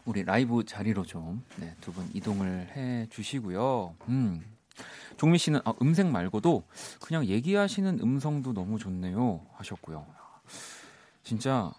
우리 0.05 0.23
라이브 0.23 0.63
자리로 0.63 1.03
좀, 1.03 1.43
네, 1.57 1.75
두분 1.81 2.09
이동을 2.13 2.71
해 2.75 3.07
주시고요. 3.09 3.95
음. 4.07 4.43
종민 5.17 5.37
씨는 5.37 5.61
아, 5.65 5.73
음색 5.81 6.07
말고도 6.07 6.63
그냥 7.01 7.25
얘기하시는 7.25 7.99
음성도 8.01 8.53
너무 8.53 8.77
좋네요. 8.77 9.45
하셨고요. 9.53 10.05
진짜, 11.23 11.73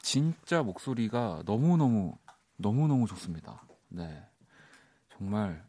진짜 0.00 0.62
목소리가 0.62 1.42
너무 1.44 1.76
너무, 1.76 2.16
너무 2.56 2.88
너무 2.88 3.06
좋습니다. 3.06 3.62
네. 3.88 4.26
정말 5.16 5.64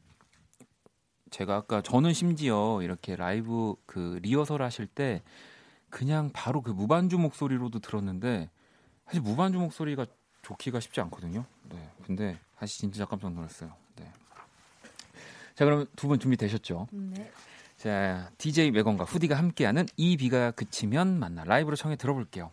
제가 1.34 1.56
아까 1.56 1.82
저는 1.82 2.14
심지어 2.14 2.80
이렇게 2.84 3.16
라이브 3.16 3.74
그 3.88 4.20
리허설 4.22 4.62
하실 4.62 4.86
때 4.86 5.24
그냥 5.90 6.30
바로 6.32 6.62
그 6.62 6.70
무반주 6.70 7.18
목소리로도 7.18 7.80
들었는데 7.80 8.52
사실 9.08 9.22
무반주 9.22 9.58
목소리가 9.58 10.06
좋기가 10.44 10.80
쉽지 10.80 11.02
않거든요. 11.02 11.46
네. 11.70 11.90
근데 12.06 12.38
사실 12.60 12.82
진짜 12.82 13.06
깜짝 13.06 13.32
놀랐어요. 13.34 13.74
네. 13.96 14.12
자, 15.56 15.66
그럼 15.66 15.88
두 15.96 16.08
분 16.08 16.20
준비되셨죠? 16.20 16.88
네. 16.92 17.32
자, 17.78 18.30
DJ 18.38 18.70
외건과 18.70 19.04
후디가 19.04 19.36
함께하는 19.36 19.88
이 19.98 20.16
비가 20.18 20.52
그치면 20.52 21.20
만나 21.20 21.44
라이브로 21.46 21.76
청해 21.76 21.96
들어볼게요. 21.96 22.52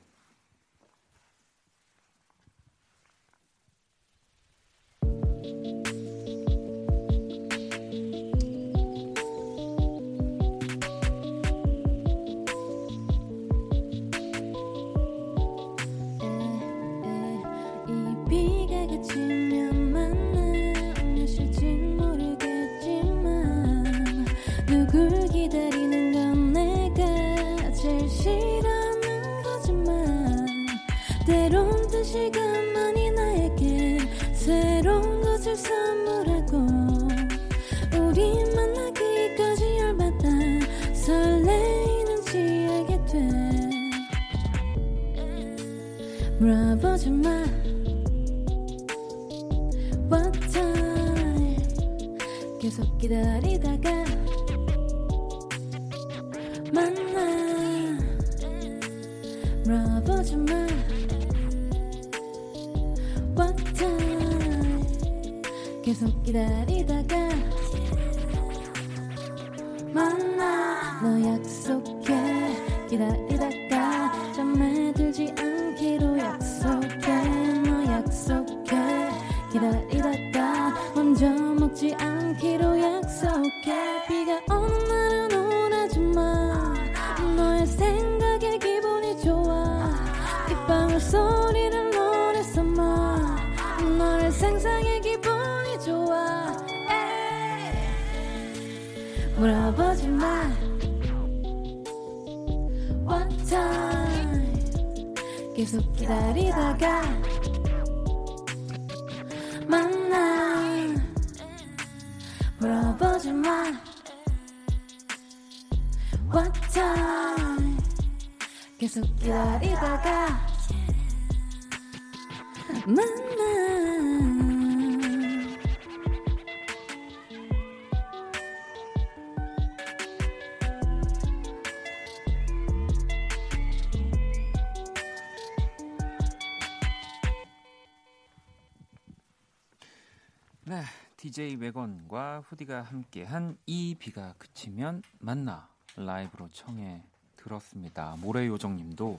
네, 140.71 140.85
DJ 141.17 141.57
외건과 141.57 142.45
후디가 142.47 142.83
함께한 142.83 143.59
이 143.67 143.97
비가 143.99 144.37
그치면 144.39 145.03
만나 145.19 145.69
라이브로 145.97 146.49
청해 146.53 147.03
들었습니다. 147.35 148.15
모래 148.21 148.47
요정님도 148.47 149.19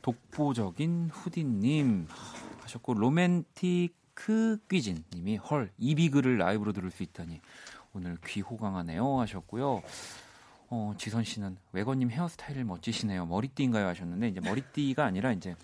독보적인 0.00 1.10
후디님 1.12 2.06
하셨고 2.60 2.94
로맨티크 2.94 4.60
귀진님이 4.70 5.38
헐 5.38 5.72
이비글을 5.76 6.38
라이브로 6.38 6.72
들을 6.72 6.88
수 6.92 7.02
있다니 7.02 7.40
오늘 7.92 8.16
귀 8.24 8.40
호강하네요 8.40 9.18
하셨고요. 9.18 9.82
어, 10.68 10.94
지선 10.96 11.24
씨는 11.24 11.56
외건님 11.72 12.12
헤어스타일 12.12 12.64
멋지시네요. 12.64 13.26
머리띠인가요 13.26 13.88
하셨는데 13.88 14.28
이제 14.28 14.38
머리띠가 14.38 15.04
아니라 15.04 15.32
이제 15.32 15.56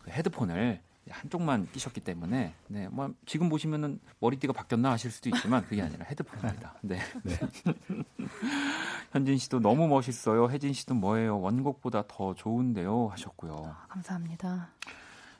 그 0.00 0.10
헤드폰을 0.10 0.82
한쪽만 1.10 1.68
끼셨기 1.72 2.00
때문에 2.00 2.54
네, 2.68 2.88
뭐 2.88 3.12
지금 3.26 3.48
보시면은 3.48 4.00
머리띠가 4.20 4.52
바뀌었나 4.52 4.92
하실 4.92 5.10
수도 5.10 5.28
있지만 5.28 5.64
그게 5.66 5.82
아니라 5.82 6.04
헤드폰입니다. 6.06 6.74
네. 6.82 6.98
현진 9.12 9.36
씨도 9.38 9.60
너무 9.60 9.86
멋있어요. 9.88 10.48
혜진 10.50 10.72
씨도 10.72 10.94
뭐예요? 10.94 11.40
원곡보다 11.40 12.04
더 12.08 12.34
좋은데요 12.34 13.08
하셨고요. 13.08 13.76
감사합니다. 13.88 14.70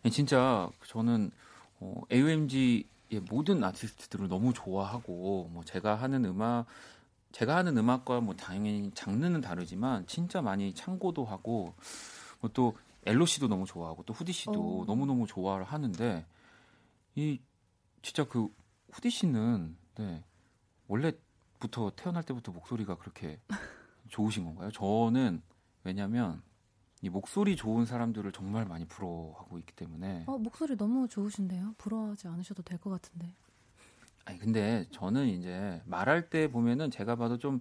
네, 0.03 0.11
진짜 0.11 0.69
저는 0.87 1.31
어, 1.81 2.03
AOMG의 2.12 2.85
모든 3.31 3.65
아티스트들을 3.65 4.29
너무 4.29 4.53
좋아하고 4.53 5.51
뭐 5.53 5.65
제가 5.65 5.95
하는 5.95 6.25
음악 6.27 6.67
제가 7.33 7.57
하는 7.57 7.77
음악과 7.77 8.21
뭐 8.21 8.37
당연히 8.37 8.93
장르는 8.95 9.41
다르지만 9.41 10.07
진짜 10.07 10.41
많이 10.41 10.73
참고도 10.73 11.25
하고 11.25 11.75
뭐또 12.41 12.77
엘로 13.07 13.26
씨도 13.26 13.48
너무 13.48 13.66
좋아하고 13.66 14.02
또 14.05 14.12
후디 14.14 14.32
씨도 14.32 14.82
어. 14.82 14.84
너무 14.86 15.07
너무 15.07 15.26
좋아를 15.26 15.64
하는데 15.64 16.26
이 17.14 17.40
진짜 18.02 18.24
그 18.24 18.48
후디 18.92 19.11
씨는 19.11 19.76
네 19.96 20.24
원래부터 20.88 21.92
태어날 21.96 22.22
때부터 22.22 22.52
목소리가 22.52 22.96
그렇게 22.96 23.40
좋으신 24.09 24.44
건가요? 24.44 24.70
저는 24.70 25.42
왜냐면 25.84 26.42
이 27.02 27.09
목소리 27.09 27.57
좋은 27.57 27.84
사람들을 27.84 28.32
정말 28.32 28.64
많이 28.64 28.86
부러워하고 28.86 29.59
있기 29.59 29.74
때문에 29.74 30.24
어, 30.26 30.38
목소리 30.38 30.76
너무 30.76 31.07
좋으신데요? 31.09 31.74
부러워하지 31.78 32.28
않으셔도 32.28 32.62
될 32.62 32.78
것 32.78 32.90
같은데. 32.90 33.34
아니 34.26 34.38
근데 34.38 34.86
저는 34.90 35.26
이제 35.28 35.82
말할 35.84 36.30
때 36.30 36.50
보면은 36.50 36.90
제가 36.90 37.16
봐도 37.16 37.38
좀 37.38 37.61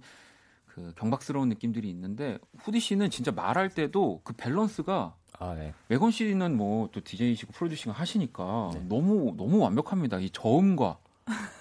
그 0.73 0.91
경박스러운 0.97 1.49
느낌들이 1.49 1.87
있는데 1.91 2.39
후디 2.57 2.79
씨는 2.79 3.11
진짜 3.11 3.31
말할 3.31 3.69
때도 3.69 4.21
그 4.23 4.33
밸런스가 4.33 5.15
아, 5.43 5.53
네. 5.55 5.73
외건 5.89 6.11
씨는 6.11 6.55
뭐 6.57 6.87
또 6.91 7.01
DJ시고 7.01 7.51
프로듀싱 7.53 7.91
하시니까 7.91 8.71
네. 8.73 8.79
너무 8.87 9.33
너무 9.37 9.59
완벽합니다. 9.59 10.19
이 10.19 10.29
저음과 10.29 10.97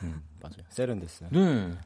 음, 0.03 0.23
맞아요. 0.41 0.65
세련됐어요. 0.69 1.31
네. 1.33 1.79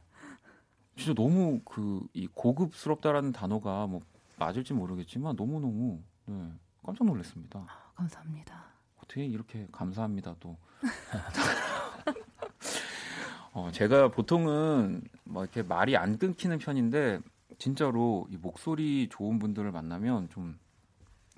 진짜 0.96 1.14
너무 1.14 1.60
그 1.64 2.02
이 2.14 2.26
고급스럽다라는 2.34 3.32
단어가 3.32 3.86
뭐 3.86 4.00
맞을지 4.38 4.74
모르겠지만 4.74 5.36
너무 5.36 5.60
너무 5.60 6.00
네, 6.26 6.50
깜짝 6.84 7.06
놀랐습니다. 7.06 7.60
아, 7.60 7.90
감사합니다. 7.94 8.64
어떻게 9.02 9.24
이렇게 9.24 9.66
감사합니다 9.72 10.34
또. 10.40 10.56
어, 13.52 13.70
제가 13.72 14.08
보통은 14.08 15.02
뭐 15.24 15.42
이렇게 15.44 15.62
말이 15.62 15.96
안 15.96 16.18
끊기는 16.18 16.58
편인데 16.58 17.20
진짜로 17.58 18.26
이 18.30 18.36
목소리 18.36 19.08
좋은 19.10 19.38
분들을 19.38 19.70
만나면 19.72 20.28
좀 20.30 20.58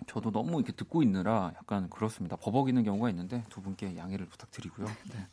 저도 0.06 0.30
너무 0.30 0.56
이렇게 0.58 0.72
듣고 0.72 1.02
있느라 1.02 1.52
약간 1.56 1.88
그렇습니다. 1.90 2.36
버벅이는 2.36 2.84
경우가 2.84 3.10
있는데 3.10 3.44
두 3.48 3.60
분께 3.60 3.96
양해를 3.96 4.26
부탁드리고요. 4.26 4.86
네. 5.12 5.26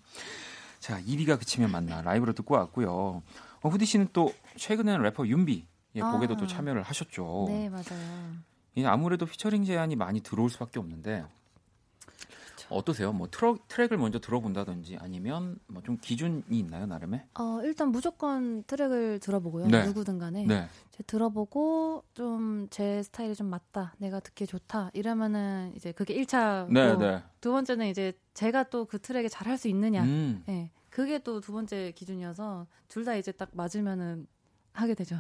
자, 0.80 1.02
2위가 1.02 1.40
그치면 1.40 1.72
만나 1.72 2.02
라이브로 2.02 2.34
듣고 2.34 2.56
왔고요. 2.56 3.24
어, 3.62 3.70
후디 3.70 3.86
씨는 3.86 4.10
또 4.14 4.34
최근에는 4.58 5.02
래퍼 5.02 5.28
윤비 5.28 5.66
예, 5.96 6.02
아. 6.02 6.12
곡에도 6.12 6.36
또 6.36 6.46
참여를 6.46 6.84
하셨죠. 6.84 7.46
네, 7.48 7.70
맞아요. 7.70 8.36
이 8.76 8.84
아무래도 8.84 9.26
피처링 9.26 9.64
제안이 9.64 9.96
많이 9.96 10.20
들어올 10.20 10.50
수밖에 10.50 10.80
없는데 10.80 11.26
어떠세요? 12.70 13.14
뭐 13.14 13.28
트럭, 13.30 13.68
트랙을 13.68 13.98
먼저 13.98 14.20
들어본다든지 14.20 14.98
아니면 15.00 15.60
뭐 15.68 15.82
좀 15.84 15.98
기준이 15.98 16.44
있나요 16.50 16.86
나름의? 16.88 17.24
어, 17.40 17.60
일단 17.64 17.90
무조건 17.90 18.64
트랙을 18.64 19.20
들어보고요. 19.20 19.68
네. 19.68 19.86
누구든 19.86 20.18
간에. 20.20 20.46
네. 20.46 20.68
들어보고 21.08 22.04
좀 22.14 22.68
제 22.72 23.04
스타일이 23.04 23.36
좀 23.36 23.48
맞다. 23.48 23.94
내가 24.00 24.20
듣기 24.20 24.48
좋다. 24.48 24.90
이러면은 24.94 25.72
이제 25.76 25.92
그게 25.92 26.16
1차고 26.16 26.72
네, 26.72 26.98
네. 26.98 27.24
두 27.42 27.52
번째는 27.52 27.88
이제 27.88 28.14
제가 28.34 28.64
또 28.70 28.86
그 28.86 29.00
트랙에 29.00 29.28
잘 29.30 29.48
할 29.48 29.58
수 29.58 29.68
있느냐. 29.68 30.04
음. 30.04 30.44
네. 30.48 30.72
그게 30.90 31.20
또 31.20 31.40
두 31.42 31.52
번째 31.54 31.92
기준이어서 31.96 32.66
둘 32.88 33.06
다 33.06 33.16
이제 33.16 33.32
딱 33.32 33.50
맞으면은 33.54 34.26
하게 34.74 34.94
되죠. 34.96 35.18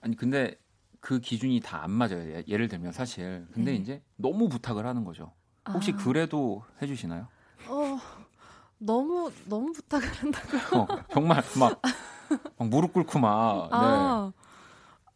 아니 0.00 0.16
근데 0.16 0.58
그 1.00 1.20
기준이 1.20 1.60
다 1.60 1.82
안 1.84 1.90
맞아요. 1.92 2.18
예- 2.32 2.44
예를 2.48 2.66
들면 2.68 2.90
사실. 2.92 3.46
근데 3.52 3.72
네. 3.72 3.76
이제 3.78 4.02
너무 4.16 4.48
부탁을 4.48 4.84
하는 4.86 5.04
거죠. 5.04 5.32
혹시 5.72 5.92
아, 5.92 5.96
그래도 5.96 6.64
해주시나요? 6.82 7.26
어, 7.68 7.98
너무 8.78 9.30
너무 9.46 9.72
부탁을 9.72 10.06
한다고요. 10.08 10.82
어, 10.82 10.86
정말 11.12 11.42
막, 11.58 11.80
막 12.58 12.68
무릎 12.68 12.92
꿇고 12.92 13.18
막. 13.18 13.68
네. 13.70 13.76
아. 13.76 14.32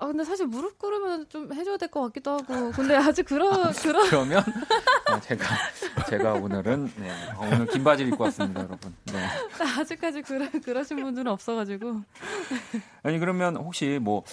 아 0.02 0.06
근데 0.06 0.24
사실 0.24 0.46
무릎 0.46 0.78
꿇으면 0.78 1.28
좀 1.28 1.52
해줘야 1.52 1.76
될 1.76 1.90
것 1.90 2.00
같기도 2.04 2.30
하고 2.38 2.70
근데 2.70 2.96
아직 2.96 3.22
그런 3.24 3.70
그런 3.74 4.08
그러면 4.08 4.42
어, 5.12 5.20
제가 5.20 5.44
제가 6.08 6.32
오늘은 6.32 6.90
네, 6.96 7.10
어, 7.36 7.40
오늘 7.52 7.66
긴 7.66 7.84
바지를 7.84 8.10
입고 8.12 8.24
왔습니다, 8.24 8.62
여러분. 8.62 8.96
네. 9.12 9.26
아직까지 9.78 10.22
그런 10.22 10.48
그러신 10.62 11.02
분들은 11.02 11.30
없어가지고 11.30 12.00
아니 13.02 13.18
그러면 13.18 13.56
혹시 13.56 13.98
뭐 14.00 14.24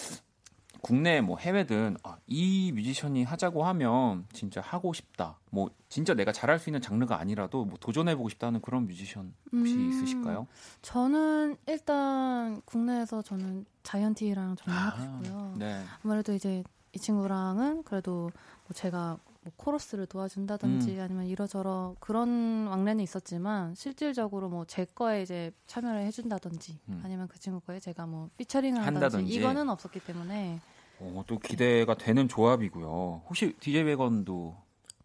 국내 0.87 1.19
뭐 1.19 1.37
해외든 1.37 1.97
아, 2.03 2.17
이 2.27 2.71
뮤지션이 2.71 3.25
하자고 3.25 3.65
하면 3.65 4.25
진짜 4.31 4.61
하고 4.61 4.93
싶다. 4.93 5.37
뭐 5.49 5.69
진짜 5.89 6.13
내가 6.13 6.31
잘할 6.31 6.59
수 6.59 6.69
있는 6.69 6.79
장르가 6.81 7.19
아니라도 7.19 7.65
뭐 7.65 7.77
도전해보고 7.77 8.29
싶다는 8.29 8.61
그런 8.61 8.87
뮤지션 8.87 9.33
혹시 9.51 9.73
음, 9.75 9.89
있으실까요? 9.89 10.47
저는 10.81 11.57
일단 11.67 12.61
국내에서 12.63 13.21
저는 13.21 13.65
자이언티랑 13.83 14.55
정말 14.55 14.81
하고 14.81 15.01
싶고요. 15.01 15.55
네. 15.57 15.83
아무래도 16.05 16.33
이제 16.33 16.63
이 16.93 16.99
친구랑은 16.99 17.83
그래도 17.83 18.31
뭐 18.65 18.73
제가 18.73 19.17
뭐 19.41 19.51
코러스를 19.57 20.05
도와준다든지 20.05 20.95
음. 20.97 21.01
아니면 21.01 21.25
이러저러 21.25 21.95
그런 21.99 22.67
왕래는 22.67 23.03
있었지만 23.03 23.75
실질적으로 23.75 24.47
뭐 24.47 24.63
제 24.65 24.85
거에 24.85 25.21
이제 25.21 25.51
참여를 25.67 26.01
해준다든지 26.03 26.79
음. 26.87 27.01
아니면 27.03 27.27
그 27.27 27.37
친구 27.39 27.59
거에 27.59 27.81
제가 27.81 28.05
뭐 28.05 28.29
피처링을 28.37 28.79
한다든지, 28.85 29.15
한다든지. 29.15 29.33
이거는 29.35 29.69
없었기 29.69 29.99
때문에 30.01 30.61
어, 30.99 31.23
또 31.27 31.37
기대가 31.39 31.93
되는 31.95 32.27
조합이고요. 32.27 33.23
혹시 33.27 33.53
DJ 33.59 33.83
웨건도 33.83 34.55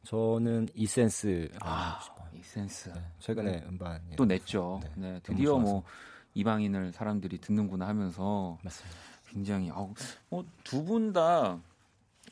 저는 0.05 0.69
이센스 0.75 1.51
아, 1.61 1.71
하고 1.93 2.05
싶어요. 2.05 2.29
이센스 2.35 2.89
네, 2.93 3.01
최근에 3.19 3.65
음반 3.69 4.01
또 4.17 4.25
냈죠. 4.25 4.81
네, 4.83 4.91
네, 4.97 5.21
드디어. 5.23 5.59
뭐 5.59 5.83
이방인을 6.35 6.93
사람들이 6.93 7.39
듣는구나 7.39 7.87
하면서 7.89 8.59
맞습니다. 8.63 8.99
굉장히 9.29 9.71
어, 9.71 9.93
두 10.65 10.85
분 10.85 11.13
다 11.13 11.59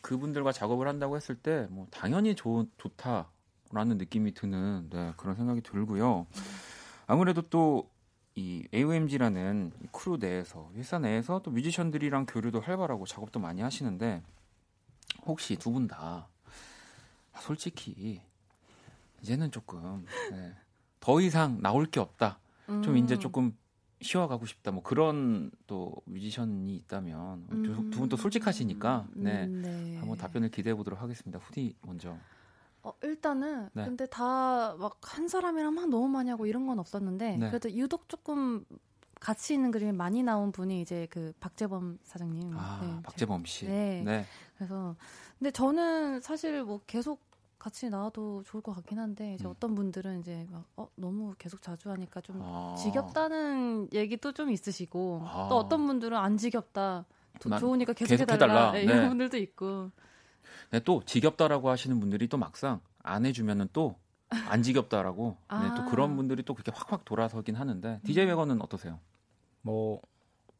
그분들과 0.02 0.52
작업을 0.52 0.88
한다고 0.88 1.16
했을 1.16 1.34
때 1.34 1.66
뭐 1.70 1.86
당연히 1.90 2.34
좋, 2.34 2.66
좋다라는 2.78 3.98
느낌이 3.98 4.32
드는 4.32 4.88
네, 4.90 5.12
그런 5.18 5.36
생각이 5.36 5.60
들고요. 5.60 6.26
아무래도 7.06 7.42
또 7.42 7.90
이 8.36 8.66
AOMG라는 8.72 9.72
크루 9.92 10.16
내에서 10.18 10.70
회사 10.74 10.98
내에서 10.98 11.40
또 11.42 11.50
뮤지션들이랑 11.50 12.26
교류도 12.26 12.60
활발하고 12.60 13.06
작업도 13.06 13.40
많이 13.40 13.60
하시는데 13.60 14.22
혹시 15.26 15.56
두 15.56 15.72
분 15.72 15.88
다 15.88 16.28
솔직히 17.40 18.20
이제는 19.22 19.50
조금 19.50 20.04
네. 20.30 20.54
더 21.00 21.20
이상 21.20 21.60
나올 21.62 21.86
게 21.86 22.00
없다. 22.00 22.38
좀 22.66 22.96
이제 22.96 23.14
음. 23.14 23.20
조금 23.20 23.56
쉬어가고 24.02 24.46
싶다. 24.46 24.70
뭐 24.70 24.82
그런 24.82 25.50
또 25.66 25.94
뮤지션이 26.06 26.76
있다면 26.76 27.46
두분또 27.90 28.16
솔직하시니까 28.16 29.06
네. 29.14 29.44
음, 29.44 29.62
네. 29.62 29.96
한번 29.98 30.16
답변을 30.16 30.50
기대해 30.50 30.74
보도록 30.74 31.00
하겠습니다. 31.02 31.38
후디 31.38 31.74
먼저. 31.82 32.16
어, 32.82 32.92
일단은 33.02 33.68
네. 33.72 33.84
근데 33.84 34.06
다 34.06 34.76
막 34.78 34.98
한 35.02 35.28
사람이랑 35.28 35.74
막 35.74 35.88
너무 35.88 36.08
많이 36.08 36.30
하고 36.30 36.46
이런 36.46 36.66
건 36.66 36.78
없었는데 36.78 37.36
네. 37.36 37.48
그래도 37.48 37.70
유독 37.72 38.08
조금 38.08 38.64
가치 39.20 39.52
있는 39.54 39.70
그림이 39.70 39.92
많이 39.92 40.22
나온 40.22 40.50
분이 40.52 40.80
이제 40.80 41.06
그 41.10 41.32
박재범 41.40 41.98
사장님. 42.04 42.52
아, 42.56 42.80
네, 42.82 43.02
박재범 43.02 43.44
씨. 43.44 43.66
네. 43.66 44.02
네. 44.04 44.24
그래서 44.56 44.96
근데 45.38 45.50
저는 45.50 46.20
사실 46.20 46.62
뭐 46.64 46.80
계속 46.86 47.20
같이 47.58 47.90
나와도 47.90 48.42
좋을 48.44 48.62
것 48.62 48.72
같긴 48.74 48.98
한데 48.98 49.34
이제 49.34 49.44
음. 49.44 49.50
어떤 49.50 49.74
분들은 49.74 50.20
이제 50.20 50.46
막 50.50 50.64
어, 50.76 50.88
너무 50.96 51.34
계속 51.38 51.60
자주 51.60 51.90
하니까 51.90 52.22
좀 52.22 52.40
아. 52.40 52.74
지겹다는 52.78 53.88
얘기도 53.92 54.32
좀 54.32 54.50
있으시고 54.50 55.22
아. 55.26 55.48
또 55.50 55.56
어떤 55.58 55.86
분들은 55.86 56.16
안 56.16 56.38
지겹다. 56.38 57.04
좋으니까 57.58 57.92
계속, 57.92 58.14
해달라. 58.20 58.34
해달라. 58.34 58.72
네, 58.72 58.78
네. 58.86 58.92
이런 58.92 59.08
분들도 59.10 59.36
있고. 59.38 59.90
네, 60.70 60.80
또 60.80 61.02
지겹다라고 61.04 61.68
하시는 61.70 61.98
분들이 62.00 62.28
또 62.28 62.36
막상 62.38 62.80
안 63.02 63.26
해주면은 63.26 63.68
또 63.72 63.96
안 64.30 64.62
지겹다라고. 64.62 65.36
네, 65.60 65.68
또 65.76 65.82
아. 65.82 65.84
그런 65.84 66.16
분들이 66.16 66.42
또 66.42 66.54
그렇게 66.54 66.70
확확 66.74 67.04
돌아서긴 67.04 67.56
하는데 67.56 68.00
DJ 68.04 68.26
웨건은 68.26 68.62
어떠세요? 68.62 69.00
뭐 69.62 70.00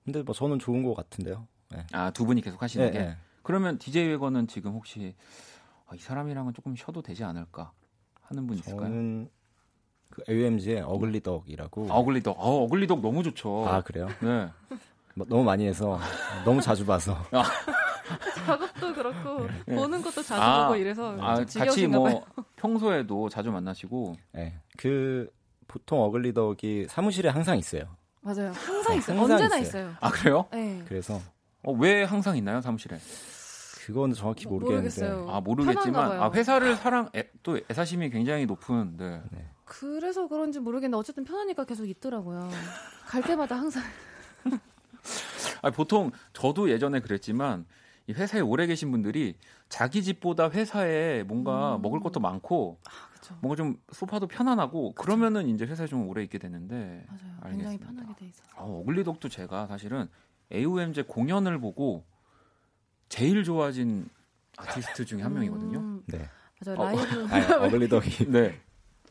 근데 0.05 0.23
뭐 0.23 0.35
저는 0.35 0.59
좋은 0.59 0.83
것 0.83 0.95
같은데요. 0.95 1.47
아두 1.93 2.27
분이 2.27 2.41
계속 2.41 2.63
하시는 2.63 2.87
네, 2.87 2.93
게. 2.93 2.99
네. 2.99 3.17
그러면 3.43 3.79
DJ 3.79 4.09
웨건은 4.09 4.49
지금 4.49 4.73
혹시 4.73 5.15
아, 5.87 5.95
이 5.95 5.99
사람이랑은 5.99 6.53
조금 6.53 6.75
쉬어도 6.75 7.01
되지 7.01 7.23
않을까 7.25 7.73
하는 8.23 8.47
분 8.47 8.59
있을까요? 8.59 8.89
저는 8.89 9.31
그 10.09 10.23
AMG의 10.29 10.81
어글리덕이라고. 10.81 11.87
어글리덕. 11.91 12.37
어, 12.41 12.65
어글리덕 12.65 13.01
너무 13.01 13.23
좋죠. 13.23 13.69
아 13.69 13.83
그래요? 13.83 14.09
네. 14.21 14.51
뭐 15.15 15.27
너무 15.29 15.45
많이 15.45 15.67
해서 15.67 15.99
너무 16.45 16.61
자주 16.61 16.85
봐서. 16.85 17.17
작업도 18.47 18.95
그렇고 18.95 19.47
네. 19.67 19.77
보는 19.77 20.03
것도 20.03 20.23
자주 20.23 20.41
아, 20.43 20.65
보고 20.67 20.77
이래서 20.77 21.17
아, 21.21 21.45
좀 21.45 21.63
같이 21.63 21.87
뭐 21.87 22.05
봐요. 22.05 22.23
평소에도 22.57 23.29
자주 23.29 23.51
만나시고 23.51 24.17
네. 24.33 24.59
그 24.77 25.31
보통 25.69 26.01
어글리덕이 26.03 26.87
사무실에 26.89 27.29
항상 27.29 27.57
있어요. 27.59 27.83
맞아요. 28.23 28.53
항상 28.53 28.93
네, 28.93 28.99
있어요. 28.99 29.19
항상 29.19 29.37
언제나 29.37 29.59
있어요. 29.59 29.83
있어요. 29.85 29.97
아 30.01 30.11
그래요? 30.11 30.47
네. 30.53 30.83
그래서 30.89 31.21
어, 31.63 31.73
왜 31.73 32.05
항상 32.05 32.37
있나요 32.37 32.61
사무실에? 32.61 32.99
그건 33.87 34.13
정확히 34.13 34.45
모- 34.47 34.55
모르겠는데. 34.55 35.01
모르겠어요. 35.01 35.31
아 35.31 35.41
모르겠지만. 35.41 36.21
아 36.21 36.31
회사를 36.33 36.77
사랑 36.77 37.09
애, 37.17 37.29
또 37.43 37.59
애사심이 37.71 38.11
굉장히 38.11 38.47
높은 38.47 38.97
네. 38.97 39.23
그래서 39.65 40.27
그런지 40.29 40.59
모르겠는데 40.61 40.99
어쨌든 40.99 41.25
편하니까 41.25 41.65
계속 41.65 41.87
있더라고요. 41.89 42.49
갈 43.07 43.23
때마다 43.23 43.57
항상 43.57 43.83
아 45.63 45.71
보통 45.71 46.11
저도 46.33 46.71
예전에 46.71 47.01
그랬지만 47.01 47.61
이 47.61 47.65
회사에 48.13 48.41
오래 48.41 48.67
계신 48.67 48.91
분들이 48.91 49.37
자기 49.69 50.03
집보다 50.03 50.51
회사에 50.51 51.23
뭔가 51.25 51.77
음. 51.77 51.83
먹을 51.83 52.01
것도 52.01 52.21
많고 52.21 52.79
그렇죠. 53.13 53.37
뭔가 53.41 53.57
좀 53.57 53.77
소파도 53.93 54.27
편안하고 54.27 54.93
그러면은 54.95 55.49
이제 55.49 55.65
회사에 55.65 55.87
좀 55.87 56.09
오래 56.09 56.23
있게 56.23 56.39
되는데 56.39 57.05
맞아요. 57.09 57.37
굉장히 57.51 57.77
알겠습니다. 57.77 57.87
편하게 58.03 58.15
돼 58.19 58.27
있어서. 58.27 58.49
어, 58.57 58.81
어글리덕도 58.81 59.29
제가 59.29 59.67
사실은 59.67 60.09
AOMG 60.53 61.05
공연을 61.05 61.59
보고 61.61 62.05
제일 63.09 63.45
좋아진 63.45 64.09
아티스트 64.57 65.05
중에 65.05 65.23
한 65.23 65.33
명이거든요. 65.35 65.79
음, 65.79 66.03
네. 66.07 66.29
맞아요. 66.65 66.79
어, 66.81 66.85
라이브 66.85 67.27
아, 67.55 67.65
어글리덕이 67.67 68.27
네. 68.31 68.61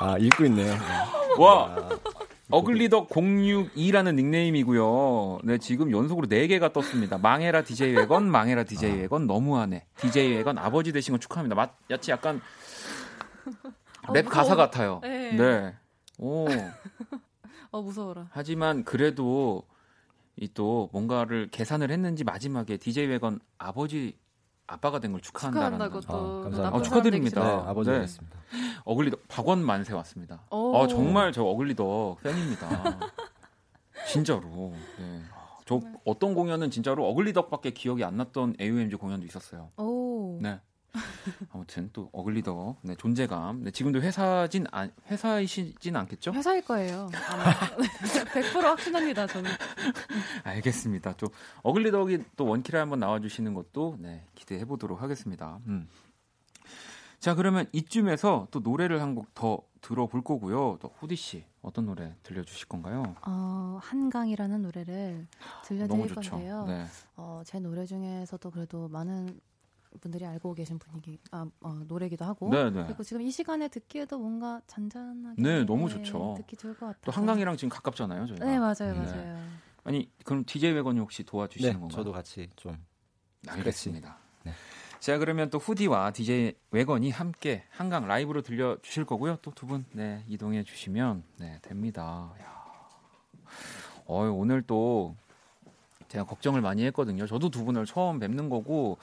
아 0.00 0.16
읽고 0.18 0.44
있네요. 0.46 0.72
네. 0.74 0.78
와 1.38 1.74
아, 1.76 1.88
어글리덕 2.50 3.08
062라는 3.10 4.14
닉네임이고요. 4.14 5.40
네, 5.44 5.58
지금 5.58 5.90
연속으로 5.92 6.26
4개가 6.28 6.72
떴습니다. 6.72 7.18
망해라 7.18 7.62
DJ 7.62 7.92
웨건, 7.94 8.30
망해라 8.30 8.64
DJ 8.64 8.92
웨건, 9.00 9.26
너무하네. 9.26 9.86
DJ 9.96 10.36
웨건 10.36 10.56
아버지 10.58 10.92
되신 10.92 11.12
건 11.12 11.20
축하합니다. 11.20 11.54
마치 11.54 12.10
약간 12.10 12.40
어, 14.06 14.12
랩 14.12 14.24
무서워. 14.24 14.42
가사 14.42 14.56
같아요. 14.56 15.00
네. 15.02 15.32
네. 15.36 15.74
오. 16.18 16.46
어 17.70 17.82
무서워라. 17.82 18.28
하지만 18.30 18.82
그래도 18.84 19.62
이 20.36 20.48
또 20.54 20.88
뭔가를 20.92 21.48
계산을 21.50 21.90
했는지 21.90 22.22
마지막에 22.24 22.76
DJ 22.78 23.06
웨건 23.08 23.40
아버지 23.58 24.16
아빠가 24.68 25.00
된 25.00 25.10
걸 25.12 25.20
축하한다는 25.20 25.78
축하한다고 25.78 25.98
아, 25.98 26.00
또 26.18 26.42
감사합니다. 26.44 26.78
아, 26.78 26.82
축하드립니다. 26.82 27.44
네, 27.44 27.68
아버지 27.68 27.90
네. 27.90 28.00
됐습니다. 28.00 28.37
어글리덕 28.88 29.28
박원 29.28 29.62
만세 29.62 29.92
왔습니다. 29.92 30.40
오. 30.50 30.74
아, 30.76 30.86
정말 30.86 31.30
저 31.30 31.42
어글리덕 31.44 32.22
팬입니다. 32.22 32.98
진짜로. 34.10 34.72
네. 34.98 35.20
저. 35.66 35.80
어떤 36.06 36.34
공연은 36.34 36.70
진짜로 36.70 37.06
어글리덕밖에 37.10 37.72
기억이 37.72 38.02
안 38.02 38.16
났던 38.16 38.54
AOMG 38.58 38.96
공연도 38.96 39.26
있었어요. 39.26 39.70
오. 39.76 40.38
네. 40.40 40.58
아무튼 41.52 41.90
또 41.92 42.08
어글리덕 42.14 42.78
네, 42.82 42.94
존재감. 42.96 43.62
네, 43.62 43.70
지금도 43.70 44.00
회사진 44.00 44.64
안- 44.72 44.90
회사이시진 45.10 45.94
않겠죠? 45.94 46.32
회사일 46.32 46.64
거예요. 46.64 47.10
아마 47.28 47.44
100% 48.32 48.62
확신합니다. 48.62 49.26
저는. 49.26 49.50
알겠습니다. 50.44 51.12
또 51.18 51.26
어글리덕이 51.62 52.20
또 52.36 52.46
원키라 52.46 52.80
한번 52.80 53.00
나와주시는 53.00 53.52
것도 53.52 53.96
네, 54.00 54.24
기대해 54.34 54.64
보도록 54.64 55.02
하겠습니다. 55.02 55.58
음. 55.66 55.86
자 57.20 57.34
그러면 57.34 57.66
이쯤에서 57.72 58.48
또 58.50 58.60
노래를 58.60 59.00
한 59.02 59.14
곡 59.14 59.34
더 59.34 59.62
들어볼 59.80 60.22
거고요. 60.22 60.78
또 60.80 60.88
후디 60.98 61.14
씨 61.16 61.44
어떤 61.62 61.86
노래 61.86 62.14
들려주실 62.24 62.66
건가요? 62.68 63.14
어, 63.26 63.78
한강이라는 63.80 64.62
노래를 64.62 65.26
들려드릴 65.64 65.88
너무 65.88 66.08
좋죠. 66.08 66.30
건데요. 66.32 66.64
네. 66.66 66.84
어, 67.16 67.42
제 67.44 67.60
노래 67.60 67.86
중에서도 67.86 68.50
그래도 68.50 68.88
많은 68.88 69.40
분들이 70.00 70.26
알고 70.26 70.54
계신 70.54 70.78
분이기 70.78 71.18
아, 71.30 71.46
어, 71.60 71.74
노래기도 71.86 72.24
하고 72.24 72.50
네, 72.50 72.70
네. 72.70 72.84
그리고 72.86 73.02
지금 73.04 73.22
이 73.22 73.30
시간에 73.30 73.68
듣기에도 73.68 74.18
뭔가 74.18 74.60
잔잔하게 74.66 75.40
네, 75.42 75.64
너무 75.64 75.88
좋죠. 75.88 76.34
듣기 76.38 76.56
좋을 76.56 76.74
것 76.74 76.86
같아요. 76.86 77.00
또 77.04 77.12
한강이랑 77.12 77.56
지금 77.56 77.68
가깝잖아요, 77.70 78.26
저희가. 78.26 78.44
네 78.44 78.58
맞아요 78.58 78.74
네. 78.80 78.92
맞아요. 78.94 79.48
아니 79.84 80.10
그럼 80.24 80.44
DJ 80.44 80.72
웨건이 80.72 80.98
혹시 81.00 81.22
도와주시는 81.24 81.72
네, 81.72 81.78
건가요? 81.78 81.96
저도 81.96 82.12
같이 82.12 82.50
좀 82.56 82.76
알겠습니다. 83.46 84.18
네. 84.44 84.52
자 85.00 85.16
그러면 85.18 85.48
또 85.50 85.58
후디와 85.58 86.10
DJ 86.10 86.54
웨건이 86.72 87.10
함께 87.10 87.64
한강 87.70 88.06
라이브로 88.08 88.42
들려 88.42 88.76
주실 88.82 89.04
거고요. 89.04 89.36
또 89.42 89.52
두 89.52 89.66
분 89.66 89.84
네, 89.92 90.24
이동해 90.28 90.64
주시면 90.64 91.22
네, 91.38 91.58
됩니다. 91.62 92.32
야. 92.40 92.58
어, 94.06 94.22
오늘 94.30 94.62
또 94.62 95.14
제가 96.08 96.24
걱정을 96.24 96.60
많이 96.60 96.84
했거든요. 96.86 97.26
저도 97.26 97.48
두 97.50 97.64
분을 97.64 97.86
처음 97.86 98.18
뵙는 98.18 98.48
거고 98.48 98.98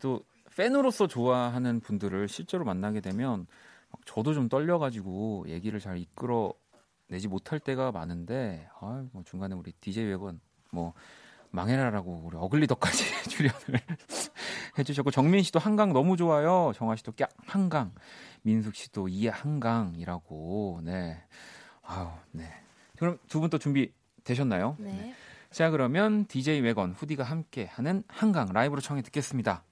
또 0.00 0.22
팬으로서 0.56 1.08
좋아하는 1.08 1.80
분들을 1.80 2.28
실제로 2.28 2.64
만나게 2.64 3.00
되면 3.00 3.46
막 3.90 4.00
저도 4.06 4.34
좀 4.34 4.48
떨려가지고 4.48 5.46
얘기를 5.48 5.80
잘 5.80 5.98
이끌어 5.98 6.52
내지 7.08 7.26
못할 7.28 7.58
때가 7.58 7.90
많은데 7.92 8.68
아, 8.80 9.04
뭐 9.12 9.22
중간에 9.24 9.54
우리 9.54 9.72
DJ 9.80 10.04
웨건 10.06 10.40
뭐 10.70 10.94
망해라라고 11.54 12.22
우리 12.24 12.36
어글리덕까지 12.36 13.04
출연을 13.30 13.80
해주셨고 14.78 15.10
정민 15.10 15.42
씨도 15.42 15.58
한강 15.60 15.92
너무 15.92 16.16
좋아요. 16.16 16.72
정아 16.74 16.96
씨도 16.96 17.12
깍 17.12 17.30
한강, 17.46 17.92
민숙 18.42 18.74
씨도 18.74 19.08
이 19.08 19.28
한강이라고 19.28 20.80
네. 20.84 21.22
아유 21.82 22.08
네. 22.32 22.44
그럼 22.98 23.18
두 23.28 23.40
분 23.40 23.50
또 23.50 23.58
준비 23.58 23.92
되셨나요? 24.24 24.76
네. 24.78 25.14
자 25.50 25.70
그러면 25.70 26.26
DJ 26.26 26.60
웨건 26.60 26.92
후디가 26.92 27.22
함께 27.22 27.66
하는 27.72 28.02
한강 28.08 28.48
라이브로 28.52 28.80
청해 28.80 29.02
듣겠습니다. 29.02 29.62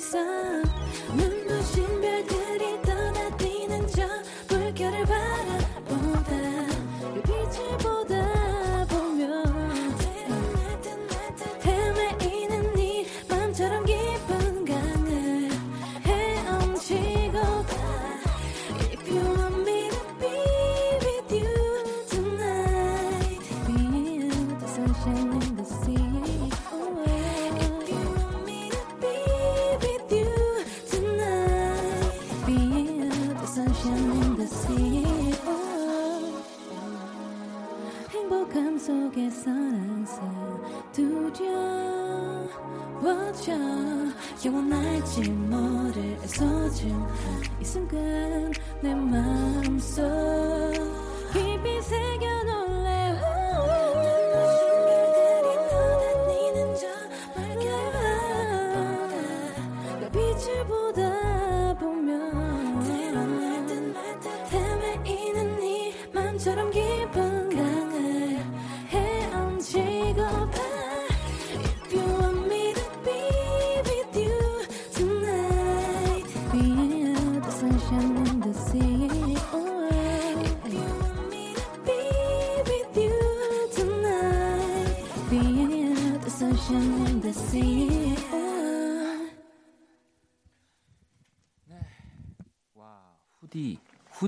사랑 0.00 0.59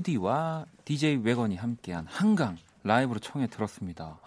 후디와 0.03 0.65
DJ 0.83 1.17
웨건이 1.17 1.55
함께한 1.55 2.05
한강 2.07 2.57
라이브로 2.83 3.19
청해 3.19 3.47
들었습니다. 3.47 4.19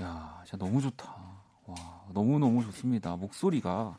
야, 0.00 0.42
진짜 0.44 0.56
너무 0.56 0.80
좋다. 0.80 1.14
와, 1.66 1.76
너무 2.12 2.38
너무 2.38 2.64
좋습니다. 2.64 3.16
목소리가 3.16 3.98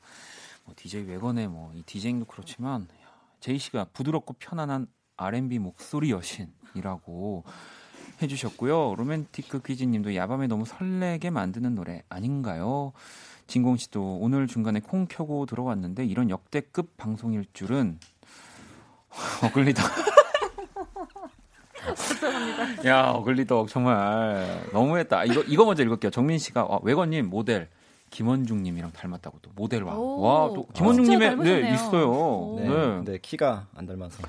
뭐 0.66 0.74
DJ 0.76 1.04
웨건의 1.04 1.48
뭐이 1.48 1.84
디제잉도 1.84 2.26
그렇지만 2.26 2.84
야, 2.84 3.12
제이 3.40 3.60
씨가 3.60 3.88
부드럽고 3.94 4.34
편안한 4.40 4.88
R&B 5.18 5.60
목소리 5.60 6.12
여신이라고 6.12 7.44
해주셨고요. 8.22 8.96
로맨티크 8.96 9.62
퀴즈님도 9.62 10.16
야밤에 10.16 10.48
너무 10.48 10.66
설레게 10.66 11.30
만드는 11.30 11.76
노래 11.76 12.04
아닌가요? 12.10 12.94
진공 13.46 13.78
씨도 13.78 14.18
오늘 14.20 14.48
중간에 14.48 14.80
콩 14.80 15.06
켜고 15.08 15.46
들어왔는데 15.46 16.06
이런 16.06 16.30
역대급 16.30 16.98
방송일 16.98 17.46
줄은 17.54 18.00
어글리 19.44 19.74
덕. 21.86 22.86
야, 22.86 23.10
어글리덕 23.12 23.68
정말 23.70 24.64
너무했다. 24.74 25.26
이거 25.26 25.42
이거 25.48 25.66
먼저 25.66 25.84
읽을게요. 25.84 26.12
정민 26.12 26.38
씨가 26.38 26.66
와, 26.66 26.80
외건님 26.84 27.30
모델 27.30 27.70
김원중님이랑 28.12 28.92
닮았다고 28.92 29.40
또 29.42 29.52
모델 29.56 29.84
와. 29.84 29.96
오. 29.96 30.22
와, 30.22 30.48
또 30.54 30.68
김원중님의 30.74 31.38
네. 31.38 31.74
있어요. 31.74 32.10
오. 32.12 32.60
네. 32.60 32.68
네. 32.68 32.74
근데 32.76 33.18
키가 33.22 33.68
안 33.76 33.86
닮아서. 33.86 34.22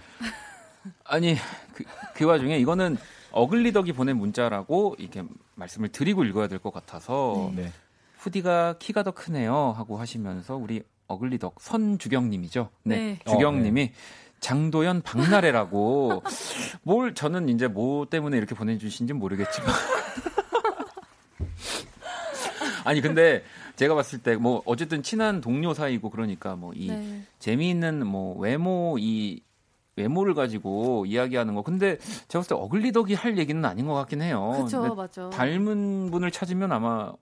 아니 1.04 1.36
그, 1.74 1.84
그 2.14 2.24
와중에 2.24 2.58
이거는 2.58 2.96
어글리덕이 3.30 3.92
보낸 3.92 4.16
문자라고 4.18 4.96
이렇게 4.98 5.22
말씀을 5.54 5.88
드리고 5.90 6.24
읽어야 6.24 6.48
될 6.48 6.58
것 6.58 6.72
같아서 6.72 7.52
네. 7.54 7.70
후디가 8.18 8.76
키가 8.78 9.02
더 9.02 9.10
크네요 9.12 9.72
하고 9.76 9.96
하시면서 9.98 10.56
우리 10.56 10.82
어글리덕 11.08 11.56
선주경님이죠. 11.60 12.68
네, 12.84 12.96
네. 12.96 13.18
주경님이 13.30 13.92
장도연 14.42 15.00
박나래라고 15.02 16.22
뭘 16.82 17.14
저는 17.14 17.48
이제 17.48 17.68
뭐 17.68 18.04
때문에 18.06 18.36
이렇게 18.36 18.54
보내주신지 18.54 19.14
모르겠지만 19.14 19.70
아니 22.84 23.00
근데 23.00 23.42
제가 23.76 23.94
봤을 23.94 24.18
때 24.18 24.36
뭐 24.36 24.62
어쨌든 24.66 25.02
친한 25.02 25.40
동료 25.40 25.72
사이고 25.72 26.10
그러니까 26.10 26.56
뭐이 26.56 26.88
네. 26.88 27.22
재미있는 27.38 28.06
뭐 28.06 28.36
외모 28.38 28.96
이 28.98 29.40
외모를 29.96 30.34
가지고 30.34 31.04
이야기하는 31.06 31.54
거. 31.54 31.62
근데 31.62 31.98
제가 32.28 32.40
봤을 32.40 32.48
때 32.48 32.54
어글리덕이 32.54 33.14
할 33.14 33.36
얘기는 33.38 33.62
아닌 33.64 33.86
것 33.86 33.94
같긴 33.94 34.22
해요. 34.22 34.66
근데 34.70 34.88
맞죠. 34.94 35.30
닮은 35.30 36.10
분을 36.10 36.30
찾으면 36.30 36.72
아마 36.72 37.12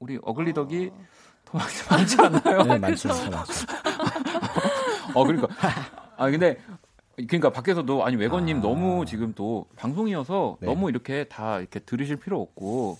우리 0.00 0.18
어글리덕이 0.22 0.90
어. 0.92 1.06
더 1.44 1.58
많지, 1.58 1.88
많지 1.88 2.16
않나요? 2.20 2.62
네, 2.64 2.78
많죠. 2.78 3.08
많죠. 3.08 3.32
어 5.14 5.24
그러니까 5.24 5.48
아 6.18 6.30
근데 6.30 6.58
그러니까 7.16 7.50
밖에서도 7.50 8.04
아니 8.04 8.16
외건님 8.16 8.58
아. 8.58 8.60
너무 8.60 9.06
지금 9.06 9.32
또 9.34 9.66
방송이어서 9.76 10.58
네. 10.60 10.66
너무 10.66 10.90
이렇게 10.90 11.24
다 11.24 11.58
이렇게 11.60 11.80
들으실 11.80 12.16
필요 12.16 12.40
없고 12.40 12.98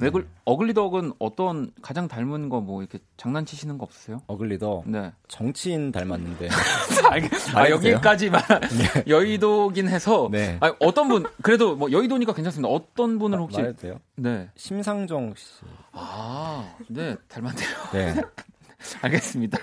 외글 0.00 0.26
어글리덕은 0.46 1.12
어떤 1.18 1.70
가장 1.82 2.08
닮은 2.08 2.48
거 2.48 2.60
뭐 2.62 2.80
이렇게 2.80 2.98
장난치시는 3.18 3.76
거 3.76 3.84
없으세요? 3.84 4.22
어글리더 4.26 4.84
네. 4.86 5.12
정치인 5.28 5.92
닮았는데. 5.92 6.48
아, 7.04 7.54
말해도 7.54 7.90
여기까지만 7.90 8.40
여의도긴 9.06 9.88
해서 9.88 10.28
네. 10.32 10.56
아, 10.60 10.74
어떤 10.80 11.08
분 11.08 11.26
그래도 11.42 11.76
뭐 11.76 11.92
여의도니까 11.92 12.32
괜찮습니다. 12.32 12.72
어떤 12.72 13.18
분을 13.18 13.38
혹시 13.38 13.58
말해도 13.58 13.78
돼요? 13.78 14.00
네. 14.16 14.48
심상정 14.56 15.34
씨. 15.36 15.64
아, 15.92 16.74
네, 16.88 17.14
닮았네요. 17.28 17.68
네. 17.92 18.14
알겠습니다. 19.02 19.58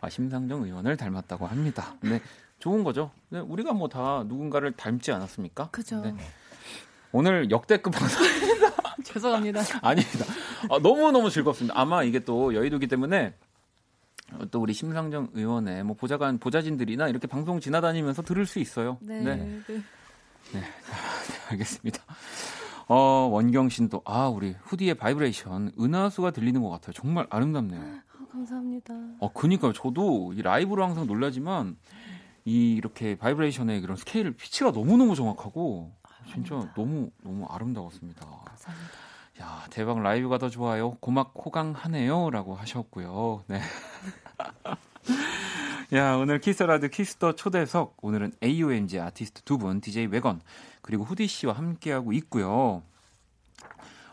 아, 0.00 0.08
심상정 0.08 0.64
의원을 0.64 0.96
닮았다고 0.96 1.46
합니다. 1.46 1.94
네, 2.02 2.20
좋은 2.58 2.84
거죠. 2.84 3.10
네, 3.28 3.38
우리가 3.40 3.72
뭐 3.72 3.88
다 3.88 4.24
누군가를 4.26 4.72
닮지 4.72 5.12
않았습니까? 5.12 5.70
그죠. 5.70 6.00
네. 6.00 6.14
오늘 7.12 7.50
역대급 7.50 7.92
방송 7.92 8.20
죄송합니다. 9.04 9.60
아닙니다. 9.82 10.24
아, 10.70 10.78
너무 10.80 11.10
너무 11.10 11.30
즐겁습니다. 11.30 11.78
아마 11.78 12.02
이게 12.04 12.20
또 12.20 12.54
여의도기 12.54 12.86
때문에 12.86 13.34
또 14.52 14.60
우리 14.60 14.72
심상정 14.72 15.30
의원의 15.34 15.82
뭐 15.82 15.96
보좌관 15.96 16.38
보좌진들이나 16.38 17.08
이렇게 17.08 17.26
방송 17.26 17.58
지나다니면서 17.58 18.22
들을 18.22 18.46
수 18.46 18.60
있어요. 18.60 18.98
네. 19.00 19.20
네. 19.20 19.60
네. 20.52 20.62
알겠습니다. 21.50 22.00
어, 22.86 23.28
원경 23.32 23.68
씨도 23.68 24.02
아, 24.04 24.28
우리 24.28 24.54
후디의 24.62 24.94
바이브레이션 24.94 25.72
은하수가 25.80 26.30
들리는 26.32 26.60
것 26.62 26.70
같아요. 26.70 26.92
정말 26.92 27.26
아름답네요. 27.30 27.80
아, 28.30 28.32
감사합니다. 28.32 28.94
어, 29.18 29.32
그니까요. 29.32 29.72
저도 29.72 30.32
이 30.34 30.42
라이브로 30.42 30.84
항상 30.84 31.06
놀라지만 31.06 31.76
이 32.44 32.72
이렇게 32.74 33.16
바이브레이션의 33.16 33.80
그런 33.80 33.96
스케일 33.96 34.32
피치가 34.32 34.72
너무 34.72 34.96
너무 34.96 35.14
정확하고 35.14 35.92
진짜 36.32 36.54
아닙니다. 36.54 36.74
너무 36.76 37.10
너무 37.22 37.46
아름다웠습니다. 37.46 38.26
감사합니다. 38.44 38.90
야 39.40 39.66
대박 39.70 40.00
라이브가 40.02 40.38
더 40.38 40.48
좋아요. 40.48 40.92
고막 41.00 41.32
호강하네요라고 41.34 42.54
하셨고요. 42.54 43.44
네. 43.48 43.60
야 45.92 46.14
오늘 46.16 46.40
키스라드 46.40 46.88
키스터 46.88 47.34
초대석 47.34 47.96
오늘은 48.02 48.32
AOMG 48.42 49.00
아티스트 49.00 49.42
두 49.42 49.58
분 49.58 49.80
DJ 49.80 50.06
웨건 50.06 50.40
그리고 50.82 51.04
후디 51.04 51.26
씨와 51.26 51.52
함께하고 51.54 52.12
있고요. 52.12 52.82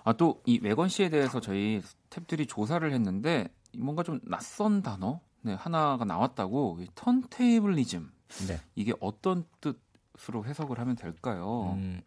아 0.04 0.14
또 0.14 0.42
이 0.46 0.60
웨건 0.64 0.90
씨에 0.90 1.10
대해서 1.10 1.40
저희 1.40 1.82
탭들이 2.10 2.48
조사를 2.48 2.92
했는데 2.92 3.50
뭔가 3.78 4.04
좀 4.04 4.20
낯선 4.24 4.82
단어 4.82 5.22
네, 5.42 5.54
하나가 5.54 6.04
나왔다고 6.04 6.80
이 6.82 6.88
turntablism 6.96 8.12
네. 8.48 8.60
이게 8.76 8.94
어떤 9.00 9.46
뜻으로 9.62 10.46
해석을 10.46 10.80
하면 10.80 10.96
될까요? 10.96 11.76
음, 11.78 12.02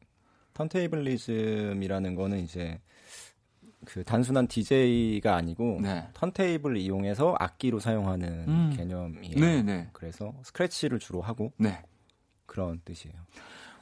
turntablism이라는 0.55 2.15
거는 2.15 2.41
이제 2.41 2.81
그 3.87 4.05
단순한 4.05 4.47
DJ가 4.47 5.37
아니고 5.37 5.81
네. 5.81 6.07
턴테이블을 6.15 6.77
이용해서 6.77 7.35
악기로 7.39 7.81
사용하는 7.81 8.49
음. 8.49 8.73
개념이에요. 8.77 9.41
네, 9.41 9.63
네. 9.63 9.89
그래서 9.93 10.35
스크래치를 10.43 10.99
주로 10.99 11.23
하고 11.23 11.53
네. 11.57 11.83
그런 12.47 12.81
뜻이에요. 12.85 13.17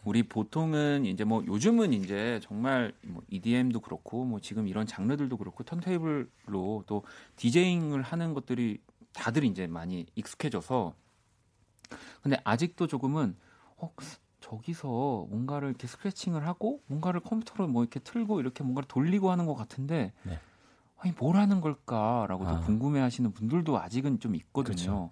우리 0.05 0.22
보통은 0.22 1.05
이제 1.05 1.24
뭐 1.24 1.44
요즘은 1.46 1.92
이제 1.92 2.40
정말 2.42 2.92
뭐 3.03 3.22
EDM도 3.28 3.80
그렇고 3.80 4.24
뭐 4.24 4.40
지금 4.40 4.68
이런 4.68 4.86
장르들도 4.86 5.36
그렇고 5.36 5.64
턴테이블로 5.64 6.84
또 6.86 7.03
디제잉을 7.36 8.03
하는 8.03 8.34
것들이 8.34 8.80
다들 9.12 9.44
이제 9.44 9.66
많이 9.66 10.07
익숙해져서 10.14 10.94
근데 12.22 12.38
아직도 12.44 12.86
조금은 12.86 13.36
어 13.76 13.92
저기서 14.40 15.26
뭔가를 15.28 15.68
이렇게 15.68 15.86
스크래칭을 15.86 16.46
하고 16.46 16.80
뭔가를 16.86 17.20
컴퓨터로 17.20 17.68
뭐 17.68 17.82
이렇게 17.82 18.01
틀고 18.01 18.40
이렇게 18.40 18.62
뭔가를 18.62 18.86
돌리고 18.88 19.30
하는 19.30 19.46
것 19.46 19.55
같은데 19.55 20.12
네. 20.22 20.38
아니 20.99 21.12
뭘 21.18 21.36
하는 21.36 21.61
걸까라고도 21.61 22.51
아. 22.51 22.61
궁금해하시는 22.61 23.32
분들도 23.32 23.78
아직은 23.78 24.20
좀 24.20 24.34
있거든요. 24.36 24.74
그렇죠. 24.74 25.11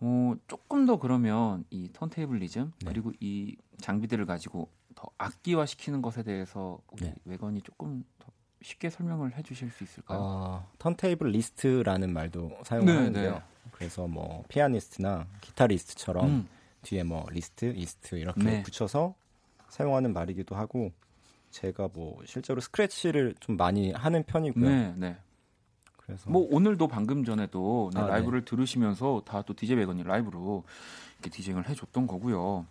어, 0.00 0.34
조금 0.46 0.86
더 0.86 0.98
그러면 0.98 1.64
이 1.70 1.90
turntablism 1.92 2.72
네. 2.78 2.84
그리고 2.86 3.12
이 3.20 3.56
장비들을 3.80 4.26
가지고 4.26 4.68
더 4.94 5.08
악기화 5.18 5.66
시키는 5.66 6.02
것에 6.02 6.22
대해서 6.22 6.78
우리 6.92 7.06
네. 7.06 7.14
웨건이 7.24 7.62
조금 7.62 8.04
더 8.18 8.28
쉽게 8.62 8.90
설명을 8.90 9.36
해주실 9.36 9.70
수 9.70 9.84
있을까요? 9.84 10.18
어, 10.20 10.70
turntablist라는 10.78 12.12
말도 12.12 12.48
네, 12.48 12.58
사용하는데요. 12.64 13.32
네. 13.32 13.42
그래서 13.72 14.06
뭐 14.06 14.42
피아니스트나 14.48 15.26
기타리스트처럼 15.40 16.26
음, 16.26 16.48
뒤에 16.82 17.02
뭐 17.02 17.26
list, 17.30 17.72
ist 17.76 18.16
이렇게 18.16 18.42
네. 18.42 18.62
붙여서 18.62 19.14
사용하는 19.68 20.12
말이기도 20.12 20.54
하고 20.54 20.92
제가 21.50 21.88
뭐 21.92 22.20
실제로 22.24 22.60
스크래치를 22.60 23.34
좀 23.40 23.56
많이 23.56 23.92
하는 23.92 24.22
편이고요. 24.22 24.68
네, 24.68 24.94
네. 24.96 25.16
그래서 25.96 26.30
뭐 26.30 26.46
오늘도 26.50 26.88
방금 26.88 27.24
전에도 27.24 27.90
네, 27.94 28.00
아, 28.00 28.06
라이브를 28.06 28.44
들으시면서 28.44 29.22
다또 29.24 29.54
DJ 29.54 29.76
외건이 29.76 30.02
라이브로 30.02 30.64
이렇게 31.14 31.30
디제잉을 31.30 31.68
해줬던 31.68 32.06
거고요. 32.06 32.66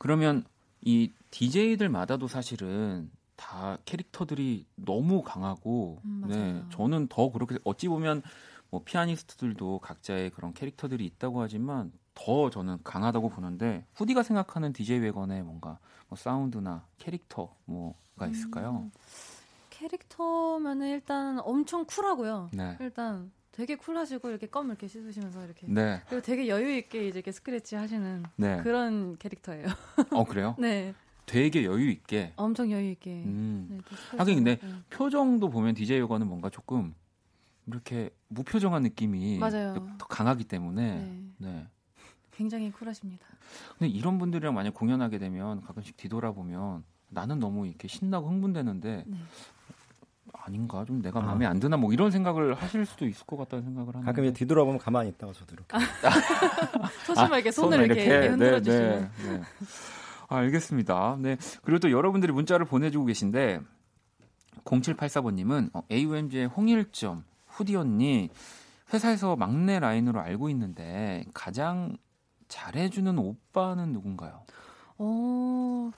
그러면 0.00 0.44
이 0.80 1.12
DJ들마다도 1.30 2.26
사실은 2.26 3.10
다 3.36 3.76
캐릭터들이 3.84 4.64
너무 4.74 5.22
강하고, 5.22 6.00
음, 6.06 6.24
네. 6.26 6.64
저는 6.70 7.08
더 7.08 7.30
그렇게 7.30 7.58
어찌 7.64 7.86
보면 7.86 8.22
뭐 8.70 8.82
피아니스트들도 8.82 9.80
각자의 9.80 10.30
그런 10.30 10.54
캐릭터들이 10.54 11.04
있다고 11.04 11.42
하지만 11.42 11.92
더 12.14 12.48
저는 12.48 12.78
강하다고 12.82 13.28
보는데 13.28 13.84
후디가 13.94 14.22
생각하는 14.22 14.72
DJ 14.72 15.00
외건의 15.00 15.42
뭔가 15.42 15.78
뭐 16.08 16.16
사운드나 16.16 16.86
캐릭터 16.96 17.54
뭐가 17.66 18.26
있을까요? 18.26 18.84
음, 18.84 18.92
캐릭터면은 19.68 20.88
일단 20.88 21.40
엄청 21.40 21.84
쿨하고요. 21.84 22.50
네, 22.54 22.78
일단 22.80 23.30
되게 23.60 23.76
쿨하시고 23.76 24.30
이렇게 24.30 24.46
껌 24.46 24.68
이렇게 24.68 24.88
씻으시면서 24.88 25.44
이렇게 25.44 25.66
네, 25.66 26.00
그리고 26.08 26.22
되게 26.22 26.48
여유 26.48 26.74
있게 26.76 27.08
이제 27.08 27.18
이렇게 27.18 27.30
스크래치 27.30 27.76
하시는 27.76 28.22
네. 28.36 28.56
그런 28.62 29.18
캐릭터예요. 29.18 29.66
어 30.12 30.24
그래요? 30.24 30.56
네, 30.58 30.94
되게 31.26 31.64
여유 31.66 31.90
있게. 31.90 32.32
엄청 32.36 32.70
여유 32.70 32.90
있게. 32.92 33.22
음. 33.22 33.66
네, 33.70 33.78
하긴 34.16 34.36
근데 34.36 34.58
네. 34.62 34.72
표정도 34.88 35.50
보면 35.50 35.74
DJ 35.74 35.98
요가는 35.98 36.26
뭔가 36.26 36.48
조금 36.48 36.94
이렇게 37.66 38.08
무표정한 38.28 38.82
느낌이 38.82 39.38
맞아요. 39.38 39.74
더 39.98 40.06
강하기 40.06 40.44
때문에 40.44 40.94
네, 40.94 41.22
네. 41.36 41.66
굉장히 42.30 42.72
쿨하십니다. 42.72 43.26
근데 43.78 43.88
이런 43.92 44.16
분들이랑 44.16 44.54
만약 44.54 44.72
공연하게 44.72 45.18
되면 45.18 45.60
가끔씩 45.60 45.98
뒤돌아보면 45.98 46.82
나는 47.10 47.38
너무 47.38 47.66
이렇게 47.66 47.88
신나고 47.88 48.30
흥분되는데 48.30 49.04
네. 49.06 49.18
아닌가 50.44 50.84
좀 50.84 51.02
내가 51.02 51.20
아. 51.20 51.22
마음에 51.22 51.46
안 51.46 51.60
드나 51.60 51.76
뭐 51.76 51.92
이런 51.92 52.10
생각을 52.10 52.54
하실 52.54 52.86
수도 52.86 53.06
있을 53.06 53.26
것 53.26 53.36
같다는 53.36 53.64
생각을 53.64 53.94
하는데 53.94 54.06
가끔 54.10 54.32
뒤돌아보면 54.32 54.78
가만히 54.78 55.10
있다가 55.10 55.32
저도 55.32 55.54
이렇게 55.54 55.76
소심하게 57.06 57.50
손을 57.50 57.84
이렇게, 57.84 58.28
흔들어 58.28 58.60
주시고. 58.60 58.84
네, 58.84 59.10
네. 59.24 59.42
아, 60.28 60.36
알겠습니다. 60.36 61.16
네. 61.20 61.36
그리고 61.62 61.78
또 61.80 61.90
여러분들이 61.90 62.32
문자를 62.32 62.66
보내주고 62.66 63.06
계신데 63.06 63.60
0784번님은 64.64 65.70
어, 65.74 65.82
AUMG의 65.90 66.46
홍일점 66.46 67.24
후디 67.46 67.76
언니 67.76 68.30
회사에서 68.92 69.36
막내 69.36 69.78
라인으로 69.78 70.20
알고 70.20 70.48
있는데 70.50 71.24
가장 71.34 71.96
잘해주는 72.48 73.16
오빠는 73.18 73.92
누군가요? 73.92 74.42
어, 74.98 75.90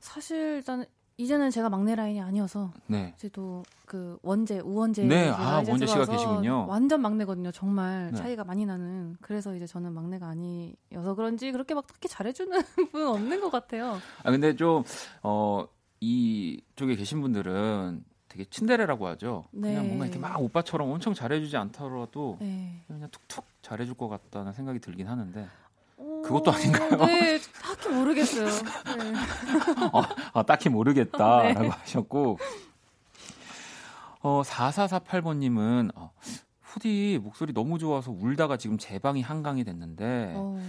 사실 0.00 0.56
일단 0.56 0.84
이제는 1.18 1.50
제가 1.50 1.68
막내 1.68 1.96
라인이 1.96 2.20
아니어서 2.20 2.72
네. 2.86 3.12
이제 3.16 3.28
또그 3.28 4.20
원재 4.22 4.60
우원재 4.60 5.04
네, 5.04 5.28
아, 5.30 5.64
원재 5.66 5.84
씨가 5.84 6.06
계시군요. 6.06 6.66
완전 6.68 7.02
막내거든요. 7.02 7.50
정말 7.50 8.12
네. 8.12 8.16
차이가 8.16 8.44
많이 8.44 8.64
나는. 8.64 9.16
그래서 9.20 9.54
이제 9.56 9.66
저는 9.66 9.92
막내가 9.92 10.28
아니어서 10.28 11.16
그런지 11.16 11.50
그렇게 11.50 11.74
막 11.74 11.88
딱히 11.88 12.08
잘해주는 12.08 12.60
분 12.92 13.08
없는 13.08 13.40
것 13.40 13.50
같아요. 13.50 13.98
아 14.22 14.30
근데 14.30 14.54
좀어 14.54 15.68
이쪽에 16.00 16.94
계신 16.94 17.20
분들은 17.20 18.04
되게 18.28 18.44
친데레라고 18.44 19.08
하죠. 19.08 19.46
그냥 19.50 19.82
네. 19.82 19.88
뭔가 19.88 20.04
이렇게 20.06 20.20
막 20.20 20.40
오빠처럼 20.40 20.88
엄청 20.88 21.14
잘해주지 21.14 21.56
않더라도 21.56 22.36
네. 22.40 22.80
그냥 22.86 23.08
툭툭 23.10 23.44
잘해줄 23.62 23.94
것 23.94 24.08
같다는 24.08 24.52
생각이 24.52 24.78
들긴 24.78 25.08
하는데 25.08 25.40
어, 25.40 25.67
그것도 25.98 26.52
아닌가요? 26.52 26.90
네, 27.06 27.38
딱히 27.62 27.88
모르겠어요. 27.88 28.46
네. 28.46 29.12
아, 30.32 30.42
딱히 30.44 30.68
모르겠다라고 30.68 31.60
네. 31.62 31.68
하셨고 31.68 32.38
어 34.20 34.42
4448번님은 34.42 35.90
어, 35.96 36.12
후디 36.62 37.18
목소리 37.22 37.52
너무 37.52 37.78
좋아서 37.78 38.10
울다가 38.12 38.56
지금 38.56 38.78
제 38.78 38.98
방이 38.98 39.22
한강이 39.22 39.64
됐는데 39.64 40.34
어. 40.36 40.60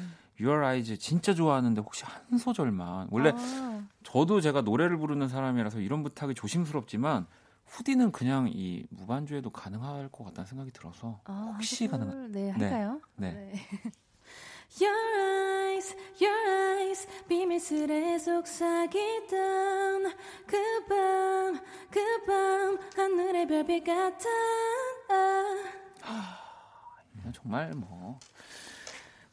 Your 0.41 0.63
Eyes 0.65 0.97
진짜 0.97 1.33
좋아하는데 1.33 1.81
혹시 1.81 2.05
한 2.05 2.37
소절만 2.37 3.07
원래 3.11 3.31
아, 3.35 3.83
저도 4.03 4.41
제가 4.41 4.61
노래를 4.61 4.97
부르는 4.97 5.27
사람이라서 5.27 5.79
이런 5.81 6.01
부탁이 6.03 6.33
조심스럽지만 6.33 7.27
후디는 7.65 8.11
그냥 8.11 8.49
이 8.51 8.85
무반주에도 8.89 9.49
가능할 9.51 10.09
것 10.11 10.23
같다는 10.25 10.47
생각이 10.47 10.71
들어서 10.71 11.19
아, 11.25 11.51
혹시 11.53 11.85
한 11.87 11.99
가능한- 12.01 12.05
소절, 12.11 12.31
네, 12.31 12.49
할까요? 12.51 13.01
네. 13.17 13.53
Your 14.77 14.93
eyes, 15.73 15.95
your 16.21 16.49
eyes, 16.49 17.07
비밀스레 17.27 18.17
속삭이던 18.19 20.03
그 20.45 20.57
밤, 20.87 21.59
그 21.89 21.99
밤, 22.25 22.77
하늘의 22.95 23.47
별빛 23.47 23.83
같아. 23.83 24.25
그냥 27.11 27.33
정말 27.33 27.71
뭐 27.71 28.19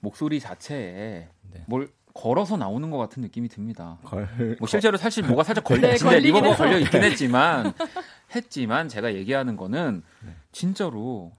목소리 0.00 0.40
자체에 0.40 1.28
네. 1.52 1.64
뭘 1.66 1.90
걸어서 2.14 2.56
나오는 2.56 2.90
것 2.90 2.96
같은 2.96 3.22
느낌이 3.22 3.48
듭니다. 3.48 3.98
걸 4.04 4.26
뭐 4.58 4.66
실제로 4.66 4.96
사실 4.96 5.22
뭐가 5.24 5.44
살짝 5.44 5.64
걸려 5.64 5.92
네, 5.94 6.18
리버가. 6.20 6.56
걸려 6.56 6.78
있긴 6.78 7.02
했지만 7.04 7.74
했지만 8.34 8.88
제가 8.88 9.14
얘기하는 9.14 9.56
거는 9.56 10.02
네. 10.24 10.34
진짜로 10.50 11.30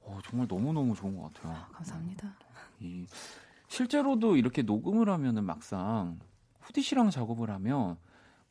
어, 0.00 0.20
정말 0.24 0.46
너무 0.46 0.72
너무 0.72 0.94
좋은 0.94 1.16
것 1.20 1.34
같아요. 1.34 1.56
감사합니다. 1.72 2.32
이 2.80 3.06
실제로도 3.68 4.36
이렇게 4.36 4.62
녹음을 4.62 5.08
하면은 5.10 5.44
막상 5.44 6.18
후디 6.60 6.82
씨랑 6.82 7.10
작업을 7.10 7.50
하면 7.50 7.96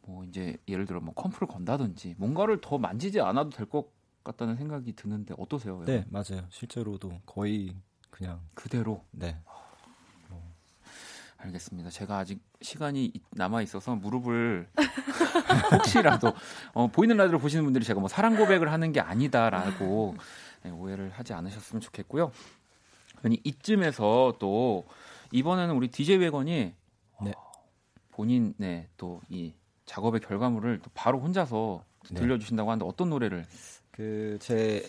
뭐 0.02 0.24
이제 0.26 0.58
예를 0.68 0.86
들어 0.86 1.00
뭐 1.00 1.14
컴프를 1.14 1.48
건다든지 1.48 2.16
뭔가를 2.18 2.60
더 2.62 2.78
만지지 2.78 3.22
않아도 3.22 3.50
될 3.50 3.66
것 3.68 3.88
같다는 4.24 4.56
생각이 4.56 4.94
드는데 4.94 5.36
어떠세요? 5.38 5.84
네 5.86 6.04
맞아요. 6.10 6.46
실제로도 6.50 7.22
거의 7.26 7.76
그냥 8.10 8.40
그대로 8.56 9.04
네 9.12 9.38
알겠습니다. 11.38 11.90
제가 11.92 12.18
아직 12.18 12.42
시간이 12.62 13.14
남아 13.32 13.62
있어서 13.62 13.96
무릎을 13.96 14.68
혹시라도 15.74 16.34
어, 16.74 16.88
보이는 16.88 17.16
라디오 17.18 17.38
보시는 17.38 17.64
분들이 17.64 17.86
제가 17.86 18.00
뭐 18.00 18.10
사랑 18.10 18.36
고백을 18.36 18.72
하는 18.72 18.92
게 18.92 19.00
아니다라고 19.00 20.16
네, 20.64 20.72
오해를 20.72 21.12
하지 21.12 21.34
않으셨으면 21.34 21.82
좋겠고요. 21.82 22.32
아니 23.24 23.40
이쯤에서 23.44 24.36
또 24.40 24.86
이번에는 25.32 25.76
우리 25.76 25.88
DJ 25.90 26.18
웨건이 26.18 26.74
네. 27.24 27.34
본인의 28.12 28.88
또 28.98 29.22
이 29.30 29.54
작업의 29.86 30.22
결과물을 30.22 30.80
또 30.80 30.90
바로 30.94 31.20
혼자서 31.20 31.84
네. 32.10 32.16
들려주신다고 32.20 32.70
하는데 32.70 32.86
어떤 32.86 33.10
노래를? 33.10 33.46
그 33.92 34.38
제 34.40 34.84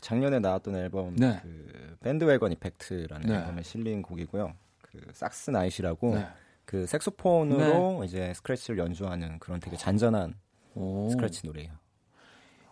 작년에 0.00 0.38
나왔던 0.38 0.74
앨범 0.76 1.16
네. 1.16 1.38
그 1.42 1.96
밴드웨건 2.00 2.52
이펙트라는 2.52 3.26
네. 3.26 3.34
앨범에 3.34 3.62
실린 3.62 4.02
곡이고요. 4.02 4.54
그 4.82 5.00
sak스 5.14 5.50
나이시라고 5.50 6.14
네. 6.14 6.26
그 6.64 6.86
색소폰으로 6.86 8.04
이제 8.04 8.32
스크래치를 8.34 8.78
연주하는 8.78 9.38
그런 9.38 9.60
되게 9.60 9.76
잔잔한 9.76 10.34
오. 10.74 11.08
스크래치 11.10 11.46
노래예요. 11.46 11.72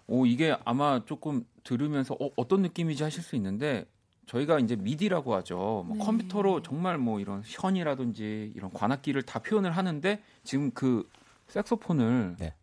오 0.07 0.27
이게 0.27 0.57
아마 0.65 1.05
조금 1.05 1.45
들으면서 1.63 2.15
어, 2.21 2.31
어떤 2.37 2.63
느낌이지 2.63 3.03
하실 3.03 3.23
수 3.23 3.37
있는데 3.37 3.87
저희가 4.31 4.61
이제 4.61 4.77
미디라고 4.77 5.35
하죠. 5.37 5.85
뭐 5.87 5.97
네. 5.97 6.05
컴퓨터로 6.05 6.63
정말 6.63 6.99
뭐 6.99 7.19
이런 7.19 7.43
현이라든지 7.45 8.53
이런 8.55 8.73
관악기를 8.73 9.23
다 9.23 9.41
표현을 9.41 9.73
하는데 9.73 10.23
지금 10.45 10.71
그 10.71 11.09
색소폰을 11.49 12.37
네. 12.39 12.55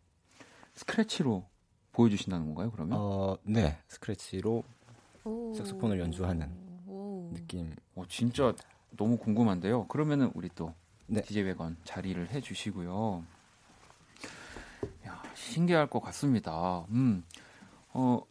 스크래치로 0.74 1.44
보여주신다는 1.92 2.46
건가요? 2.46 2.70
그러면? 2.70 2.98
어, 2.98 3.36
네. 3.42 3.76
스크래치로 3.88 4.64
오. 5.24 5.54
색소폰을 5.54 6.00
연주하는 6.00 6.50
오. 6.86 7.32
느낌. 7.34 7.74
어, 7.94 8.04
진짜 8.08 8.54
너무 8.96 9.18
궁금한데요. 9.18 9.88
그러면은 9.88 10.30
우리 10.32 10.48
또 10.54 10.72
네. 11.06 11.20
DJ 11.20 11.44
백원 11.44 11.76
자리를 11.84 12.30
해주시고요. 12.30 13.24
야, 15.06 15.22
신기할 15.34 15.88
것 15.88 16.00
같습니다. 16.00 16.86
음, 16.92 17.24
어, 17.92 18.22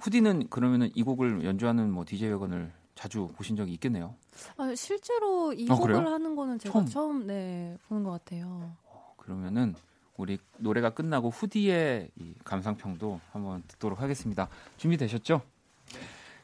후디는 0.00 0.48
그러면은 0.48 0.90
이 0.94 1.02
곡을 1.02 1.44
연주하는 1.44 1.90
뭐 1.90 2.04
DJ 2.04 2.28
백원을 2.30 2.72
자주 2.94 3.28
보신 3.36 3.56
적이 3.56 3.72
있겠네요. 3.74 4.14
아, 4.56 4.74
실제로 4.74 5.52
이 5.52 5.66
아, 5.70 5.74
곡을 5.74 5.94
그래요? 5.94 6.12
하는 6.12 6.34
거는 6.34 6.58
제가 6.58 6.72
처음? 6.72 6.86
처음, 6.86 7.26
네 7.26 7.76
보는 7.88 8.04
것 8.04 8.10
같아요. 8.12 8.74
그러면은 9.16 9.74
우리 10.16 10.38
노래가 10.58 10.90
끝나고 10.90 11.30
후디의 11.30 12.10
이 12.16 12.34
감상평도 12.44 13.20
한번 13.32 13.62
듣도록 13.68 14.00
하겠습니다. 14.00 14.48
준비되셨죠? 14.78 15.42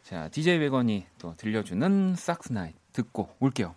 자, 0.03 0.29
DJ 0.29 0.59
백원이 0.59 1.07
또 1.19 1.35
들려주는 1.37 2.15
삭스 2.17 2.53
나잇 2.53 2.75
듣고 2.93 3.31
올게요. 3.41 3.75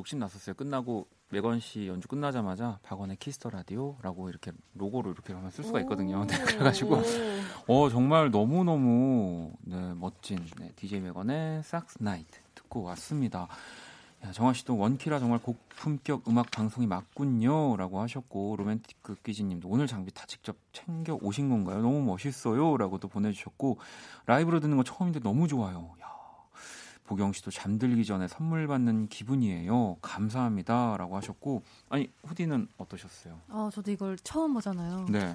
욕심 0.00 0.18
났었어요. 0.18 0.54
끝나고 0.54 1.06
웨건 1.28 1.60
씨 1.60 1.86
연주 1.86 2.08
끝나자마자 2.08 2.78
박원의 2.82 3.16
키스터 3.16 3.50
라디오라고 3.50 4.30
이렇게 4.30 4.50
로고로 4.74 5.12
이렇게 5.12 5.32
하면 5.34 5.50
쓸 5.50 5.62
수가 5.62 5.80
있거든요. 5.80 6.24
네, 6.26 6.38
그래가지고 6.38 7.02
어 7.68 7.88
정말 7.90 8.30
너무 8.30 8.64
너무 8.64 9.52
네, 9.60 9.92
멋진 9.94 10.38
네, 10.58 10.72
DJ 10.74 11.00
웨건의 11.00 11.62
Sax 11.62 11.98
Night 12.00 12.40
듣고 12.54 12.82
왔습니다. 12.82 13.46
야, 14.24 14.32
정아 14.32 14.52
씨도 14.52 14.76
원키라 14.76 15.18
정말 15.18 15.38
고품격 15.38 16.28
음악 16.28 16.50
방송이 16.50 16.86
맞군요라고 16.86 18.00
하셨고 18.00 18.56
로맨틱 18.56 19.02
극기지님도 19.02 19.68
오늘 19.68 19.86
장비 19.86 20.12
다 20.12 20.24
직접 20.26 20.56
챙겨 20.72 21.18
오신 21.20 21.48
건가요? 21.48 21.80
너무 21.80 22.02
멋있어요라고도 22.02 23.08
보내주셨고 23.08 23.78
라이브로 24.26 24.60
듣는 24.60 24.76
거 24.76 24.82
처음인데 24.82 25.20
너무 25.20 25.46
좋아요. 25.48 25.94
야, 27.10 27.14
보경 27.16 27.32
씨도 27.32 27.50
잠들기 27.50 28.04
전에 28.04 28.28
선물 28.28 28.66
받는 28.68 29.08
기분이에요. 29.08 29.96
감사합니다라고 30.00 31.16
하셨고 31.16 31.62
아니 31.88 32.08
후디는 32.24 32.68
어떠셨어요? 32.78 33.40
아, 33.48 33.68
저도 33.72 33.90
이걸 33.90 34.16
처음 34.18 34.54
보잖아요. 34.54 35.06
네, 35.08 35.34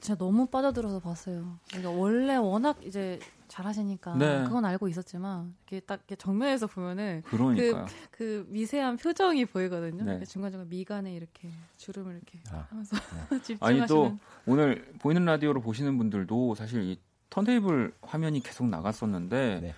진짜 0.00 0.16
너무 0.18 0.46
빠져들어서 0.46 1.00
봤어요. 1.00 1.58
그러니까 1.68 1.90
원래 1.90 2.36
워낙 2.36 2.78
이제 2.84 3.18
잘하시니까 3.48 4.16
네. 4.16 4.44
그건 4.44 4.64
알고 4.66 4.88
있었지만 4.88 5.54
이렇게 5.66 5.80
딱 5.80 5.94
이렇게 6.00 6.16
정면에서 6.16 6.66
보면은 6.66 7.22
그러니까요. 7.26 7.86
그 8.10 8.44
미세한 8.48 8.98
표정이 8.98 9.46
보이거든요. 9.46 10.04
네. 10.04 10.10
이렇게 10.12 10.26
중간 10.26 10.50
중간 10.50 10.68
미간에 10.68 11.14
이렇게 11.14 11.50
주름을 11.78 12.14
이렇게 12.16 12.40
아, 12.50 12.66
하면서 12.68 12.96
집중하시는. 13.42 13.62
아니 13.62 13.86
또 13.88 14.18
오늘 14.46 14.92
보이는 14.98 15.24
라디오로 15.24 15.62
보시는 15.62 15.96
분들도 15.96 16.54
사실 16.54 16.82
이 16.82 16.98
턴테이블 17.30 17.94
화면이 18.02 18.40
계속 18.40 18.68
나갔었는데 18.68 19.60
네. 19.62 19.74